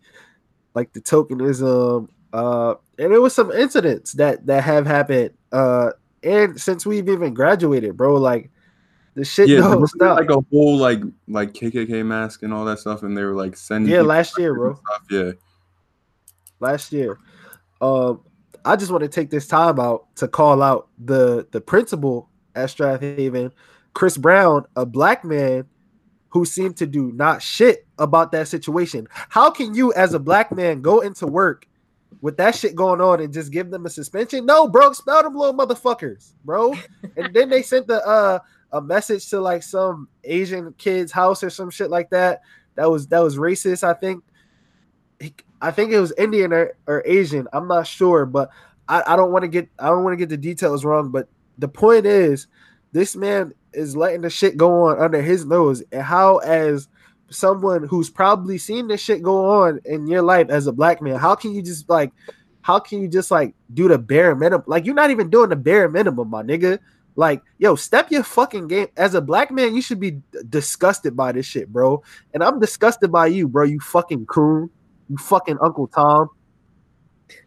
like 0.75 0.93
the 0.93 1.01
tokenism. 1.01 2.09
Uh, 2.33 2.75
and 2.99 3.13
there 3.13 3.21
was 3.21 3.35
some 3.35 3.51
incidents 3.53 4.13
that 4.13 4.47
that 4.47 4.63
have 4.65 4.87
happened. 4.87 5.31
Uh, 5.53 5.91
and 6.23 6.61
since 6.61 6.85
we've 6.85 7.09
even 7.09 7.33
graduated, 7.35 7.97
bro, 7.97 8.15
like 8.15 8.51
the 9.15 9.25
shit 9.25 9.49
Yeah, 9.49 9.59
don't 9.61 9.87
stop. 9.87 10.19
like 10.19 10.31
a 10.31 10.41
whole 10.53 10.77
like 10.77 11.01
like 11.27 11.53
KKK 11.53 12.05
mask 12.05 12.43
and 12.43 12.53
all 12.53 12.65
that 12.67 12.79
stuff, 12.79 13.03
and 13.03 13.17
they 13.17 13.23
were 13.23 13.35
like 13.35 13.57
sending 13.57 13.93
Yeah, 13.93 14.03
last 14.03 14.39
year, 14.39 14.55
bro. 14.55 14.75
stuff. 14.75 15.03
Yeah, 15.11 15.33
last 16.61 16.93
year. 16.93 17.19
Um, 17.81 18.21
I 18.65 18.77
just 18.77 18.91
want 18.91 19.03
to 19.03 19.09
take 19.09 19.31
this 19.31 19.47
time 19.47 19.79
out 19.81 20.15
to 20.17 20.29
call 20.29 20.63
out 20.63 20.89
the 20.99 21.47
the 21.53 21.61
principal 21.61 22.29
at 22.55 22.71
Strath 22.71 23.01
Haven, 23.01 23.53
Chris 23.95 24.17
Brown, 24.17 24.67
a 24.77 24.85
black 24.85 25.25
man 25.25 25.65
who 26.31 26.45
seemed 26.45 26.77
to 26.77 26.87
do 26.87 27.11
not 27.13 27.41
shit 27.41 27.87
about 27.99 28.33
that 28.33 28.49
situation. 28.49 29.09
How 29.11 29.51
can 29.51 29.75
you, 29.75 29.93
as 29.95 30.13
a 30.13 30.19
black 30.19 30.53
man, 30.55 30.83
go 30.83 31.01
into 31.01 31.27
work 31.27 31.67
with 32.21 32.37
that 32.37 32.55
shit 32.55 32.75
going 32.75 33.01
on 33.01 33.21
and 33.21 33.33
just 33.33 33.53
give 33.53 33.71
them 33.71 33.87
a 33.87 33.91
suspension? 33.91 34.47
No, 34.47 34.69
bro, 34.69 34.89
expel 34.89 35.23
them 35.23 35.37
little 35.37 35.55
motherfuckers, 35.55 36.33
bro. 36.45 36.75
and 37.17 37.35
then 37.35 37.49
they 37.49 37.63
sent 37.63 37.87
the 37.87 38.05
uh 38.07 38.39
a 38.73 38.81
message 38.81 39.29
to 39.31 39.41
like 39.41 39.63
some 39.63 40.09
Asian 40.25 40.75
kid's 40.79 41.13
house 41.13 41.43
or 41.43 41.51
some 41.51 41.71
shit 41.71 41.91
like 41.91 42.11
that. 42.11 42.43
That 42.75 42.91
was 42.91 43.07
that 43.09 43.21
was 43.21 43.37
racist, 43.37 43.83
I 43.83 43.95
think. 43.95 44.25
I 45.61 45.73
think 45.73 45.91
it 45.91 46.01
was 46.01 46.13
Indian 46.17 46.53
or, 46.53 46.77
or 46.87 47.03
Asian. 47.05 47.49
I'm 47.53 47.67
not 47.67 47.87
sure, 47.87 48.25
but 48.25 48.51
I, 48.89 49.03
I 49.07 49.17
don't 49.17 49.33
want 49.33 49.43
to 49.43 49.49
get 49.49 49.69
I 49.79 49.89
don't 49.89 50.05
want 50.05 50.13
to 50.13 50.19
get 50.19 50.29
the 50.29 50.37
details 50.37 50.85
wrong. 50.85 51.11
But 51.11 51.29
the 51.59 51.69
point 51.69 52.07
is, 52.07 52.47
this 52.93 53.17
man 53.17 53.53
is 53.73 53.97
letting 53.97 54.21
the 54.21 54.31
shit 54.31 54.57
go 54.57 54.83
on 54.83 55.01
under 55.01 55.21
his 55.21 55.45
nose, 55.45 55.83
and 55.93 56.03
how 56.03 56.39
as 56.39 56.89
someone 57.31 57.85
who's 57.85 58.11
probably 58.11 58.59
seen 58.59 58.89
this 58.89 59.01
shit 59.01 59.23
go 59.23 59.63
on 59.63 59.81
in 59.85 60.07
your 60.07 60.23
life 60.23 60.49
as 60.51 60.67
a 60.67 60.73
black 60.73 61.03
man, 61.03 61.17
how 61.17 61.35
can 61.35 61.55
you 61.55 61.63
just 61.63 61.89
like, 61.89 62.13
how 62.63 62.79
can 62.79 63.01
you 63.01 63.09
just 63.09 63.31
like 63.31 63.55
do 63.73 63.89
the 63.89 63.99
bare 63.99 64.35
minimum? 64.35 64.65
Like 64.67 64.85
you're 64.85 64.95
not 64.95 65.11
even 65.11 65.31
doing 65.31 65.51
the 65.51 65.57
bare 65.57 65.89
minimum, 65.89 66.29
my 66.29 66.43
nigga. 66.43 66.79
Like, 67.17 67.43
yo, 67.59 67.75
step 67.75 68.13
your 68.13 68.23
fucking 68.23 68.69
game. 68.69 68.87
As 68.97 69.15
a 69.15 69.21
black 69.21 69.51
man, 69.51 69.75
you 69.75 69.83
should 69.83 69.99
be 69.99 70.23
disgusted 70.49 71.17
by 71.17 71.33
this 71.33 71.47
shit, 71.47 71.73
bro. 71.73 72.01
And 72.33 72.45
I'm 72.45 72.61
disgusted 72.61 73.11
by 73.11 73.27
you, 73.27 73.49
bro. 73.49 73.65
You 73.65 73.81
fucking 73.81 74.27
coon. 74.27 74.71
You 75.09 75.17
fucking 75.17 75.59
Uncle 75.61 75.89
Tom. 75.89 76.29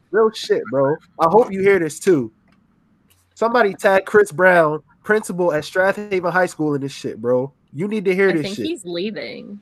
Real 0.09 0.29
shit, 0.31 0.63
bro. 0.69 0.97
I 1.19 1.27
hope 1.29 1.53
you 1.53 1.61
hear 1.61 1.79
this 1.79 1.99
too. 1.99 2.33
Somebody 3.33 3.73
tag 3.73 4.05
Chris 4.05 4.31
Brown, 4.31 4.83
principal 5.03 5.53
at 5.53 5.63
Strath 5.63 5.95
Haven 5.95 6.31
High 6.31 6.47
School, 6.47 6.75
in 6.75 6.81
this 6.81 6.91
shit, 6.91 7.21
bro. 7.21 7.53
You 7.73 7.87
need 7.87 8.03
to 8.05 8.13
hear 8.13 8.29
I 8.29 8.33
this 8.33 8.41
think 8.41 8.55
shit. 8.57 8.65
he's 8.65 8.83
leaving 8.83 9.61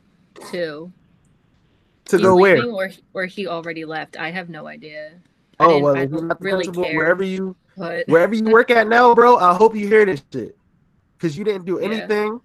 too. 0.52 0.92
To 2.06 2.18
He's 2.18 2.26
go 2.26 2.36
where? 2.36 2.56
leaving 2.58 2.72
Or, 2.74 2.90
or 3.14 3.26
he 3.26 3.48
already 3.48 3.86
left. 3.86 4.18
I 4.18 4.32
have 4.32 4.50
no 4.50 4.68
idea. 4.68 5.12
Oh 5.60 5.80
well, 5.80 5.96
I 5.96 6.02
if 6.02 6.12
you're 6.12 6.20
don't 6.22 6.30
the 6.30 6.38
really 6.40 6.68
care. 6.68 6.96
wherever 6.98 7.24
you 7.24 7.56
But 7.78 8.08
wherever 8.08 8.34
you 8.34 8.46
work 8.46 8.72
at 8.72 8.88
now, 8.88 9.14
bro, 9.14 9.38
I 9.38 9.54
hope 9.54 9.76
you 9.76 9.88
hear 9.88 10.06
this 10.06 10.24
shit. 10.32 10.58
Cause 11.20 11.38
you 11.38 11.44
didn't 11.44 11.66
do 11.66 11.80
Yeah. 11.82 11.86
anything 11.88 12.40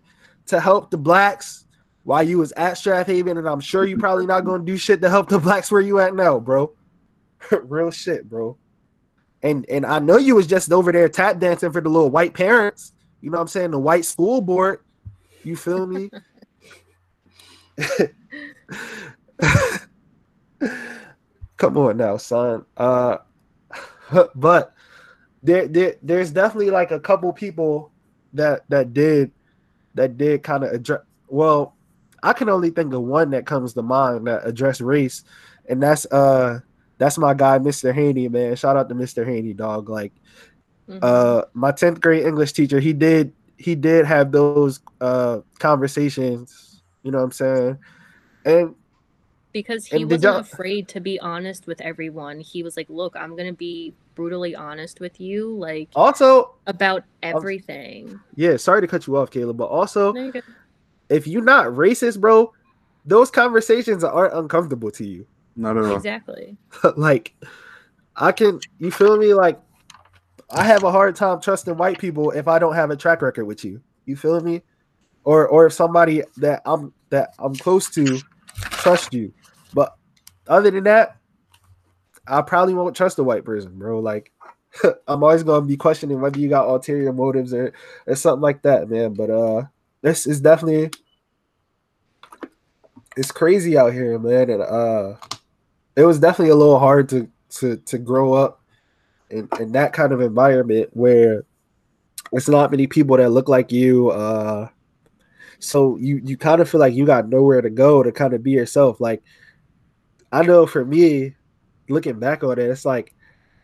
to 0.46 0.60
help 0.60 0.90
the 0.90 0.98
blacks 0.98 1.64
while 2.02 2.22
you 2.22 2.38
was 2.38 2.52
at 2.52 2.76
Strath 2.76 3.06
Haven, 3.06 3.38
and 3.38 3.48
I'm 3.48 3.60
sure 3.60 3.86
you 3.86 3.96
probably 3.96 4.26
not 4.26 4.44
gonna 4.44 4.64
do 4.64 4.76
shit 4.76 5.00
to 5.02 5.08
help 5.08 5.28
the 5.28 5.38
blacks 5.46 5.70
where 5.70 5.80
you 5.80 5.98
at 6.00 6.14
now, 6.14 6.38
bro. 6.40 6.72
Real 7.50 7.90
shit, 7.90 8.28
bro. 8.28 8.58
And 9.42 9.64
and 9.70 9.86
I 9.86 9.98
know 10.00 10.16
you 10.18 10.34
was 10.34 10.46
just 10.46 10.72
over 10.72 10.90
there 10.92 11.08
tap 11.08 11.38
dancing 11.38 11.70
for 11.72 11.80
the 11.80 11.88
little 11.88 12.10
white 12.10 12.34
parents. 12.34 12.92
You 13.20 13.30
know 13.30 13.36
what 13.38 13.42
I'm 13.42 13.48
saying? 13.48 13.70
The 13.70 13.78
white 13.78 14.04
school 14.04 14.40
board. 14.40 14.80
You 15.44 15.56
feel 15.56 15.86
me? 15.86 16.10
Come 21.56 21.76
on 21.76 21.96
now, 21.96 22.16
son. 22.16 22.64
Uh 22.76 23.18
but 24.34 24.74
there, 25.42 25.66
there 25.66 25.94
there's 26.02 26.30
definitely 26.30 26.70
like 26.70 26.90
a 26.90 27.00
couple 27.00 27.32
people 27.32 27.92
that 28.32 28.62
that 28.68 28.92
did 28.92 29.32
that 29.94 30.16
did 30.18 30.42
kind 30.42 30.64
of 30.64 30.72
address 30.72 31.00
well 31.28 31.76
i 32.22 32.32
can 32.32 32.48
only 32.48 32.70
think 32.70 32.92
of 32.92 33.02
one 33.02 33.30
that 33.30 33.46
comes 33.46 33.72
to 33.74 33.82
mind 33.82 34.26
that 34.26 34.46
addressed 34.46 34.80
race 34.80 35.22
and 35.68 35.82
that's 35.82 36.04
uh 36.12 36.58
that's 36.98 37.16
my 37.18 37.32
guy 37.34 37.58
mr 37.58 37.94
haney 37.94 38.28
man 38.28 38.54
shout 38.56 38.76
out 38.76 38.88
to 38.88 38.94
mr 38.94 39.24
haney 39.24 39.52
dog 39.54 39.88
like 39.88 40.12
Mhm. 40.88 40.98
uh 41.02 41.44
my 41.54 41.72
10th 41.72 42.00
grade 42.00 42.26
english 42.26 42.52
teacher 42.52 42.78
he 42.80 42.92
did 42.92 43.32
he 43.56 43.74
did 43.74 44.04
have 44.06 44.32
those 44.32 44.80
uh 45.00 45.40
conversations 45.58 46.63
you 47.04 47.12
know 47.12 47.18
what 47.18 47.24
i'm 47.24 47.30
saying 47.32 47.78
and 48.44 48.74
because 49.52 49.86
he 49.86 49.98
and 50.02 50.06
wasn't 50.10 50.24
y'all- 50.24 50.40
afraid 50.40 50.88
to 50.88 50.98
be 51.00 51.20
honest 51.20 51.68
with 51.68 51.80
everyone. 51.80 52.40
He 52.40 52.64
was 52.64 52.76
like, 52.76 52.90
"Look, 52.90 53.14
I'm 53.14 53.36
gonna 53.36 53.52
be 53.52 53.94
brutally 54.16 54.56
honest 54.56 54.98
with 54.98 55.20
you, 55.20 55.56
like 55.56 55.90
also 55.94 56.56
about 56.66 57.04
everything." 57.22 58.18
yeah 58.34 58.56
sorry 58.56 58.80
to 58.80 58.88
cut 58.88 59.06
you 59.06 59.16
off 59.16 59.30
caleb 59.30 59.56
but 59.56 59.66
also 59.66 60.12
No, 60.12 60.24
you're 60.24 60.42
if 61.08 61.28
you're 61.28 61.44
not 61.44 61.66
racist, 61.66 62.20
bro, 62.20 62.52
those 63.06 63.30
conversations 63.30 64.02
aren't 64.02 64.34
uncomfortable 64.34 64.90
to 64.90 65.06
you. 65.06 65.24
Not 65.54 65.76
at 65.76 65.84
all. 65.84 65.94
Exactly. 65.96 66.56
like 66.96 67.32
I 68.16 68.32
can 68.32 68.58
you 68.80 68.90
feel 68.90 69.16
me? 69.16 69.34
Like 69.34 69.60
I 70.50 70.64
have 70.64 70.82
a 70.82 70.90
hard 70.90 71.14
time 71.14 71.40
trusting 71.40 71.76
white 71.76 72.00
people 72.00 72.32
if 72.32 72.48
I 72.48 72.58
don't 72.58 72.74
have 72.74 72.90
a 72.90 72.96
track 72.96 73.22
record 73.22 73.44
with 73.44 73.64
you. 73.64 73.80
You 74.04 74.16
feel 74.16 74.40
me? 74.40 74.62
Or 75.24 75.48
or 75.48 75.66
if 75.66 75.72
somebody 75.72 76.22
that 76.36 76.62
I'm 76.66 76.92
that 77.10 77.34
I'm 77.38 77.54
close 77.54 77.90
to 77.90 78.20
trust 78.54 79.14
you. 79.14 79.32
But 79.72 79.96
other 80.46 80.70
than 80.70 80.84
that, 80.84 81.16
I 82.26 82.42
probably 82.42 82.74
won't 82.74 82.96
trust 82.96 83.18
a 83.18 83.24
white 83.24 83.44
person, 83.44 83.78
bro. 83.78 84.00
Like 84.00 84.32
I'm 85.08 85.22
always 85.22 85.42
gonna 85.42 85.66
be 85.66 85.76
questioning 85.76 86.20
whether 86.20 86.38
you 86.38 86.48
got 86.48 86.68
ulterior 86.68 87.12
motives 87.12 87.52
or, 87.54 87.72
or 88.06 88.14
something 88.14 88.42
like 88.42 88.62
that, 88.62 88.88
man. 88.88 89.14
But 89.14 89.30
uh 89.30 89.62
this 90.02 90.26
is 90.26 90.40
definitely 90.40 90.90
it's 93.16 93.32
crazy 93.32 93.78
out 93.78 93.92
here, 93.92 94.18
man. 94.18 94.50
And 94.50 94.62
uh 94.62 95.14
it 95.96 96.04
was 96.04 96.18
definitely 96.18 96.50
a 96.50 96.56
little 96.56 96.78
hard 96.78 97.08
to 97.10 97.28
to 97.60 97.76
to 97.76 97.98
grow 97.98 98.34
up 98.34 98.60
in, 99.30 99.48
in 99.60 99.72
that 99.72 99.92
kind 99.92 100.12
of 100.12 100.20
environment 100.20 100.90
where 100.92 101.44
it's 102.32 102.48
not 102.48 102.70
many 102.70 102.86
people 102.86 103.16
that 103.16 103.30
look 103.30 103.48
like 103.48 103.70
you. 103.70 104.10
Uh 104.10 104.68
so 105.64 105.96
you 105.98 106.20
you 106.24 106.36
kind 106.36 106.60
of 106.60 106.68
feel 106.70 106.80
like 106.80 106.94
you 106.94 107.06
got 107.06 107.28
nowhere 107.28 107.60
to 107.62 107.70
go 107.70 108.02
to 108.02 108.12
kind 108.12 108.34
of 108.34 108.42
be 108.42 108.52
yourself. 108.52 109.00
Like 109.00 109.22
I 110.32 110.42
know 110.42 110.66
for 110.66 110.84
me, 110.84 111.36
looking 111.88 112.18
back 112.18 112.42
on 112.44 112.52
it, 112.58 112.70
it's 112.70 112.84
like 112.84 113.14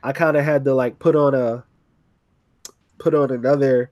I 0.02 0.12
kind 0.12 0.36
of 0.36 0.44
had 0.44 0.64
to 0.64 0.74
like 0.74 0.98
put 0.98 1.16
on 1.16 1.34
a 1.34 1.64
put 2.98 3.14
on 3.14 3.30
another 3.30 3.90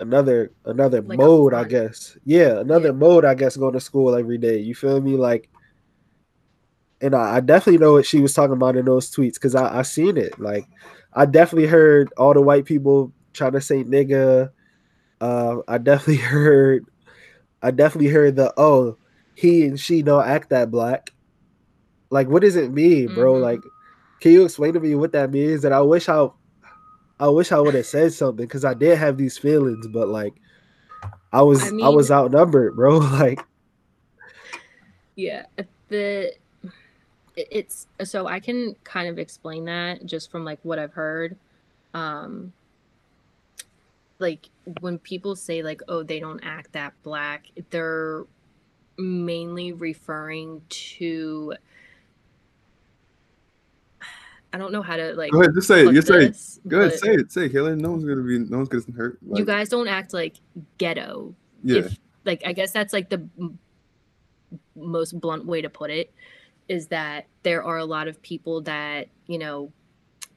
another 0.00 0.52
another 0.64 1.02
Like 1.06 1.18
mode, 1.18 1.54
I 1.54 1.64
guess. 1.64 2.16
Yeah, 2.24 2.60
another 2.60 2.88
Yeah. 2.88 2.92
mode, 2.92 3.24
I 3.24 3.34
guess, 3.34 3.56
going 3.56 3.74
to 3.74 3.80
school 3.80 4.14
every 4.14 4.38
day. 4.38 4.58
You 4.58 4.74
feel 4.74 5.00
me? 5.00 5.16
Like 5.16 5.50
and 7.00 7.14
I, 7.14 7.36
I 7.36 7.40
definitely 7.40 7.78
know 7.78 7.92
what 7.92 8.06
she 8.06 8.20
was 8.20 8.34
talking 8.34 8.54
about 8.54 8.76
in 8.76 8.84
those 8.84 9.10
tweets 9.10 9.34
because 9.34 9.54
I, 9.54 9.78
I 9.80 9.82
seen 9.82 10.16
it. 10.16 10.38
Like 10.38 10.68
I 11.12 11.26
definitely 11.26 11.68
heard 11.68 12.12
all 12.16 12.34
the 12.34 12.42
white 12.42 12.64
people 12.64 13.12
trying 13.32 13.52
to 13.52 13.60
say 13.60 13.84
nigga. 13.84 14.50
Uh, 15.20 15.58
I 15.68 15.78
definitely 15.78 16.16
heard 16.22 16.86
I 17.62 17.70
definitely 17.70 18.10
heard 18.10 18.36
the 18.36 18.52
oh 18.56 18.96
he 19.34 19.64
and 19.66 19.78
she 19.78 20.02
don't 20.02 20.26
act 20.26 20.50
that 20.50 20.70
black. 20.70 21.10
Like 22.10 22.28
what 22.28 22.42
does 22.42 22.56
it 22.56 22.72
mean, 22.72 23.14
bro? 23.14 23.34
Mhm. 23.34 23.42
Like 23.42 23.60
can 24.20 24.32
you 24.32 24.44
explain 24.44 24.74
to 24.74 24.80
me 24.80 24.94
what 24.94 25.12
that 25.12 25.30
means? 25.30 25.64
And 25.64 25.74
I 25.74 25.80
wish 25.80 26.08
I 26.08 26.28
I 27.20 27.28
wish 27.28 27.52
I 27.52 27.60
would 27.60 27.74
have 27.74 27.86
said 27.86 28.12
something 28.12 28.46
because 28.46 28.64
I 28.64 28.74
did 28.74 28.98
have 28.98 29.16
these 29.16 29.38
feelings, 29.38 29.86
but 29.88 30.08
like 30.08 30.34
I 31.32 31.42
was 31.42 31.62
I 31.62 31.86
I, 31.86 31.88
was 31.88 32.10
outnumbered, 32.10 32.76
bro. 32.76 32.98
Like 32.98 33.40
Yeah, 35.16 35.46
the 35.88 36.32
it's 37.36 37.86
so 38.04 38.26
I 38.26 38.40
can 38.40 38.74
kind 38.84 39.08
of 39.08 39.18
explain 39.18 39.64
that 39.66 40.04
just 40.06 40.30
from 40.30 40.44
like 40.44 40.58
what 40.62 40.78
I've 40.78 40.92
heard. 40.92 41.36
Um 41.94 42.52
like 44.18 44.48
when 44.80 44.98
people 44.98 45.36
say 45.36 45.62
like 45.62 45.80
oh 45.88 46.02
they 46.02 46.20
don't 46.20 46.40
act 46.42 46.72
that 46.72 46.94
black, 47.02 47.46
they're 47.70 48.24
mainly 48.96 49.72
referring 49.72 50.62
to 50.68 51.54
I 54.52 54.58
don't 54.58 54.72
know 54.72 54.82
how 54.82 54.96
to 54.96 55.14
like 55.14 55.30
Go 55.30 55.40
ahead, 55.42 55.54
just 55.54 55.68
say 55.68 55.86
it. 55.86 55.94
You 55.94 56.02
say 56.02 56.26
it. 56.26 56.36
Go 56.66 56.80
ahead, 56.80 56.98
say 56.98 57.14
it. 57.14 57.32
Say 57.32 57.44
it, 57.46 57.52
Kaylin. 57.52 57.78
No 57.78 57.90
one's 57.92 58.04
gonna 58.04 58.22
be. 58.22 58.38
No 58.38 58.58
one's 58.58 58.68
gonna 58.68 58.84
hurt. 58.96 59.18
You 59.34 59.44
guys 59.44 59.68
don't 59.68 59.88
act 59.88 60.12
like 60.12 60.36
ghetto 60.78 61.34
yeah, 61.62 61.78
if 61.78 61.98
like 62.24 62.42
i 62.46 62.52
guess 62.52 62.70
that's 62.70 62.92
like 62.92 63.08
the 63.08 63.26
m- 63.38 63.58
most 64.76 65.18
blunt 65.20 65.44
way 65.44 65.60
to 65.60 65.68
put 65.68 65.90
it 65.90 66.12
is 66.68 66.86
that 66.88 67.26
there 67.42 67.62
are 67.64 67.78
a 67.78 67.84
lot 67.84 68.08
of 68.08 68.20
people 68.22 68.60
that 68.60 69.08
you 69.26 69.38
know 69.38 69.72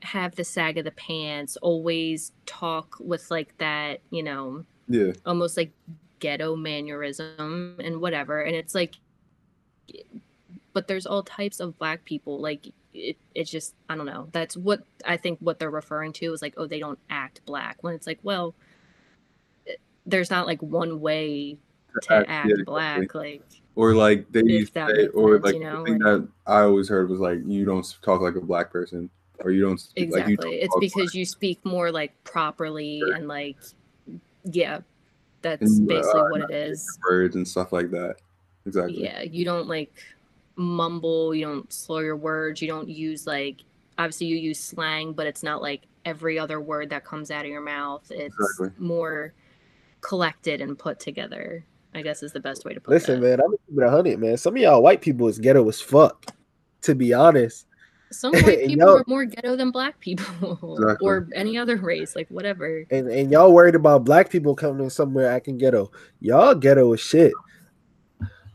have 0.04 0.36
the 0.36 0.44
sag 0.44 0.78
of 0.78 0.86
the 0.86 0.92
pants 0.92 1.58
always 1.58 2.32
talk 2.46 2.96
with 3.00 3.30
like 3.30 3.56
that 3.58 4.02
you 4.10 4.24
know 4.24 4.64
yeah. 4.88 5.12
almost 5.26 5.58
like 5.58 5.72
ghetto 6.20 6.56
mannerism 6.56 7.76
and 7.84 8.00
whatever 8.02 8.42
and 8.42 8.56
it's 8.56 8.76
like 8.76 8.96
but 10.74 10.88
there's 10.88 11.06
all 11.06 11.24
types 11.24 11.60
of 11.60 11.78
black 11.78 12.04
people 12.06 12.40
like 12.40 12.68
it, 12.94 13.18
it's 13.36 13.50
just 13.50 13.76
i 13.90 13.96
don't 13.96 14.06
know 14.06 14.28
that's 14.32 14.58
what 14.58 14.84
i 15.06 15.18
think 15.18 15.40
what 15.40 15.60
they're 15.60 15.72
referring 15.72 16.14
to 16.14 16.34
is 16.34 16.42
like 16.42 16.54
oh 16.58 16.68
they 16.68 16.80
don't 16.80 17.00
act 17.10 17.42
black 17.46 17.78
when 17.82 17.94
it's 17.94 18.08
like 18.08 18.20
well 18.24 18.54
eh, 19.68 19.74
there's 20.06 20.30
not 20.30 20.46
like 20.46 20.62
one 20.62 21.00
way 21.00 21.58
to 22.02 22.14
act, 22.14 22.30
act 22.30 22.48
yeah, 22.48 22.54
exactly. 22.54 22.64
black 22.64 23.16
like 23.16 23.42
Or 23.76 23.96
like 23.96 24.32
they 24.32 24.44
used 24.44 24.74
to 24.74 24.88
say, 24.88 25.08
or 25.08 25.36
sense, 25.36 25.46
like 25.46 25.54
you 25.56 25.60
the 25.60 25.66
know, 25.66 25.86
thing 25.86 26.00
that 26.00 26.28
I 26.48 26.62
always 26.62 26.90
heard 26.90 27.10
was 27.10 27.20
like 27.20 27.40
you 27.46 27.66
don't 27.66 27.86
talk 28.02 28.22
like 28.22 28.36
a 28.36 28.42
black 28.42 28.72
person, 28.72 29.10
or 29.44 29.52
you 29.52 29.62
don't 29.62 29.80
speak 29.80 30.06
exactly 30.06 30.36
like 30.36 30.46
you. 30.46 30.52
don't 30.52 30.54
it's 30.64 30.74
talk 30.74 30.82
because 30.82 31.16
you 31.16 31.26
speak 31.26 31.64
more 31.66 31.92
like 31.92 32.12
properly 32.24 33.00
Sure. 33.00 33.14
and 33.16 33.28
like 33.28 33.58
yeah 34.46 34.80
that's 35.42 35.62
And, 35.80 35.88
basically 35.88 36.20
uh, 36.22 36.30
what 36.30 36.42
it 36.50 36.52
is 36.52 37.00
words 37.10 37.36
and 37.36 37.48
stuff 37.48 37.72
like 37.74 37.90
that. 37.92 38.18
Exactly. 38.66 39.04
yeah 39.04 39.22
you 39.22 39.44
don't 39.46 39.68
like 39.68 39.92
mumble 40.56 41.34
you 41.34 41.46
don't 41.46 41.72
slur 41.74 42.04
your 42.04 42.16
words 42.16 42.62
you 42.62 42.68
don't 42.68 42.88
use 42.90 43.26
like 43.26 43.62
obviously 43.98 44.28
you 44.28 44.38
use 44.38 44.60
slang 44.60 45.14
but 45.14 45.26
it's 45.26 45.42
not 45.44 45.62
like 45.62 45.82
every 46.06 46.38
other 46.38 46.60
word 46.62 46.90
that 46.90 47.04
comes 47.04 47.32
out 47.32 47.46
of 47.46 47.50
your 47.52 47.62
mouth 47.62 48.04
it's 48.12 48.36
Exactly. 48.40 48.70
more 48.78 49.34
collected 50.02 50.62
and 50.62 50.78
put 50.78 51.00
together 51.00 51.64
i 51.94 52.02
guess 52.02 52.22
is 52.24 52.32
the 52.32 52.40
best 52.40 52.66
way 52.66 52.74
to 52.74 52.80
put 52.82 52.92
it. 52.92 52.96
listen, 52.96 53.20
that 53.22 53.28
man, 53.28 53.40
I'm 53.40 53.48
gonna 53.48 53.58
keep 53.70 53.80
it 53.80 53.90
hundred, 53.90 54.20
man. 54.20 54.38
Some 54.38 54.56
of 54.56 54.62
y'all 54.62 54.82
white 54.82 55.02
people 55.02 55.28
is 55.28 55.38
ghetto 55.40 55.68
as 55.68 55.82
fuck. 55.82 56.26
To 56.84 56.96
be 56.96 57.14
honest. 57.14 57.66
Some 58.12 58.34
white 58.34 58.60
people 58.68 58.98
are 58.98 59.04
more 59.08 59.26
ghetto 59.26 59.56
than 59.56 59.72
black 59.72 60.00
people 60.00 60.76
Exactly. 60.80 61.08
or 61.08 61.28
any 61.34 61.58
other 61.58 61.78
race 61.78 62.16
like 62.16 62.28
whatever 62.30 62.86
and 62.92 63.08
and 63.08 63.32
y'all 63.32 63.54
worried 63.54 63.76
about 63.76 64.04
black 64.04 64.30
people 64.30 64.56
coming 64.56 64.90
somewhere 64.90 65.32
acting 65.32 65.58
ghetto. 65.58 65.92
Y'all 66.20 66.56
ghetto 66.56 66.94
as 66.94 67.00
shit. 67.00 67.34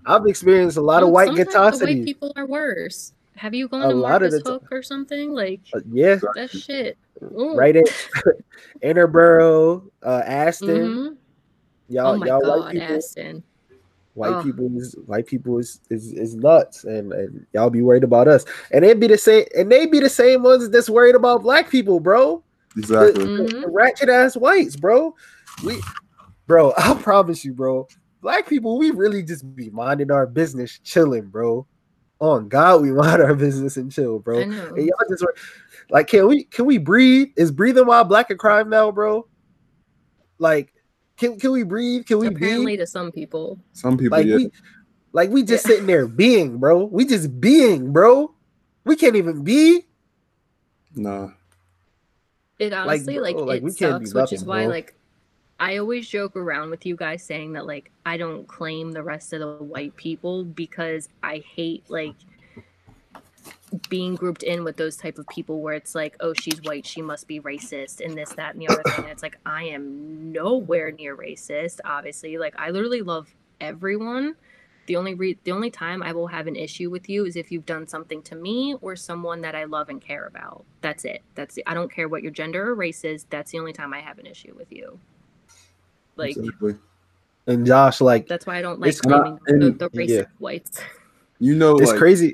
I've 0.04 0.26
experienced 0.26 0.76
a 0.76 0.82
lot 0.82 1.02
of 1.02 1.08
white 1.10 1.34
the 1.34 1.44
white 1.44 2.04
people 2.04 2.32
are 2.36 2.46
worse 2.46 3.12
have 3.36 3.54
you 3.54 3.68
gone 3.68 3.82
A 3.82 3.88
to 3.88 3.94
lot 3.94 4.22
Marcus 4.22 4.40
Hook 4.46 4.64
or 4.70 4.82
something 4.82 5.32
like 5.32 5.60
Uh, 5.74 5.80
yeah, 5.90 6.18
that 6.34 6.50
shit 6.50 6.96
Ooh. 7.22 7.54
right 7.54 7.76
in 7.76 7.84
Interboro, 8.82 9.88
uh, 10.02 10.22
Aston. 10.24 10.68
Mhm. 10.68 11.16
Y'all, 11.88 12.20
oh 12.20 12.24
y'all 12.24 12.40
god 12.40 12.60
white 12.60 12.72
people, 12.72 12.96
aston 12.96 13.42
white 14.16 14.32
Ugh. 14.32 14.44
people 14.44 14.70
is 14.76 14.94
white 15.06 15.26
people 15.26 15.58
is, 15.58 15.80
is 15.90 16.12
is 16.12 16.34
nuts, 16.34 16.84
and 16.84 17.12
and 17.12 17.46
y'all 17.52 17.70
be 17.70 17.82
worried 17.82 18.04
about 18.04 18.28
us, 18.28 18.44
and 18.72 18.82
they 18.82 18.94
be 18.94 19.06
the 19.06 19.18
same, 19.18 19.44
and 19.56 19.70
they 19.70 19.86
be 19.86 20.00
the 20.00 20.08
same 20.08 20.42
ones 20.42 20.68
that's 20.70 20.90
worried 20.90 21.14
about 21.14 21.42
black 21.42 21.70
people, 21.70 22.00
bro. 22.00 22.42
Exactly. 22.76 23.26
Mhm. 23.26 23.62
The 23.62 23.68
ratchet 23.68 24.08
ass 24.08 24.36
whites, 24.36 24.76
bro. 24.76 25.14
We, 25.64 25.80
bro, 26.46 26.72
I 26.78 26.94
promise 26.94 27.44
you, 27.44 27.52
bro. 27.52 27.86
Black 28.22 28.48
people, 28.48 28.78
we 28.78 28.90
really 28.90 29.22
just 29.22 29.54
be 29.54 29.70
minding 29.70 30.10
our 30.10 30.26
business, 30.26 30.80
chilling, 30.82 31.26
bro. 31.26 31.66
On 32.18 32.48
God, 32.48 32.80
we 32.82 32.92
mind 32.92 33.22
our 33.22 33.34
business 33.34 33.76
and 33.76 33.92
chill, 33.92 34.18
bro. 34.18 34.40
I 34.40 34.42
And 34.42 34.86
y'all 34.86 35.08
just 35.08 35.24
like, 35.90 36.08
can 36.08 36.26
we 36.26 36.44
can 36.44 36.64
we 36.64 36.78
breathe? 36.78 37.28
Is 37.36 37.50
breathing 37.50 37.86
while 37.86 38.04
black 38.04 38.30
a 38.30 38.36
crime 38.36 38.70
now, 38.70 38.90
bro? 38.90 39.26
Like, 40.38 40.72
can 41.16 41.38
can 41.38 41.52
we 41.52 41.62
breathe? 41.62 42.06
Can 42.06 42.18
we 42.18 42.26
Apparently, 42.28 42.72
be 42.74 42.76
to 42.78 42.86
some 42.86 43.10
people, 43.12 43.58
Some 43.72 43.96
people, 43.96 44.18
like 44.18 44.26
yeah. 44.26 44.36
we 44.36 44.50
like 45.12 45.30
we 45.30 45.42
just 45.42 45.64
Yeah. 45.64 45.70
sitting 45.72 45.86
there 45.86 46.06
being, 46.06 46.58
bro? 46.58 46.84
We 46.84 47.04
just 47.06 47.40
being, 47.40 47.92
bro. 47.92 48.34
We 48.84 48.96
can't 48.96 49.16
even 49.16 49.42
be. 49.42 49.84
nah. 50.94 51.30
it 52.58 52.72
honestly 52.72 53.18
like, 53.18 53.36
bro, 53.36 53.44
like, 53.44 53.58
it 53.58 53.64
we 53.64 53.72
can't 53.74 54.00
do 54.02 54.06
sucks, 54.06 54.30
which 54.30 54.40
is 54.40 54.44
why 54.44 54.64
bro. 54.64 54.70
like 54.74 54.94
I 55.58 55.78
always 55.78 56.08
joke 56.08 56.36
around 56.36 56.70
with 56.70 56.84
you 56.86 56.96
guys 56.96 57.22
saying 57.22 57.52
that 57.54 57.66
like 57.66 57.90
I 58.04 58.16
don't 58.16 58.46
claim 58.46 58.92
the 58.92 59.02
rest 59.02 59.32
of 59.32 59.40
the 59.40 59.64
white 59.64 59.96
people 59.96 60.44
because 60.44 61.08
I 61.22 61.42
hate 61.54 61.84
like 61.88 62.14
being 63.88 64.14
grouped 64.14 64.42
in 64.42 64.64
with 64.64 64.76
those 64.76 64.96
type 64.96 65.18
of 65.18 65.26
people 65.28 65.60
where 65.60 65.74
it's 65.74 65.94
like, 65.94 66.16
oh, 66.20 66.32
she's 66.34 66.62
white, 66.62 66.86
she 66.86 67.02
must 67.02 67.26
be 67.26 67.40
racist, 67.40 68.04
and 68.04 68.16
this, 68.16 68.30
that, 68.34 68.54
and 68.54 68.62
the 68.62 68.68
other 68.68 68.82
thing. 68.84 69.04
And 69.04 69.08
it's 69.08 69.22
like 69.22 69.38
I 69.44 69.64
am 69.64 70.32
nowhere 70.32 70.92
near 70.92 71.16
racist. 71.16 71.80
Obviously, 71.84 72.38
like 72.38 72.54
I 72.58 72.70
literally 72.70 73.02
love 73.02 73.34
everyone. 73.60 74.36
The 74.86 74.94
only 74.94 75.14
re- 75.14 75.38
the 75.42 75.50
only 75.50 75.70
time 75.70 76.00
I 76.00 76.12
will 76.12 76.28
have 76.28 76.46
an 76.46 76.54
issue 76.54 76.90
with 76.90 77.08
you 77.08 77.26
is 77.26 77.34
if 77.34 77.50
you've 77.50 77.66
done 77.66 77.88
something 77.88 78.22
to 78.22 78.36
me 78.36 78.76
or 78.80 78.94
someone 78.94 79.40
that 79.40 79.56
I 79.56 79.64
love 79.64 79.88
and 79.88 80.00
care 80.00 80.26
about. 80.26 80.64
That's 80.80 81.04
it. 81.04 81.22
That's 81.34 81.56
the, 81.56 81.64
I 81.66 81.74
don't 81.74 81.90
care 81.92 82.08
what 82.08 82.22
your 82.22 82.30
gender 82.30 82.70
or 82.70 82.74
race 82.76 83.02
is. 83.02 83.24
That's 83.30 83.50
the 83.50 83.58
only 83.58 83.72
time 83.72 83.92
I 83.92 84.00
have 84.00 84.18
an 84.18 84.26
issue 84.26 84.54
with 84.56 84.70
you. 84.70 85.00
Like 86.14 86.36
Exactly. 86.36 86.76
And 87.48 87.66
Josh, 87.66 88.00
like, 88.00 88.26
that's 88.26 88.46
why 88.46 88.58
I 88.58 88.62
don't 88.62 88.80
like 88.80 88.90
It's 88.90 89.04
not- 89.04 89.40
claiming 89.44 89.76
the, 89.76 89.88
the 89.88 89.90
racist 89.90 90.08
yeah. 90.08 90.24
whites. 90.38 90.80
You 91.38 91.54
know, 91.54 91.76
it's 91.76 91.90
like, 91.90 91.98
crazy. 91.98 92.32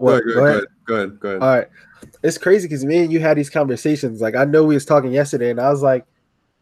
Go 0.00 0.06
What? 0.06 0.12
ahead, 0.14 0.24
go 0.26 0.34
Go 0.34 0.44
ahead, 0.44 0.56
ahead. 0.56 0.66
go 0.86 0.94
ahead, 0.96 1.20
go 1.20 1.28
ahead. 1.28 1.42
All 1.42 1.56
right. 1.56 1.68
It's 2.22 2.38
crazy 2.38 2.66
because 2.66 2.84
me 2.84 2.98
and 2.98 3.12
you 3.12 3.20
had 3.20 3.36
these 3.36 3.50
conversations. 3.50 4.20
Like 4.20 4.34
I 4.34 4.44
know 4.44 4.64
we 4.64 4.74
was 4.74 4.86
talking 4.86 5.12
yesterday, 5.12 5.50
and 5.50 5.60
I 5.60 5.70
was 5.70 5.82
like, 5.82 6.04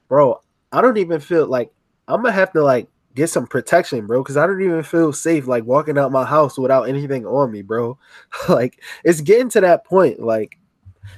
bro, 0.09 0.41
I 0.73 0.81
don't 0.81 0.97
even 0.99 1.21
feel 1.21 1.47
like 1.47 1.71
I'm 2.09 2.23
gonna 2.23 2.33
have 2.33 2.53
to 2.53 2.63
like 2.63 2.89
get 3.15 3.29
some 3.31 3.47
protection, 3.47 4.07
bro. 4.07 4.23
Because 4.23 4.37
I 4.37 4.47
don't 4.47 4.61
even 4.61 4.83
feel 4.83 5.13
safe 5.13 5.47
like 5.47 5.65
walking 5.65 5.97
out 5.97 6.11
my 6.13 6.25
house 6.25 6.59
without 6.59 6.85
anything 6.89 7.25
on 7.27 7.53
me, 7.53 7.63
bro. 7.63 7.99
like 8.49 8.83
it's 9.05 9.21
getting 9.21 9.49
to 9.51 9.61
that 9.61 9.85
point, 9.85 10.21
like, 10.21 10.59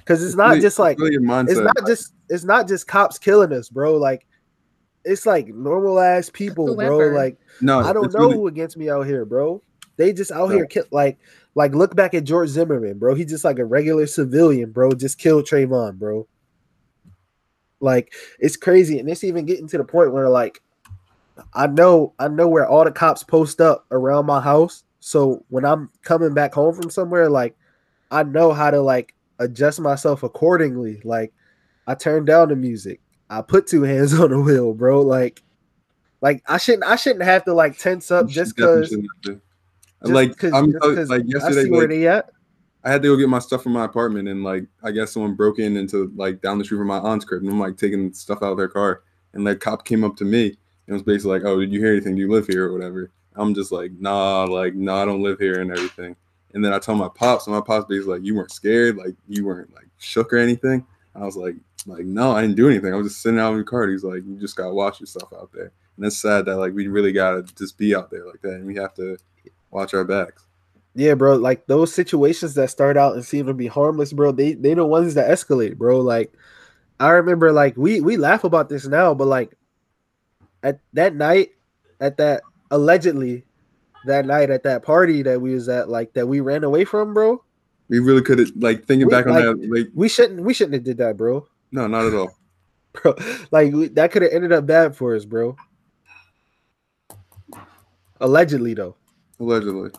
because 0.01 0.23
it's 0.23 0.35
not 0.37 0.51
really- 0.51 0.61
just 0.61 0.79
like 0.79 0.99
really 0.99 1.16
it's 1.49 1.59
not 1.59 1.87
just 1.87 2.12
it's 2.29 2.45
not 2.45 2.68
just 2.68 2.87
cops 2.87 3.18
killing 3.18 3.53
us, 3.53 3.71
bro. 3.71 3.97
Like 3.97 4.27
it's 5.05 5.25
like 5.25 5.49
normal 5.49 5.99
ass 5.99 6.29
people, 6.31 6.77
bro. 6.77 7.09
Like 7.09 7.39
no, 7.62 7.81
I 7.81 7.93
don't 7.95 8.12
know 8.12 8.21
really- 8.21 8.35
who 8.35 8.47
against 8.49 8.77
me 8.77 8.91
out 8.91 9.07
here, 9.07 9.25
bro. 9.25 9.62
They 10.01 10.12
just 10.14 10.32
out 10.32 10.48
No. 10.48 10.57
here 10.57 10.66
kill 10.66 10.84
like 10.90 11.18
like 11.55 11.74
look 11.74 11.94
back 11.94 12.14
at 12.14 12.24
George 12.24 12.48
Zimmerman, 12.48 12.98
bro. 12.98 13.14
He's 13.14 13.28
just 13.28 13.44
like 13.44 13.59
a 13.59 13.64
regular 13.64 14.07
civilian, 14.07 14.70
bro. 14.70 14.92
Just 14.92 15.18
killed 15.18 15.44
Trayvon, 15.44 15.98
bro. 15.98 16.26
Like 17.80 18.12
it's 18.38 18.57
crazy, 18.57 18.98
and 18.98 19.09
it's 19.11 19.24
even 19.24 19.46
getting 19.46 19.68
to 19.68 19.78
the 19.78 19.84
point 19.84 20.12
where 20.12 20.28
like 20.28 20.62
I 21.55 21.66
know 21.66 22.14
I 22.18 22.28
know 22.28 22.48
where 22.48 22.66
all 22.66 22.84
the 22.84 22.90
cops 22.90 23.22
post 23.22 23.61
up 23.61 23.84
around 23.90 24.26
my 24.26 24.40
house. 24.40 24.84
So 25.01 25.44
when 25.48 25.64
I'm 25.64 25.90
coming 26.03 26.34
back 26.34 26.55
home 26.55 26.74
from 26.74 26.90
somewhere, 26.90 27.28
like 27.28 27.57
I 28.11 28.22
know 28.22 28.53
how 28.53 28.70
to 28.70 28.80
like 28.80 29.14
adjust 29.38 29.80
myself 29.80 30.22
accordingly. 30.22 31.01
Like 31.05 31.32
I 31.86 31.94
turn 31.94 32.24
down 32.24 32.48
the 32.48 32.57
music. 32.57 33.01
I 33.28 33.42
put 33.42 33.66
two 33.66 33.82
hands 33.82 34.12
on 34.18 34.30
the 34.30 34.40
wheel, 34.40 34.72
bro. 34.74 35.03
Like 35.03 35.42
like 36.20 36.42
I 36.46 36.59
shouldn't 36.59 36.84
I 36.84 36.96
shouldn't 36.96 37.24
have 37.24 37.44
to 37.44 37.55
like 37.55 37.78
tense 37.78 38.11
up 38.11 38.28
you 38.28 38.34
just 38.34 38.57
because 38.57 38.94
to. 40.09 40.12
like 40.14 40.42
I'm 40.44 40.72
so- 40.72 40.88
like 41.09 41.22
yesterday, 41.26 41.62
like. 41.90 41.90
I 42.82 42.90
had 42.90 43.03
to 43.03 43.09
go 43.09 43.16
get 43.16 43.28
my 43.28 43.40
stuff 43.40 43.62
from 43.62 43.72
my 43.72 43.84
apartment, 43.84 44.28
and 44.28 44.42
like 44.42 44.64
I 44.82 44.90
guess 44.90 45.12
someone 45.12 45.34
broke 45.34 45.59
in 45.59 45.76
into 45.76 46.11
like 46.16 46.40
down 46.40 46.59
the 46.59 46.64
street 46.64 46.78
from 46.78 46.86
my 46.86 46.98
aunt's 46.98 47.24
crib, 47.24 47.42
and 47.42 47.51
I'm 47.51 47.61
like 47.61 47.76
taking 47.76 48.12
stuff 48.12 48.42
out 48.42 48.53
of 48.53 48.57
their 48.57 48.68
car, 48.68 49.03
and 49.34 49.44
like 49.44 49.61
cop 49.61 49.84
came 49.84 50.03
up 50.05 50.16
to 50.16 50.24
me 50.24 50.57
and 50.86 50.94
was 50.94 51.03
basically 51.03 51.38
like, 51.38 51.44
"Oh, 51.44 51.61
did 51.61 51.72
you 51.72 51.80
hear 51.80 51.92
anything? 51.92 52.14
Do 52.14 52.22
you 52.22 52.30
live 52.30 52.46
here 52.46 52.66
or 52.68 52.72
whatever?" 52.72 53.11
I'm 53.36 53.55
just 53.55 53.70
like, 53.70 53.92
"Nah, 53.98 54.44
like 54.44 54.74
no, 54.74 54.94
I 54.96 55.05
don't 55.05 55.22
live 55.22 55.38
here 55.38 55.61
and 55.61 55.70
everything." 55.70 56.16
And 56.55 56.64
then 56.64 56.72
I 56.72 56.78
told 56.78 56.98
my 56.98 57.09
pops, 57.14 57.46
and 57.46 57.55
my 57.55 57.61
pops 57.61 57.86
basically 57.86 58.14
like, 58.14 58.24
"You 58.24 58.34
weren't 58.34 58.51
scared, 58.51 58.96
like 58.96 59.14
you 59.28 59.44
weren't 59.44 59.74
like 59.74 59.88
shook 59.98 60.32
or 60.32 60.38
anything." 60.38 60.86
I 61.14 61.26
was 61.26 61.36
like, 61.36 61.57
"Like 61.86 62.07
no, 62.07 62.32
I 62.32 62.40
didn't 62.40 62.57
do 62.57 62.68
anything. 62.68 62.94
I 62.94 62.96
was 62.96 63.09
just 63.09 63.22
sitting 63.22 63.38
out 63.38 63.53
in 63.53 63.59
the 63.59 63.64
car." 63.64 63.88
He's 63.88 64.05
like, 64.05 64.24
"You 64.24 64.38
just 64.40 64.57
gotta 64.57 64.72
watch 64.72 65.01
yourself 65.01 65.32
out 65.34 65.51
there," 65.53 65.70
and 65.96 66.07
it's 66.07 66.16
sad 66.16 66.46
that 66.46 66.57
like 66.57 66.72
we 66.72 66.88
really 66.88 67.12
gotta 67.12 67.42
just 67.42 67.76
be 67.76 67.94
out 67.94 68.11
there 68.11 68.26
like 68.26 68.40
that, 68.40 68.55
and 68.55 68.66
we 68.66 68.74
have 68.76 68.94
to 68.94 69.18
watch 69.71 69.95
our 69.95 70.05
backs. 70.05 70.47
Yeah, 70.95 71.14
bro. 71.14 71.37
Like 71.37 71.66
those 71.66 71.95
situations 71.95 72.55
that 72.55 72.68
start 72.71 72.97
out 72.97 73.14
and 73.14 73.25
seem 73.25 73.47
to 73.47 73.55
be 73.55 73.66
harmless, 73.68 74.12
bro. 74.12 74.33
They 74.33 74.55
they 74.55 74.75
the 74.75 74.85
ones 74.85 75.14
that 75.14 75.31
escalate, 75.31 75.77
bro. 75.77 76.01
Like 76.01 76.33
I 76.99 77.11
remember, 77.11 77.53
like 77.53 77.77
we 77.77 78.01
we 78.01 78.16
laugh 78.16 78.45
about 78.45 78.68
this 78.68 78.87
now, 78.87 79.14
but 79.14 79.27
like 79.29 79.57
at 80.62 80.81
that 80.95 81.14
night, 81.14 81.51
at 82.01 82.16
that 82.18 82.43
allegedly 82.71 83.45
that 84.07 84.27
night 84.27 84.51
at 84.51 84.62
that 84.64 84.83
party 84.83 85.23
that 85.23 85.41
we 85.41 85.55
was 85.55 85.68
at, 85.68 85.89
like 85.89 86.12
that 86.14 86.27
we 86.27 86.41
ran 86.41 86.64
away 86.64 86.85
from, 86.85 87.14
bro. 87.14 87.43
We 87.89 87.99
really 87.99 88.23
could 88.23 88.39
have 88.39 88.51
like 88.57 88.85
thinking 88.87 89.07
We- 89.07 89.11
back 89.12 89.27
on 89.27 89.33
like- 89.35 89.45
that, 89.45 89.71
like 89.71 89.89
We 89.95 90.09
shouldn't 90.09 90.41
we 90.43 90.55
shouldn't 90.55 90.75
have 90.75 90.85
did 90.85 90.99
that, 90.99 91.16
bro. 91.16 91.47
no, 91.71 91.87
not 91.87 92.07
at 92.07 92.14
all. 92.14 92.37
Bro, 92.93 93.14
like 93.53 93.73
we, 93.73 93.87
that 93.87 94.11
could 94.11 94.23
have 94.23 94.33
ended 94.33 94.51
up 94.51 94.66
bad 94.66 94.97
for 94.97 95.14
us, 95.14 95.25
bro. 95.25 95.55
Allegedly, 98.21 98.75
though. 98.75 98.97
Allegedly. 99.41 99.91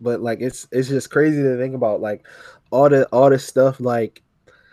But 0.00 0.20
like 0.20 0.40
it's 0.40 0.66
it's 0.70 0.88
just 0.88 1.10
crazy 1.10 1.42
to 1.42 1.56
think 1.56 1.74
about, 1.74 2.00
like 2.00 2.26
all 2.70 2.88
the 2.88 3.06
all 3.06 3.30
the 3.30 3.38
stuff, 3.38 3.80
like 3.80 4.22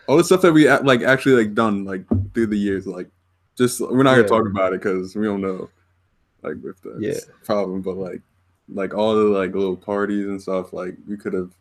all 0.07 0.17
the 0.17 0.24
stuff 0.24 0.41
that 0.41 0.53
we 0.53 0.69
like 0.69 1.01
actually 1.01 1.43
like 1.43 1.53
done 1.53 1.86
like 1.86 2.05
through 2.34 2.47
the 2.47 2.57
years 2.57 2.88
like 2.88 3.09
just 3.57 3.80
we're 3.80 4.03
not 4.03 4.15
Yeah. 4.15 4.24
gonna 4.24 4.28
talk 4.28 4.47
about 4.49 4.74
it 4.74 4.82
because 4.82 5.15
we 5.15 5.26
don't 5.26 5.41
know 5.41 5.69
like 6.41 6.55
if 6.65 6.82
that's 6.82 6.99
Yeah. 6.99 7.34
problem 7.45 7.82
but 7.82 7.95
like 7.95 8.22
like 8.67 8.93
all 8.93 9.15
the 9.15 9.24
like 9.24 9.53
little 9.53 9.78
parties 9.78 10.26
and 10.28 10.41
stuff 10.41 10.74
like 10.74 10.95
we 11.07 11.15
could 11.17 11.34
have 11.34 11.51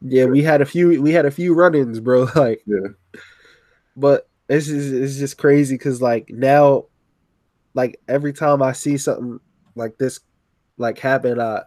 Yeah, 0.00 0.26
we 0.26 0.42
had 0.42 0.60
a 0.60 0.66
few 0.66 1.00
we 1.00 1.12
had 1.12 1.24
a 1.24 1.30
few 1.30 1.54
run-ins, 1.54 2.00
bro. 2.00 2.28
Like, 2.34 2.62
yeah 2.66 2.88
but 3.96 4.28
it's 4.48 4.66
just 4.66 4.92
it's 4.92 5.16
just 5.16 5.38
crazy 5.38 5.74
because 5.76 6.00
like 6.02 6.30
now, 6.30 6.86
like 7.74 8.00
every 8.08 8.32
time 8.32 8.62
I 8.62 8.72
see 8.72 8.96
something 8.96 9.40
like 9.78 9.96
this 9.98 10.20
like 10.76 10.98
happen, 10.98 11.40
I 11.40 11.44
uh, 11.44 11.64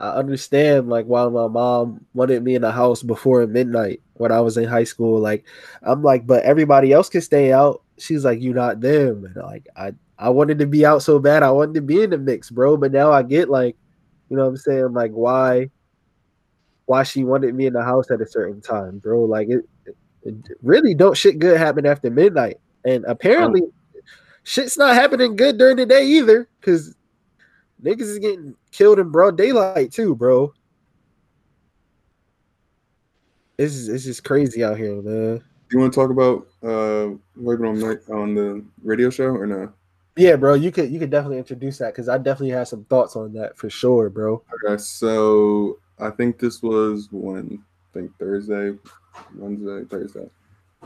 I 0.00 0.08
understand 0.12 0.88
like 0.88 1.04
why 1.04 1.28
my 1.28 1.46
mom 1.46 2.06
wanted 2.14 2.42
me 2.42 2.54
in 2.54 2.62
the 2.62 2.72
house 2.72 3.02
before 3.02 3.46
midnight 3.46 4.00
when 4.14 4.32
I 4.32 4.40
was 4.40 4.56
in 4.56 4.64
high 4.64 4.84
school. 4.84 5.20
Like 5.20 5.44
I'm 5.82 6.02
like, 6.02 6.26
but 6.26 6.42
everybody 6.42 6.92
else 6.92 7.10
can 7.10 7.20
stay 7.20 7.52
out. 7.52 7.82
She's 7.98 8.24
like, 8.24 8.40
you 8.40 8.54
not 8.54 8.80
them. 8.80 9.26
And 9.26 9.36
like 9.36 9.66
I 9.76 9.92
I 10.18 10.30
wanted 10.30 10.58
to 10.60 10.66
be 10.66 10.86
out 10.86 11.02
so 11.02 11.18
bad. 11.18 11.42
I 11.42 11.50
wanted 11.50 11.74
to 11.74 11.82
be 11.82 12.02
in 12.02 12.10
the 12.10 12.18
mix, 12.18 12.50
bro. 12.50 12.76
But 12.78 12.92
now 12.92 13.12
I 13.12 13.22
get 13.22 13.50
like, 13.50 13.76
you 14.30 14.36
know 14.36 14.44
what 14.44 14.50
I'm 14.50 14.56
saying? 14.56 14.92
Like 14.94 15.12
why 15.12 15.70
why 16.86 17.02
she 17.02 17.22
wanted 17.22 17.54
me 17.54 17.66
in 17.66 17.74
the 17.74 17.84
house 17.84 18.10
at 18.10 18.20
a 18.22 18.26
certain 18.26 18.60
time, 18.60 18.98
bro. 18.98 19.24
Like 19.24 19.48
it, 19.48 19.68
it- 19.86 19.96
really 20.62 20.94
don't 20.94 21.16
shit 21.16 21.38
good 21.38 21.56
happen 21.56 21.86
after 21.86 22.10
midnight. 22.10 22.58
And 22.84 23.04
apparently 23.06 23.62
shit's 24.44 24.76
not 24.76 24.94
happening 24.94 25.36
good 25.36 25.56
during 25.58 25.76
the 25.76 25.86
day 25.86 26.04
either, 26.06 26.48
because 26.60 26.94
niggas 27.82 28.02
is 28.02 28.18
getting 28.18 28.54
killed 28.70 28.98
in 28.98 29.08
broad 29.10 29.36
daylight 29.36 29.92
too, 29.92 30.14
bro. 30.14 30.52
It's 33.58 33.74
just, 33.74 33.88
it's 33.90 34.04
just 34.04 34.24
crazy 34.24 34.64
out 34.64 34.78
here, 34.78 35.02
man. 35.02 35.42
you 35.70 35.78
want 35.78 35.92
to 35.92 36.00
talk 36.00 36.10
about 36.10 36.46
uh 36.62 37.14
working 37.36 37.66
on 37.66 37.78
night 37.78 37.98
on 38.10 38.34
the 38.34 38.64
radio 38.82 39.10
show 39.10 39.26
or 39.26 39.46
no 39.46 39.72
Yeah, 40.16 40.36
bro, 40.36 40.54
you 40.54 40.72
could 40.72 40.90
you 40.90 40.98
could 40.98 41.10
definitely 41.10 41.38
introduce 41.38 41.78
that 41.78 41.92
because 41.92 42.08
I 42.08 42.16
definitely 42.18 42.50
have 42.50 42.68
some 42.68 42.84
thoughts 42.84 43.16
on 43.16 43.32
that 43.34 43.56
for 43.58 43.68
sure, 43.70 44.08
bro. 44.10 44.42
okay 44.66 44.76
so 44.82 45.78
i 45.98 46.08
think 46.08 46.38
this 46.38 46.62
was 46.62 47.08
when 47.12 47.62
i 47.62 47.98
think 47.98 48.10
thursday 48.18 48.72
wednesday 49.36 49.84
thursday 49.90 50.26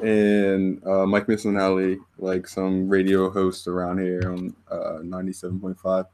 and 0.03 0.84
uh 0.84 1.07
mike 1.07 1.26
Missanelli 1.28 1.99
like 2.18 2.49
some 2.49 2.88
radio 2.88 3.30
host 3.30 3.68
around 3.68 3.99
here 3.99 4.32
on 4.32 4.53
uh 4.68 4.99
97.5 5.05 6.07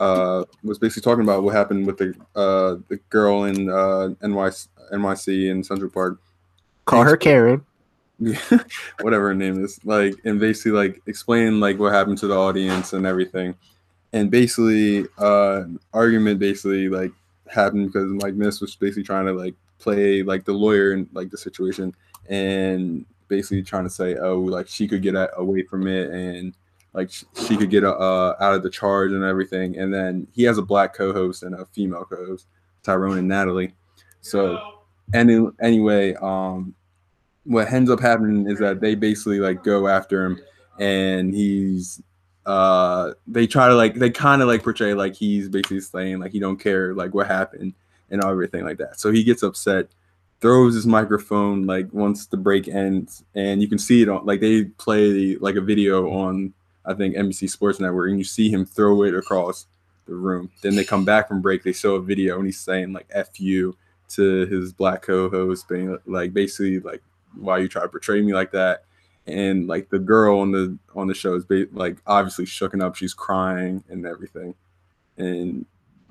uh, 0.00 0.44
was 0.62 0.78
basically 0.78 1.02
talking 1.02 1.24
about 1.24 1.42
what 1.42 1.54
happened 1.54 1.86
with 1.86 1.98
the 1.98 2.14
uh, 2.36 2.76
the 2.88 2.98
girl 3.10 3.44
in 3.44 3.68
uh, 3.68 4.14
NYC, 4.22 4.68
NYC 4.92 5.50
in 5.50 5.64
Central 5.64 5.90
Park, 5.90 6.20
Call 6.84 7.02
her 7.02 7.16
Karen. 7.16 7.64
whatever 9.00 9.28
her 9.28 9.34
name 9.34 9.64
is, 9.64 9.78
like, 9.84 10.14
and 10.24 10.40
basically 10.40 10.72
like 10.72 11.00
explain 11.06 11.60
like 11.60 11.78
what 11.78 11.92
happened 11.92 12.18
to 12.18 12.26
the 12.26 12.36
audience 12.36 12.92
and 12.92 13.06
everything, 13.06 13.54
and 14.12 14.30
basically 14.30 15.06
uh, 15.18 15.64
argument 15.92 16.40
basically 16.40 16.88
like 16.88 17.12
happened 17.46 17.92
because 17.92 18.10
like 18.22 18.34
Miss 18.34 18.60
was 18.60 18.74
basically 18.76 19.04
trying 19.04 19.26
to 19.26 19.32
like 19.32 19.54
play 19.78 20.22
like 20.22 20.44
the 20.44 20.52
lawyer 20.52 20.92
in 20.92 21.08
like 21.12 21.30
the 21.30 21.38
situation 21.38 21.94
and 22.28 23.04
basically 23.28 23.62
trying 23.62 23.84
to 23.84 23.90
say 23.90 24.16
oh 24.16 24.40
like 24.40 24.68
she 24.68 24.88
could 24.88 25.02
get 25.02 25.14
away 25.36 25.62
from 25.62 25.86
it 25.86 26.10
and 26.10 26.54
like 26.98 27.12
sh- 27.12 27.24
she 27.46 27.56
could 27.56 27.70
get 27.70 27.84
uh, 27.84 28.34
out 28.40 28.54
of 28.54 28.64
the 28.64 28.70
charge 28.70 29.12
and 29.12 29.22
everything. 29.22 29.78
And 29.78 29.94
then 29.94 30.26
he 30.32 30.42
has 30.42 30.58
a 30.58 30.62
black 30.62 30.94
co-host 30.94 31.44
and 31.44 31.54
a 31.54 31.64
female 31.66 32.04
co-host, 32.04 32.48
Tyrone 32.82 33.18
and 33.18 33.28
Natalie. 33.28 33.72
So, 34.20 34.58
any 35.14 35.46
anyway, 35.62 36.14
um, 36.14 36.74
what 37.44 37.72
ends 37.72 37.88
up 37.88 38.00
happening 38.00 38.50
is 38.50 38.58
that 38.58 38.80
they 38.80 38.96
basically 38.96 39.38
like 39.38 39.62
go 39.62 39.86
after 39.86 40.24
him, 40.24 40.40
and 40.80 41.32
he's 41.32 42.02
uh 42.46 43.12
they 43.26 43.46
try 43.46 43.68
to 43.68 43.74
like 43.74 43.94
they 43.94 44.10
kind 44.10 44.42
of 44.42 44.48
like 44.48 44.62
portray 44.62 44.94
like 44.94 45.14
he's 45.14 45.48
basically 45.50 45.80
saying 45.80 46.18
like 46.18 46.32
he 46.32 46.40
don't 46.40 46.56
care 46.56 46.94
like 46.94 47.12
what 47.12 47.26
happened 47.26 47.74
and 48.10 48.24
everything 48.24 48.64
like 48.64 48.78
that. 48.78 48.98
So 48.98 49.12
he 49.12 49.22
gets 49.22 49.42
upset, 49.42 49.88
throws 50.40 50.74
his 50.74 50.86
microphone 50.86 51.66
like 51.66 51.92
once 51.92 52.26
the 52.26 52.36
break 52.36 52.66
ends, 52.66 53.22
and 53.34 53.62
you 53.62 53.68
can 53.68 53.78
see 53.78 54.02
it 54.02 54.08
on 54.08 54.26
like 54.26 54.40
they 54.40 54.64
play 54.64 55.36
like 55.36 55.56
a 55.56 55.60
video 55.60 56.10
on 56.10 56.54
I 56.88 56.94
think 56.94 57.14
NBC 57.14 57.50
Sports 57.50 57.78
Network, 57.78 58.08
and 58.08 58.18
you 58.18 58.24
see 58.24 58.50
him 58.50 58.64
throw 58.64 59.02
it 59.02 59.14
across 59.14 59.66
the 60.06 60.14
room. 60.14 60.50
Then 60.62 60.74
they 60.74 60.84
come 60.84 61.04
back 61.04 61.28
from 61.28 61.42
break, 61.42 61.62
they 61.62 61.72
show 61.72 61.96
a 61.96 62.00
video, 62.00 62.38
and 62.38 62.46
he's 62.46 62.58
saying 62.58 62.94
like 62.94 63.06
"f 63.10 63.38
you" 63.38 63.76
to 64.10 64.46
his 64.46 64.72
black 64.72 65.02
co-host, 65.02 65.68
being 65.68 65.98
like 66.06 66.32
basically 66.32 66.80
like 66.80 67.02
why 67.36 67.58
you 67.58 67.68
try 67.68 67.82
to 67.82 67.88
portray 67.88 68.22
me 68.22 68.32
like 68.32 68.52
that. 68.52 68.84
And 69.26 69.66
like 69.68 69.90
the 69.90 69.98
girl 69.98 70.40
on 70.40 70.50
the 70.50 70.78
on 70.94 71.06
the 71.06 71.14
show 71.14 71.34
is 71.34 71.44
ba- 71.44 71.66
like 71.72 71.98
obviously 72.06 72.46
shooken 72.46 72.82
up, 72.82 72.96
she's 72.96 73.12
crying 73.12 73.84
and 73.90 74.06
everything, 74.06 74.54
and 75.18 75.66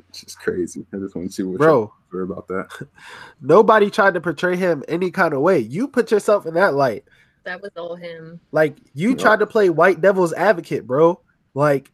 it's 0.10 0.22
just 0.22 0.40
crazy. 0.40 0.86
I 0.94 0.98
just 0.98 1.16
want 1.16 1.30
to 1.30 1.34
see 1.34 1.44
what 1.44 1.58
Bro. 1.58 1.92
about 2.14 2.48
that. 2.48 2.88
Nobody 3.42 3.90
tried 3.90 4.14
to 4.14 4.22
portray 4.22 4.56
him 4.56 4.84
any 4.88 5.10
kind 5.10 5.34
of 5.34 5.42
way. 5.42 5.58
You 5.58 5.88
put 5.88 6.12
yourself 6.12 6.46
in 6.46 6.54
that 6.54 6.76
light. 6.76 7.04
That 7.48 7.62
was 7.62 7.72
all 7.78 7.96
him. 7.96 8.42
Like 8.52 8.76
you 8.94 9.12
Yeah. 9.12 9.16
tried 9.16 9.40
to 9.40 9.48
play 9.48 9.70
white 9.70 10.02
devil's 10.02 10.34
advocate, 10.34 10.86
bro. 10.86 11.22
Like 11.54 11.92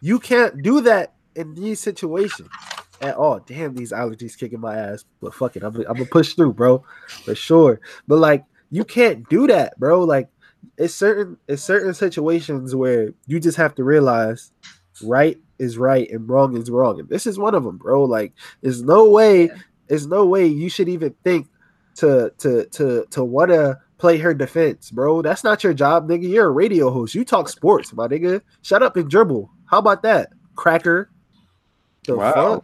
you 0.00 0.18
can't 0.18 0.62
do 0.62 0.80
that 0.80 1.14
in 1.36 1.54
these 1.54 1.78
situations 1.78 2.48
at 3.00 3.14
all. 3.14 3.38
Damn, 3.38 3.74
these 3.74 3.92
allergies 3.92 4.36
kicking 4.36 4.58
my 4.60 4.76
ass. 4.76 5.04
But 5.20 5.32
fuck 5.32 5.54
it, 5.56 5.62
I'm, 5.62 5.76
I'm 5.76 5.82
gonna 5.84 6.06
push 6.06 6.34
through, 6.34 6.54
bro, 6.54 6.82
for 7.24 7.36
sure. 7.36 7.80
But 8.08 8.16
like 8.18 8.44
you 8.72 8.84
can't 8.84 9.28
do 9.28 9.46
that, 9.46 9.78
bro. 9.78 10.02
Like 10.02 10.28
it's 10.76 10.92
certain 10.94 11.36
it's 11.46 11.62
certain 11.62 11.94
situations 11.94 12.74
where 12.74 13.10
you 13.28 13.38
just 13.38 13.56
have 13.56 13.76
to 13.76 13.84
realize 13.84 14.50
right 15.04 15.38
is 15.60 15.78
right 15.78 16.10
and 16.10 16.28
wrong 16.28 16.56
is 16.56 16.68
wrong, 16.68 16.98
and 16.98 17.08
this 17.08 17.28
is 17.28 17.38
one 17.38 17.54
of 17.54 17.62
them, 17.62 17.76
bro. 17.76 18.02
Like, 18.04 18.32
there's 18.60 18.82
no 18.82 19.08
way, 19.08 19.50
there's 19.86 20.06
no 20.08 20.26
way 20.26 20.46
you 20.48 20.68
should 20.68 20.88
even 20.88 21.14
think 21.22 21.46
to 21.94 22.32
to 22.38 22.66
to 22.66 23.06
to 23.10 23.24
want 23.24 23.52
to 23.52 23.78
play 23.98 24.18
her 24.18 24.34
defense, 24.34 24.90
bro. 24.90 25.22
That's 25.22 25.42
not 25.44 25.64
your 25.64 25.74
job, 25.74 26.08
nigga. 26.08 26.28
You're 26.28 26.46
a 26.46 26.50
radio 26.50 26.90
host. 26.90 27.14
You 27.14 27.24
talk 27.24 27.48
sports, 27.48 27.92
my 27.92 28.06
nigga. 28.08 28.40
Shut 28.62 28.82
up 28.82 28.96
and 28.96 29.08
dribble. 29.10 29.50
How 29.66 29.78
about 29.78 30.02
that, 30.02 30.30
cracker? 30.54 31.10
The 32.06 32.16
Wow. 32.16 32.62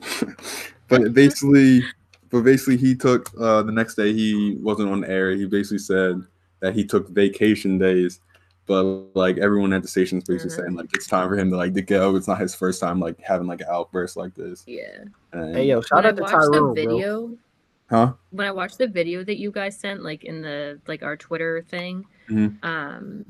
fuck? 0.00 0.28
but 0.88 1.14
basically, 1.14 1.82
but 2.30 2.42
basically, 2.42 2.76
he 2.76 2.94
took 2.94 3.30
uh, 3.40 3.62
the 3.62 3.72
next 3.72 3.94
day. 3.94 4.12
He 4.12 4.56
wasn't 4.60 4.90
on 4.90 5.04
air. 5.04 5.32
He 5.32 5.46
basically 5.46 5.78
said 5.78 6.22
that 6.60 6.74
he 6.74 6.84
took 6.84 7.08
vacation 7.08 7.78
days. 7.78 8.20
But 8.66 8.82
like 9.14 9.36
everyone 9.36 9.74
at 9.74 9.82
the 9.82 9.88
station 9.88 10.16
is 10.18 10.24
basically 10.24 10.56
Mhm. 10.56 10.56
saying 10.64 10.74
like 10.74 10.88
it's 10.94 11.06
time 11.06 11.28
for 11.28 11.36
him 11.36 11.50
to 11.50 11.56
like 11.56 11.74
to 11.74 11.82
go. 11.82 12.16
It's 12.16 12.26
not 12.26 12.40
his 12.40 12.54
first 12.54 12.80
time 12.80 12.98
like 12.98 13.20
having 13.20 13.46
like 13.46 13.60
an 13.60 13.66
outburst 13.70 14.16
like 14.16 14.34
this. 14.34 14.64
Yeah. 14.66 15.04
And, 15.32 15.54
Hey 15.54 15.66
yo, 15.68 15.82
shout 15.82 16.06
out 16.06 16.16
to 16.16 16.22
watched 16.22 16.32
Tyrone, 16.34 16.74
the 16.74 16.84
bro. 16.86 17.36
Video, 17.94 18.06
huh? 18.06 18.12
when 18.30 18.46
I 18.46 18.52
watched 18.52 18.78
the 18.78 18.86
video 18.88 19.24
that 19.24 19.38
you 19.38 19.50
guys 19.50 19.78
sent, 19.78 20.02
like 20.02 20.24
in 20.24 20.42
the 20.42 20.80
like 20.86 21.02
our 21.02 21.16
Twitter 21.16 21.64
thing, 21.68 22.06
Mhm. 22.28 22.62
um, 22.64 23.24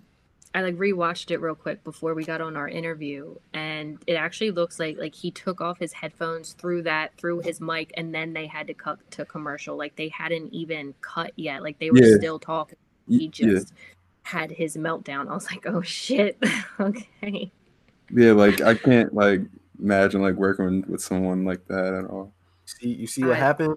I 0.57 0.63
like 0.63 0.77
rewatched 0.77 1.33
it 1.33 1.39
real 1.39 1.57
quick 1.57 1.83
before 1.83 2.15
we 2.15 2.23
got 2.25 2.41
on 2.41 2.57
our 2.57 2.69
interview, 2.69 3.35
and 3.53 3.99
it 4.07 4.15
actually 4.15 4.53
looks 4.53 4.79
like 4.79 4.97
like 4.99 5.15
he 5.15 5.31
took 5.31 5.61
off 5.61 5.79
his 5.79 5.93
headphones 5.93 6.53
through 6.53 6.83
that 6.83 7.17
through 7.17 7.41
his 7.41 7.61
mic, 7.61 7.93
and 7.97 8.15
then 8.15 8.33
they 8.33 8.47
had 8.47 8.67
to 8.69 8.75
cut 8.75 8.99
to 9.13 9.25
commercial. 9.25 9.77
Like 9.77 9.97
they 9.97 10.09
hadn't 10.11 10.53
even 10.55 10.95
cut 11.01 11.33
yet. 11.37 11.63
Like 11.63 11.79
they 11.81 11.91
were 11.91 11.99
Yeah. 11.99 12.17
still 12.17 12.39
talking. 12.39 12.79
Y- 13.09 13.17
He 13.19 13.25
yeah. 13.25 13.31
just 13.55 13.73
had 14.23 14.51
his 14.53 14.77
meltdown. 14.77 15.29
I 15.29 15.35
was 15.35 15.51
like, 15.51 15.67
oh 15.67 15.83
shit. 15.83 16.39
okay. 16.81 17.51
Yeah, 18.11 18.33
like 18.33 18.61
I 18.61 18.75
can't 18.75 19.13
like 19.13 19.41
imagine 19.83 20.23
like 20.23 20.35
working 20.37 20.85
with 20.89 21.03
someone 21.03 21.45
like 21.45 21.67
that 21.67 21.95
at 21.95 22.05
all. 22.05 22.33
See, 22.65 22.91
you 22.91 23.07
see 23.09 23.23
what 23.25 23.33
I- 23.33 23.41
happened? 23.41 23.77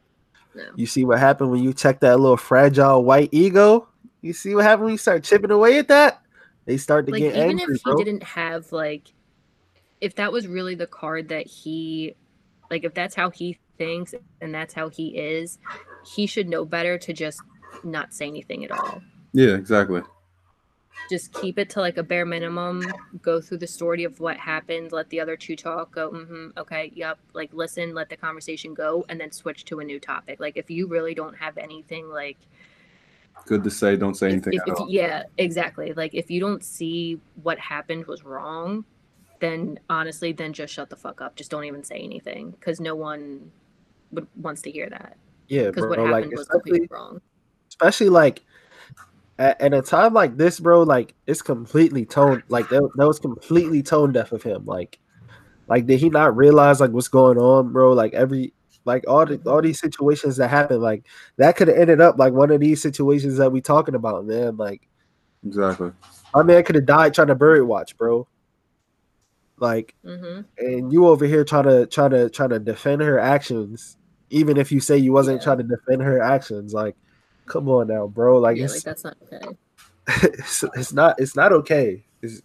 No. 0.58 0.72
You 0.76 0.88
see 0.88 1.06
what 1.06 1.20
happened 1.20 1.52
when 1.52 1.64
you 1.64 1.72
check 1.72 2.00
that 2.00 2.20
little 2.20 2.36
fragile 2.36 3.04
white 3.04 3.30
ego? 3.32 3.88
You 4.22 4.34
see 4.34 4.56
what 4.56 4.64
happened 4.66 4.86
when 4.86 4.94
you 4.94 4.98
start 4.98 5.24
chipping 5.24 5.52
away 5.52 5.78
at 5.78 5.88
that? 5.90 6.22
They 6.66 6.78
start 6.78 7.06
to 7.06 7.12
like 7.12 7.22
get 7.22 7.36
even 7.36 7.50
angry, 7.60 7.76
if 7.76 7.82
he 7.84 7.92
bro. 7.92 7.96
didn't 7.96 8.24
have 8.24 8.72
like 8.72 9.14
if 10.02 10.16
that 10.16 10.32
was 10.32 10.48
really 10.48 10.74
the 10.74 10.88
card 10.88 11.30
that 11.30 11.46
he 11.46 12.16
like 12.72 12.84
if 12.84 12.94
that's 12.96 13.16
how 13.16 13.30
he 13.30 13.58
thinks 13.78 14.16
and 14.42 14.54
that's 14.54 14.74
how 14.74 14.90
he 14.90 15.18
is 15.18 15.60
he 16.04 16.26
should 16.26 16.50
know 16.50 16.66
better 16.66 16.98
to 16.98 17.14
just 17.14 17.40
not 17.84 18.14
say 18.14 18.28
anything 18.28 18.66
at 18.66 18.72
all 18.72 19.02
Yeah, 19.34 19.54
exactly. 19.54 20.02
Just 21.10 21.32
keep 21.34 21.58
it 21.58 21.70
to 21.70 21.80
like 21.80 21.98
a 21.98 22.04
bare 22.04 22.26
minimum 22.26 22.84
go 23.22 23.40
through 23.40 23.58
the 23.58 23.68
story 23.68 24.04
of 24.04 24.20
what 24.20 24.36
happened 24.38 24.92
let 24.92 25.10
the 25.10 25.20
other 25.20 25.38
two 25.38 25.56
talk 25.56 25.92
go 25.94 26.12
mm-hmm, 26.12 26.48
okay 26.58 26.92
yep 26.96 27.18
like 27.34 27.50
listen 27.54 27.94
let 27.94 28.10
the 28.10 28.18
conversation 28.18 28.74
go 28.74 29.06
and 29.10 29.20
then 29.20 29.32
switch 29.32 29.64
to 29.66 29.80
a 29.80 29.84
new 29.84 30.00
topic 30.00 30.40
like 30.40 30.58
if 30.58 30.70
you 30.70 30.88
really 30.88 31.14
don't 31.14 31.36
have 31.36 31.58
anything 31.58 32.10
like 32.10 32.38
Good 33.46 33.64
to 33.66 33.70
say. 33.70 33.96
Don't 33.96 34.16
say 34.16 34.32
anything 34.32 34.54
if, 34.54 34.62
at 34.64 34.68
if- 34.70 34.80
all. 34.80 34.88
yeah 34.90 35.24
exactly 35.38 35.94
like 35.94 36.14
if 36.14 36.30
you 36.32 36.40
don't 36.40 36.64
see 36.64 37.20
what 37.44 37.58
happened 37.60 38.06
was 38.08 38.24
wrong 38.26 38.84
then 39.40 39.80
honestly 39.90 40.32
then 40.34 40.52
just 40.52 40.74
shut 40.74 40.90
the 40.90 40.96
fuck 40.96 41.22
up 41.22 41.36
just 41.36 41.52
don't 41.52 41.64
even 41.66 41.84
say 41.84 41.98
anything 42.00 42.52
because 42.52 42.80
no 42.82 42.96
one 42.96 43.52
would 44.12 44.28
wants 44.38 44.62
to 44.64 44.72
hear 44.72 44.90
that 44.90 45.16
yeah, 45.48 45.68
because 45.68 45.82
bro. 45.84 45.90
what 45.90 46.00
Like 46.00 46.24
happened 46.24 46.34
was 46.38 46.48
completely 46.48 46.88
wrong 46.90 47.22
especially 47.70 48.10
like 48.10 48.42
at, 49.40 49.60
at 49.62 49.74
a 49.74 49.82
time 49.82 50.14
like 50.14 50.38
this, 50.38 50.60
bro. 50.60 50.84
Like 50.84 51.16
it's 51.26 51.42
completely 51.42 52.06
tone. 52.06 52.44
Like 52.50 52.70
that, 52.70 52.90
that 52.96 53.08
was 53.08 53.20
completely 53.20 53.84
tone 53.84 54.12
deaf 54.12 54.32
of 54.32 54.44
him. 54.44 54.66
Like, 54.66 55.00
like 55.68 55.86
did 55.86 56.00
he 56.00 56.10
not 56.10 56.36
realize 56.36 56.80
like 56.80 56.92
what's 56.92 57.08
going 57.08 57.38
on, 57.38 57.72
bro? 57.72 57.94
Like 57.94 58.14
every 58.14 58.54
like 58.86 59.04
all 59.08 59.26
the 59.26 59.40
all 59.46 59.62
these 59.62 59.80
situations 59.80 60.38
that 60.38 60.50
happen, 60.50 60.82
like 60.82 61.06
that 61.38 61.56
could 61.58 61.68
have 61.68 61.78
ended 61.78 62.02
up 62.02 62.18
like 62.18 62.34
one 62.34 62.52
of 62.52 62.60
these 62.60 62.82
situations 62.82 63.38
that 63.38 63.52
we 63.52 63.62
talking 63.62 63.96
about, 63.96 64.26
man. 64.26 64.58
Like 64.58 64.88
Exactly. 65.46 65.92
my 66.34 66.44
man 66.44 66.64
could 66.64 66.76
have 66.76 66.86
died 66.86 67.14
trying 67.14 67.28
to 67.28 67.36
bird 67.36 67.68
watch, 67.68 67.98
bro. 67.98 68.28
Like 69.58 69.96
hmm 70.04 70.42
and 70.60 70.92
you 70.92 71.08
over 71.08 71.26
here 71.26 71.44
trying 71.44 71.66
to 71.66 71.86
trying 71.88 72.12
to 72.12 72.30
trying 72.30 72.50
to 72.50 72.60
defend 72.60 73.02
her 73.02 73.20
actions, 73.20 73.98
even 74.30 74.58
if 74.58 74.72
you 74.72 74.80
say 74.80 74.98
you 74.98 75.14
wasn't 75.14 75.42
Yeah. 75.42 75.44
trying 75.44 75.58
to 75.60 75.64
defend 75.64 76.02
her 76.02 76.22
actions. 76.22 76.74
Like, 76.74 76.96
come 77.48 77.70
on 77.70 77.88
now, 77.88 78.08
bro. 78.08 78.38
Like 78.40 78.58
yeah 78.58 78.66
it's, 78.66 78.76
like 78.76 78.84
that's 78.84 79.04
not 79.04 79.18
okay 79.24 79.58
it's 80.24 80.64
it's 80.76 80.94
not 80.94 81.20
it's 81.20 81.36
not 81.36 81.52
okay. 81.52 82.04
It's 82.22 82.42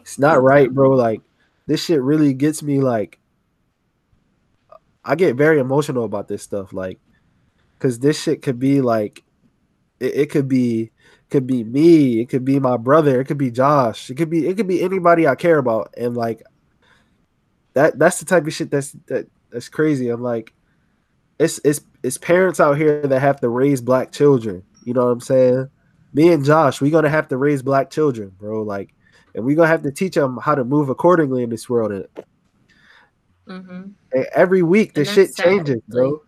it's 0.00 0.18
not 0.18 0.42
right, 0.42 0.72
bro. 0.72 0.90
Like 0.90 1.22
this 1.66 1.84
shit 1.84 2.02
really 2.02 2.34
gets 2.34 2.62
me 2.62 2.80
like 2.80 3.18
I 5.04 5.14
get 5.14 5.36
very 5.36 5.58
emotional 5.58 6.04
about 6.04 6.28
this 6.28 6.42
stuff, 6.42 6.72
like 6.74 6.98
because 7.74 7.98
this 8.00 8.20
shit 8.20 8.42
could 8.42 8.58
be 8.58 8.82
like 8.82 9.24
it, 9.98 10.14
it 10.14 10.30
could 10.30 10.46
be 10.46 10.90
could 11.30 11.46
be 11.46 11.64
me, 11.64 12.20
it 12.20 12.28
could 12.28 12.44
be 12.44 12.58
my 12.58 12.76
brother, 12.76 13.20
it 13.20 13.24
could 13.24 13.38
be 13.38 13.50
Josh, 13.50 14.10
it 14.10 14.16
could 14.16 14.30
be 14.30 14.46
it 14.46 14.56
could 14.56 14.68
be 14.68 14.82
anybody 14.82 15.26
I 15.26 15.36
care 15.36 15.58
about, 15.58 15.94
and 15.96 16.14
like 16.14 16.42
that 17.72 17.98
that's 17.98 18.18
the 18.18 18.26
type 18.26 18.46
of 18.46 18.52
shit 18.52 18.70
that's 18.70 18.92
that 19.06 19.26
that's 19.50 19.70
crazy. 19.70 20.10
I'm 20.10 20.22
like, 20.22 20.52
it's 21.38 21.60
it's 21.64 21.80
it's 22.02 22.18
parents 22.18 22.60
out 22.60 22.76
here 22.76 23.06
that 23.06 23.20
have 23.20 23.40
to 23.40 23.48
raise 23.48 23.80
black 23.80 24.12
children. 24.12 24.62
You 24.84 24.94
know 24.94 25.04
what 25.06 25.12
I'm 25.12 25.20
saying? 25.20 25.68
Me 26.14 26.32
and 26.32 26.44
Josh, 26.44 26.80
we're 26.80 26.90
gonna 26.90 27.08
have 27.08 27.28
to 27.28 27.36
raise 27.36 27.62
black 27.62 27.90
children, 27.90 28.32
bro. 28.38 28.62
Like, 28.62 28.94
and 29.34 29.44
we're 29.44 29.56
gonna 29.56 29.68
have 29.68 29.82
to 29.82 29.92
teach 29.92 30.14
them 30.14 30.38
how 30.42 30.54
to 30.54 30.64
move 30.64 30.88
accordingly 30.88 31.42
in 31.42 31.50
this 31.50 31.68
world. 31.68 31.92
And, 31.92 32.06
hmm 33.46 33.82
and 34.12 34.26
every 34.34 34.62
week, 34.62 34.94
the 34.94 35.04
shit 35.04 35.34
sad, 35.34 35.44
changes, 35.66 35.82
bro. 35.88 36.22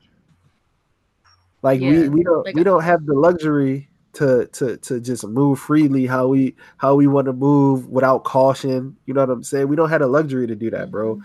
Like 1.62 1.80
we 1.80 2.02
Yeah, 2.02 2.08
we 2.08 2.22
don't 2.22 2.44
like- 2.44 2.54
we 2.54 2.62
don't 2.64 2.82
have 2.82 3.06
the 3.06 3.14
luxury 3.14 3.88
to 4.14 4.46
to 4.48 4.76
to 4.78 5.00
just 5.00 5.26
move 5.26 5.58
freely 5.58 6.04
how 6.06 6.26
we 6.26 6.56
how 6.78 6.94
we 6.94 7.06
want 7.06 7.26
to 7.26 7.32
move 7.32 7.88
without 7.88 8.24
caution. 8.24 8.96
You 9.06 9.14
know 9.14 9.20
what 9.20 9.30
I'm 9.30 9.42
saying? 9.44 9.68
We 9.68 9.76
don't 9.76 9.88
have 9.88 10.00
the 10.00 10.08
luxury 10.08 10.46
to 10.46 10.56
do 10.56 10.70
that, 10.70 10.90
bro. 10.90 11.20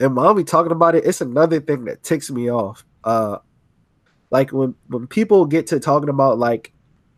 And 0.00 0.16
we 0.36 0.44
talking 0.44 0.72
about 0.72 0.94
it, 0.94 1.04
it's 1.04 1.20
another 1.20 1.60
thing 1.60 1.84
that 1.86 2.02
ticks 2.02 2.30
me 2.30 2.50
off. 2.50 2.84
Uh 3.04 3.38
like 4.30 4.52
when 4.52 4.74
when 4.88 5.06
people 5.06 5.46
get 5.46 5.66
to 5.68 5.80
talking 5.80 6.08
about 6.08 6.38
like 6.38 6.72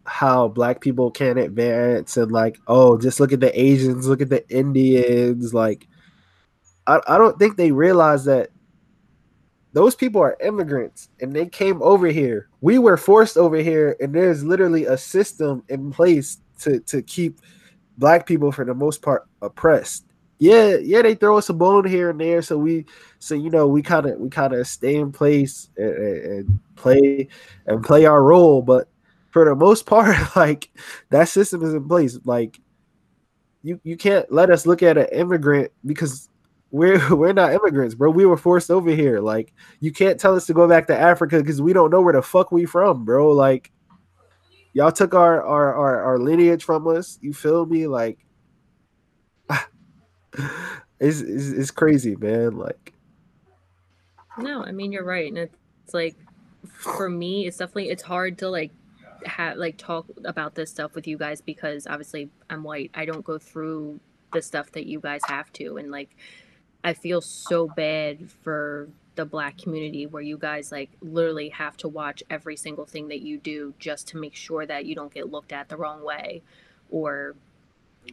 how 0.07 0.49
black 0.49 0.81
people 0.81 1.11
can't 1.11 1.39
advance 1.39 2.17
and 2.17 2.33
like 2.33 2.59
oh 2.67 2.97
just 2.99 3.21
look 3.21 3.33
at 3.33 3.41
the 3.41 3.61
Asians, 3.61 4.07
look 4.07 4.21
at 4.21 4.31
the 4.31 4.49
Indians, 4.49 5.53
like 5.53 5.87
I, 6.87 7.01
I 7.07 7.19
don't 7.19 7.39
think 7.39 7.57
they 7.57 7.73
realize 7.73 8.25
that 8.25 8.51
those 9.73 9.95
people 9.95 10.21
are 10.21 10.37
immigrants 10.41 11.09
and 11.21 11.35
they 11.35 11.47
came 11.47 11.81
over 11.83 12.09
here. 12.09 12.49
We 12.61 12.79
were 12.79 12.97
forced 12.97 13.37
over 13.37 13.57
here, 13.57 13.97
and 14.01 14.15
there's 14.15 14.43
literally 14.43 14.87
a 14.87 14.99
system 14.99 15.63
in 15.69 15.93
place 15.93 16.39
to 16.61 16.81
to 16.81 17.03
keep 17.03 17.41
black 17.99 18.27
people 18.27 18.51
for 18.51 18.65
the 18.65 18.75
most 18.75 19.03
part 19.03 19.29
oppressed. 19.43 20.05
Yeah, 20.41 20.79
yeah, 20.79 21.03
they 21.03 21.15
throw 21.15 21.37
us 21.37 21.51
a 21.51 21.53
bone 21.53 21.85
here 21.87 22.09
and 22.09 22.19
there, 22.19 22.41
so 22.41 22.57
we, 22.57 22.87
so 23.19 23.35
you 23.35 23.51
know, 23.51 23.69
we 23.69 23.83
kind 23.83 24.07
of 24.07 24.19
we 24.19 24.31
kind 24.31 24.55
of 24.55 24.67
stay 24.67 24.97
in 24.97 25.13
place 25.13 25.69
and, 25.77 25.95
and 25.95 26.61
play 26.77 27.29
and 27.67 27.85
play 27.85 28.07
our 28.07 28.23
role. 28.23 28.63
But 28.63 28.89
for 29.33 29.45
the 29.45 29.55
most 29.55 29.85
part, 29.87 30.17
like 30.35 30.71
that 31.11 31.29
system 31.29 31.63
is 31.63 31.75
in 31.75 31.87
place. 31.87 32.19
Like 32.25 32.59
you 33.63 33.81
you 33.85 33.99
can't 33.99 34.33
let 34.33 34.51
us 34.51 34.65
look 34.65 34.83
at 34.83 34.97
an 34.97 35.09
immigrant 35.13 35.73
because 35.85 36.31
we're 36.71 37.15
we're 37.15 37.35
not 37.35 37.53
immigrants, 37.53 37.95
bro. 37.95 38.11
We 38.11 38.25
were 38.25 38.39
forced 38.39 38.71
over 38.71 38.91
here. 38.91 39.21
Like 39.21 39.53
you 39.81 39.93
can't 39.93 40.19
tell 40.19 40.35
us 40.35 40.47
to 40.47 40.55
go 40.55 40.67
back 40.67 40.87
to 40.87 40.99
Africa 40.99 41.39
because 41.39 41.61
we 41.61 41.75
don't 41.75 41.91
know 41.91 42.01
where 42.01 42.15
the 42.15 42.23
fuck 42.23 42.51
we 42.51 42.65
from, 42.65 43.05
bro. 43.05 43.31
Like 43.33 43.71
y'all 44.73 44.91
took 44.91 45.15
our 45.15 45.43
our 45.43 45.75
our, 45.75 46.03
our 46.03 46.19
lineage 46.19 46.65
from 46.65 46.87
us. 46.89 47.19
You 47.21 47.35
feel 47.35 47.67
me? 47.67 47.87
Like 47.87 48.25
it's, 51.01 51.21
it's 51.21 51.49
it's 51.49 51.71
crazy, 51.71 52.17
man. 52.17 52.57
Like 52.57 52.93
No, 54.39 54.63
I 54.63 54.73
mean 54.73 54.93
you're 54.93 55.05
right, 55.05 55.29
and 55.29 55.39
it's 55.39 55.95
like 55.95 56.17
for 56.69 57.09
me, 57.09 57.47
it's 57.47 57.57
definitely 57.57 57.91
it's 57.91 58.03
hard 58.03 58.39
to 58.39 58.49
like 58.49 58.71
have 59.27 59.57
like 59.57 59.77
talk 59.77 60.07
about 60.25 60.55
this 60.55 60.71
stuff 60.71 60.95
with 60.95 61.07
you 61.07 61.19
guys 61.19 61.41
because 61.41 61.87
obviously 61.87 62.31
I'm 62.49 62.63
white. 62.63 62.91
I 62.95 63.05
don't 63.05 63.25
go 63.25 63.39
through 63.39 64.01
the 64.33 64.43
stuff 64.43 64.73
that 64.73 64.87
you 64.87 65.01
guys 65.01 65.23
have 65.27 65.53
to, 65.55 65.77
and 65.77 65.91
like 65.91 66.17
I 66.85 66.95
feel 66.95 67.21
so 67.21 67.67
bad 67.69 68.31
for 68.43 68.89
the 69.17 69.25
black 69.25 69.59
community 69.59 70.07
where 70.07 70.23
you 70.23 70.39
guys 70.39 70.73
like 70.73 70.91
literally 71.01 71.51
have 71.51 71.77
to 71.79 71.89
watch 71.89 72.23
every 72.31 72.57
single 72.57 72.87
thing 72.87 73.09
that 73.09 73.21
you 73.21 73.39
do 73.39 73.75
just 73.79 74.09
to 74.09 74.17
make 74.17 74.35
sure 74.35 74.65
that 74.65 74.87
you 74.87 74.95
don't 74.95 75.13
get 75.13 75.31
looked 75.31 75.53
at 75.53 75.69
the 75.69 75.77
wrong 75.77 76.03
way 76.05 76.43
or 76.91 77.35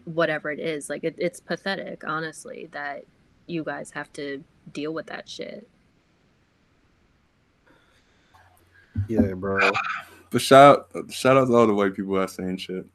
whatever 0.06 0.52
it 0.52 0.60
is 0.60 0.90
like 0.90 1.04
it, 1.04 1.16
it's 1.18 1.40
pathetic 1.40 2.04
honestly 2.06 2.68
that 2.72 3.04
you 3.48 3.64
guys 3.64 3.92
have 3.92 4.12
to 4.14 4.44
deal 4.74 4.94
with 4.94 5.08
that 5.08 5.28
shit 5.28 5.68
yeah, 9.08 9.34
bro. 9.34 9.72
But 10.30 10.42
shout 10.42 10.88
shout 11.10 11.38
out 11.38 11.48
to 11.48 11.56
all 11.56 11.68
the 11.68 11.74
white 11.74 11.96
people 11.96 12.16
that 12.16 12.30
saying 12.30 12.58
shit 12.58 12.86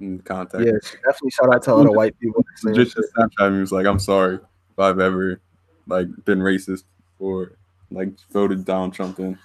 in 0.00 0.20
contact. 0.20 0.64
Yeah, 0.64 0.72
definitely 1.04 1.30
shout 1.30 1.54
out 1.54 1.62
to 1.64 1.72
all 1.72 1.84
the 1.84 1.92
white 1.92 2.18
people. 2.20 2.44
saying 2.56 2.76
just 2.76 2.94
shit. 2.94 3.04
Snapchat 3.16 3.52
me 3.52 3.60
was 3.60 3.72
like, 3.72 3.86
I'm 3.86 3.98
sorry 3.98 4.36
if 4.36 4.78
I've 4.78 5.00
ever 5.00 5.40
like 5.86 6.08
been 6.24 6.40
racist 6.40 6.84
or 7.18 7.52
like 7.90 8.10
voted 8.30 8.64
down 8.64 8.90
Trump 8.90 9.18
in. 9.18 9.38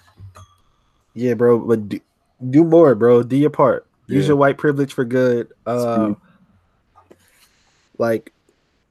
Yeah, 1.14 1.34
bro, 1.34 1.58
but 1.58 1.88
do, 1.88 2.00
do 2.50 2.64
more, 2.64 2.94
bro. 2.94 3.22
Do 3.22 3.36
your 3.36 3.50
part. 3.50 3.86
Use 4.06 4.24
Yeah. 4.24 4.28
your 4.28 4.36
white 4.36 4.58
privilege 4.58 4.92
for 4.92 5.04
good. 5.04 5.52
Uh, 5.64 6.06
Speak. 6.08 6.18
Like, 7.98 8.32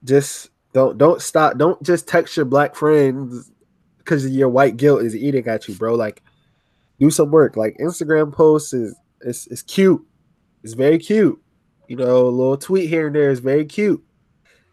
just 0.03 0.49
don't 0.73 0.97
don't 0.97 1.21
stop. 1.21 1.57
Don't 1.57 1.81
just 1.83 2.07
text 2.07 2.35
your 2.35 2.45
black 2.45 2.75
friends 2.75 3.51
because 3.99 4.29
your 4.29 4.49
white 4.49 4.77
guilt 4.77 5.03
is 5.03 5.15
eating 5.15 5.47
at 5.47 5.67
you, 5.67 5.75
bro. 5.75 5.95
Like, 5.95 6.21
do 6.99 7.09
some 7.09 7.31
work. 7.31 7.55
Like 7.55 7.77
Instagram 7.77 8.33
posts 8.33 8.73
is 8.73 8.95
is 9.21 9.47
is 9.47 9.61
cute. 9.61 10.05
It's 10.63 10.73
very 10.73 10.97
cute. 10.97 11.41
You 11.87 11.97
know, 11.97 12.27
a 12.27 12.29
little 12.29 12.57
tweet 12.57 12.89
here 12.89 13.07
and 13.07 13.15
there 13.15 13.29
is 13.29 13.39
very 13.39 13.65
cute. 13.65 14.03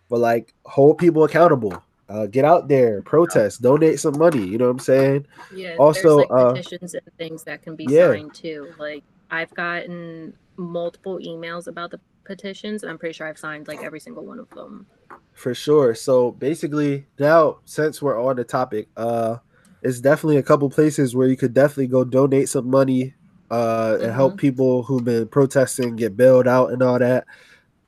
But 0.09 0.21
like, 0.21 0.55
hold 0.65 0.99
people 0.99 1.25
accountable. 1.25 1.83
Uh, 2.09 2.27
get 2.27 2.45
out 2.45 2.67
there, 2.67 3.03
protest, 3.03 3.63
donate 3.63 4.01
some 4.01 4.19
money. 4.19 4.45
You 4.45 4.59
know 4.59 4.65
what 4.65 4.73
I'm 4.73 4.79
saying? 4.81 5.27
Yeah. 5.55 5.77
Also, 5.79 6.17
like 6.19 6.31
uh, 6.31 6.53
petitions 6.55 6.95
and 6.95 7.03
things 7.19 7.45
that 7.45 7.63
can 7.63 7.77
be 7.77 7.87
yeah. 7.89 8.09
signed 8.09 8.35
too. 8.35 8.73
Like 8.79 9.05
I've 9.31 9.55
gotten 9.55 10.35
multiple 10.57 11.19
emails 11.19 11.69
about 11.69 11.93
the 11.93 12.01
petitions, 12.31 12.83
and 12.83 12.91
I'm 12.91 12.99
pretty 12.99 13.13
sure 13.13 13.27
I've 13.27 13.39
signed 13.39 13.67
like 13.67 13.83
every 13.83 13.99
single 13.99 14.25
one 14.25 14.39
of 14.39 14.49
them. 14.51 14.87
For 15.33 15.53
sure. 15.53 15.97
So 15.97 16.31
basically, 16.31 17.07
now 17.19 17.59
since 17.65 18.01
we're 18.01 18.23
on 18.23 18.37
the 18.37 18.45
topic, 18.45 18.89
uh, 18.97 19.39
it's 19.83 20.01
definitely 20.01 20.37
a 20.37 20.43
couple 20.43 20.71
places 20.71 21.17
where 21.17 21.27
you 21.27 21.37
could 21.37 21.53
definitely 21.53 21.89
go 21.89 22.05
donate 22.05 22.49
some 22.49 22.71
money, 22.71 23.15
uh, 23.51 23.99
and 24.01 24.13
help 24.13 24.37
people 24.37 24.85
who've 24.85 25.05
been 25.05 25.27
protesting 25.27 25.97
get 25.97 26.17
bailed 26.17 26.47
out 26.47 26.73
and 26.73 26.83
all 26.83 26.99
that. 26.99 27.27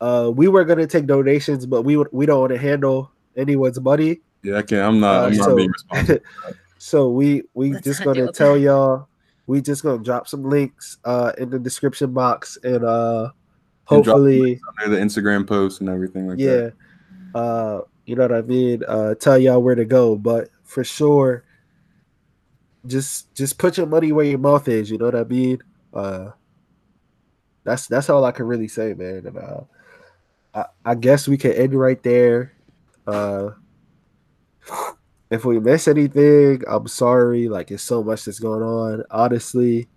Uh, 0.01 0.33
we 0.35 0.49
were 0.49 0.65
gonna 0.65 0.89
take 0.89 1.07
donations, 1.07 1.65
but 1.65 1.83
we 1.83 1.97
we 2.11 2.27
don't 2.27 2.41
want 2.41 2.53
to 2.53 2.59
handle 2.59 3.13
anyone's 3.37 3.81
money. 3.81 4.21
Yeah, 4.43 4.57
I 4.59 4.63
can't. 4.63 4.83
I'm 4.83 4.99
not. 5.01 5.15
Uh, 5.15 5.27
I'm 5.29 5.35
so- 5.35 5.49
not 5.49 5.57
being 5.57 5.71
responsible. 5.71 6.21
so 6.79 7.11
we 7.11 7.45
we 7.55 7.75
Let's 7.75 7.85
just 7.85 8.03
gonna 8.03 8.33
tell 8.33 8.57
y'all 8.57 9.07
we 9.47 9.61
just 9.61 9.83
gonna 9.83 10.03
drop 10.03 10.27
some 10.27 10.43
links 10.43 10.99
uh 11.05 11.33
in 11.39 11.51
the 11.51 11.59
description 11.59 12.13
box 12.13 12.59
and 12.65 12.85
uh 12.85 13.25
And 13.25 13.31
drop 13.31 13.35
the 13.35 13.42
hopefully 13.97 14.61
Under 14.85 14.97
the 14.97 15.03
Instagram 15.03 15.47
posts 15.47 15.81
and 15.81 15.89
everything 15.89 16.27
like 16.29 16.39
yeah 16.39 16.71
that. 17.35 17.39
uh 17.39 17.81
you 18.05 18.17
know 18.17 18.23
what 18.27 18.33
i 18.33 18.43
mean? 18.43 18.83
Uh 18.87 19.15
tell 19.15 19.39
y'all 19.39 19.63
where 19.63 19.75
to 19.75 19.85
go 19.85 20.17
but 20.17 20.49
for 20.65 20.83
sure 20.85 21.45
just 22.87 23.33
just 23.35 23.59
put 23.59 23.77
your 23.77 23.87
money 23.87 24.11
where 24.13 24.25
your 24.25 24.39
mouth 24.39 24.67
is 24.69 24.91
you 24.91 24.99
know 24.99 25.05
what 25.07 25.15
i 25.17 25.25
mean? 25.25 25.59
Uh 25.95 26.31
that's 27.65 27.87
that's 27.87 28.11
all 28.11 28.25
i 28.25 28.33
can 28.33 28.47
really 28.47 28.67
say 28.69 28.93
man 28.95 29.25
and 29.27 29.39
uh 29.39 29.61
i, 30.55 30.65
I 30.85 30.95
guess 30.97 31.29
we 31.29 31.37
can 31.39 31.53
end 31.53 31.75
right 31.75 32.03
there. 32.03 32.53
Uh 33.07 33.51
if 35.31 35.45
we 35.45 35.59
miss 35.61 35.89
anything 35.89 36.63
i'm 36.69 36.87
sorry 36.89 37.49
like 37.49 37.71
it's 37.71 37.83
so 37.83 38.03
much 38.03 38.25
that's 38.25 38.39
going 38.41 38.63
on. 38.63 39.05
Honestly 39.11 39.89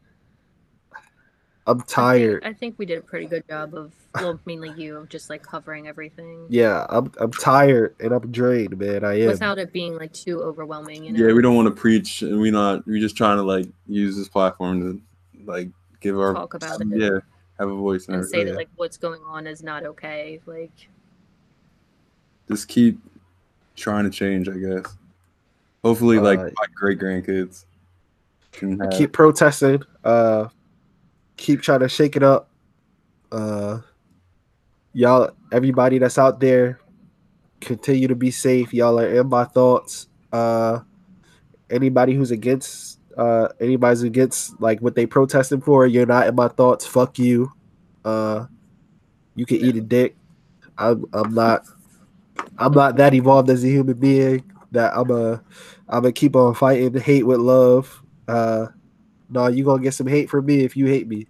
i'm 1.68 1.78
I 1.78 1.80
think- 1.80 1.88
tired 1.88 2.43
I 2.45 2.53
think, 2.53 2.76
we 2.78 2.86
did 2.86 2.99
a 2.99 3.01
pretty 3.01 3.26
good 3.26 3.43
job 3.47 3.74
of, 3.76 3.91
well, 4.13 4.39
mainly 4.45 4.72
you, 4.78 4.97
of 4.97 5.09
just 5.09 5.30
like 5.30 5.41
covering 5.43 5.88
everything 5.88 6.45
yeah 6.49 6.86
i'm 6.89 7.11
i'm 7.20 7.32
tired 7.32 7.95
and 7.99 8.13
i'm 8.13 8.32
drained 8.32 8.78
man 8.78 9.03
i 9.03 9.20
am 9.20 9.28
without 9.28 9.57
it 9.57 9.74
being 9.74 9.97
like 9.97 10.13
too 10.13 10.41
overwhelming. 10.41 11.03
You 11.05 11.11
know. 11.13 11.28
Yeah, 11.28 11.34
we 11.34 11.41
don't 11.41 11.55
want 11.55 11.68
to 11.68 11.74
preach, 11.82 12.22
and 12.22 12.39
we 12.39 12.51
not. 12.51 12.86
We're 12.86 12.99
just 13.01 13.16
trying 13.18 13.38
to 13.38 13.43
like 13.43 13.68
use 13.88 14.16
this 14.16 14.30
platform 14.30 14.82
to 14.82 15.45
like 15.45 15.70
give 16.01 16.20
our 16.20 16.34
Talk 16.34 16.53
about 16.53 16.80
it. 16.82 16.88
yeah, 16.91 17.20
have 17.59 17.70
a 17.70 17.76
voice 17.76 18.07
and, 18.07 18.16
and 18.18 18.26
say 18.26 18.38
everything. 18.41 18.53
that 18.53 18.57
like 18.59 18.70
what's 18.76 18.97
going 18.97 19.22
on 19.26 19.47
is 19.47 19.63
not 19.63 19.86
okay. 19.86 20.39
Like 20.45 20.72
just 22.47 22.68
keep 22.68 22.99
trying 23.76 24.03
to 24.05 24.09
change. 24.09 24.47
I 24.49 24.53
guess. 24.57 24.95
Hopefully, 25.84 26.20
like 26.20 26.39
Uh, 26.39 26.43
my 26.55 26.66
great 26.74 26.99
grandkids 26.99 27.66
can 28.51 28.80
have. 28.80 28.91
keep 28.91 29.11
protesting 29.11 29.82
uh 30.03 30.47
keep 31.38 31.61
trying 31.61 31.81
to 31.81 31.89
shake 31.89 32.15
it 32.15 32.23
up. 32.23 32.49
Uh 33.31 33.79
y'all 34.93 35.31
everybody 35.51 35.97
that's 35.97 36.17
out 36.17 36.39
there 36.39 36.79
continue 37.59 38.07
to 38.07 38.15
be 38.15 38.31
safe. 38.31 38.73
Y'all 38.73 38.99
are 38.99 39.07
in 39.07 39.27
my 39.27 39.43
thoughts. 39.45 40.07
Uh 40.31 40.79
anybody 41.69 42.13
who's 42.13 42.31
against 42.31 42.99
uh 43.17 43.47
anybody's 43.59 44.03
against 44.03 44.59
like 44.61 44.79
what 44.81 44.95
they 44.95 45.05
protesting 45.05 45.61
for 45.61 45.88
you're 45.88 46.05
not 46.05 46.27
in 46.27 46.36
my 46.36 46.47
thoughts. 46.47 46.86
Fuck 46.86 47.19
you. 47.19 47.51
Uh 48.03 48.45
you 49.36 49.45
can 49.45 49.57
eat 49.57 49.75
a 49.75 49.81
dick. 49.81 50.15
I'm 50.77 51.05
i'm 51.13 51.33
not 51.33 51.63
i'm 52.57 52.73
not 52.73 52.97
that 52.97 53.13
evolved 53.13 53.49
as 53.49 53.63
a 53.63 53.67
human 53.67 53.97
being 53.97 54.43
that 54.71 54.91
i'm 54.95 55.09
a 55.09 55.41
i'm 55.88 56.01
gonna 56.01 56.11
keep 56.11 56.36
on 56.36 56.53
fighting 56.53 56.93
hate 56.99 57.25
with 57.25 57.39
love. 57.39 58.01
Uh 58.27 58.67
no, 59.30 59.47
you 59.47 59.63
gonna 59.63 59.82
get 59.82 59.93
some 59.93 60.07
hate 60.07 60.30
from 60.30 60.45
me 60.45 60.63
if 60.63 60.78
you 60.78 60.86
hate 60.86 61.07
me. 61.07 61.28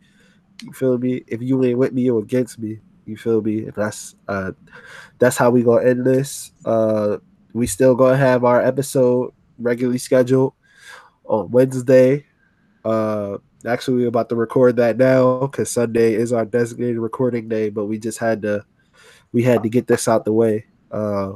You 0.64 0.74
feel 0.74 0.98
me? 0.98 1.24
If 1.28 1.41
you 1.41 1.64
ain't 1.64 1.78
with 1.78 1.93
me 1.93 2.10
or 2.10 2.22
against 2.22 2.60
me, 2.60 2.80
you 3.06 3.18
feel 3.18 3.41
me? 3.41 3.70
That's 3.76 4.16
uh 4.28 4.52
that's 5.20 5.38
how 5.38 5.50
we 5.50 5.64
gonna 5.64 5.86
end 5.86 6.06
this. 6.06 6.52
Uh 6.66 7.18
we 7.54 7.68
still 7.68 7.96
gonna 7.96 8.18
have 8.18 8.43
our 8.43 8.62
episode 8.62 9.34
regularly 9.58 9.98
scheduled 9.98 10.54
on 11.26 11.52
Wednesday. 11.52 12.26
Uh 12.84 13.38
actually 13.66 13.98
we're 13.98 14.08
about 14.08 14.30
to 14.30 14.36
record 14.36 14.76
that 14.78 14.98
now 14.98 15.48
because 15.48 15.70
Sunday 15.72 16.14
is 16.14 16.34
our 16.34 16.46
designated 16.46 17.00
recording 17.00 17.48
day, 17.48 17.70
but 17.70 17.86
we 17.86 17.98
just 17.98 18.20
had 18.20 18.41
to 18.43 18.66
we 19.32 19.43
had 19.43 19.64
to 19.64 19.70
get 19.70 19.88
this 19.88 20.08
out 20.08 20.26
the 20.26 20.34
way. 20.34 20.66
Uh 20.91 21.34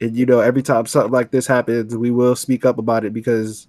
and 0.00 0.16
you 0.16 0.24
know, 0.24 0.40
every 0.40 0.62
time 0.62 0.86
something 0.86 1.12
like 1.12 1.30
this 1.30 1.46
happens, 1.46 1.94
we 1.96 2.10
will 2.10 2.34
speak 2.34 2.64
up 2.64 2.78
about 2.78 3.04
it 3.04 3.12
because 3.12 3.66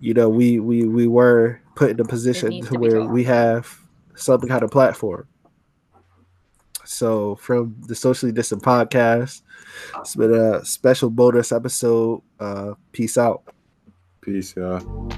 you 0.00 0.14
know 0.14 0.28
we 0.28 0.60
we 0.60 0.86
we 0.86 1.06
were 1.06 1.60
put 1.74 1.90
in 1.90 2.00
a 2.00 2.04
position 2.04 2.62
to 2.62 2.68
to 2.68 2.78
where 2.78 3.04
we 3.04 3.24
have 3.24 3.80
some 4.14 4.40
kind 4.40 4.62
of 4.62 4.70
platform. 4.70 5.26
So 6.84 7.36
from 7.36 7.76
the 7.86 7.94
socially 7.94 8.32
distant 8.32 8.62
podcast, 8.62 9.42
it's 9.98 10.16
been 10.16 10.34
a 10.34 10.64
special 10.64 11.10
bonus 11.10 11.52
episode. 11.52 12.22
Uh, 12.40 12.74
peace 12.92 13.18
out. 13.18 13.42
Peace, 14.22 14.56
y'all. 14.56 15.10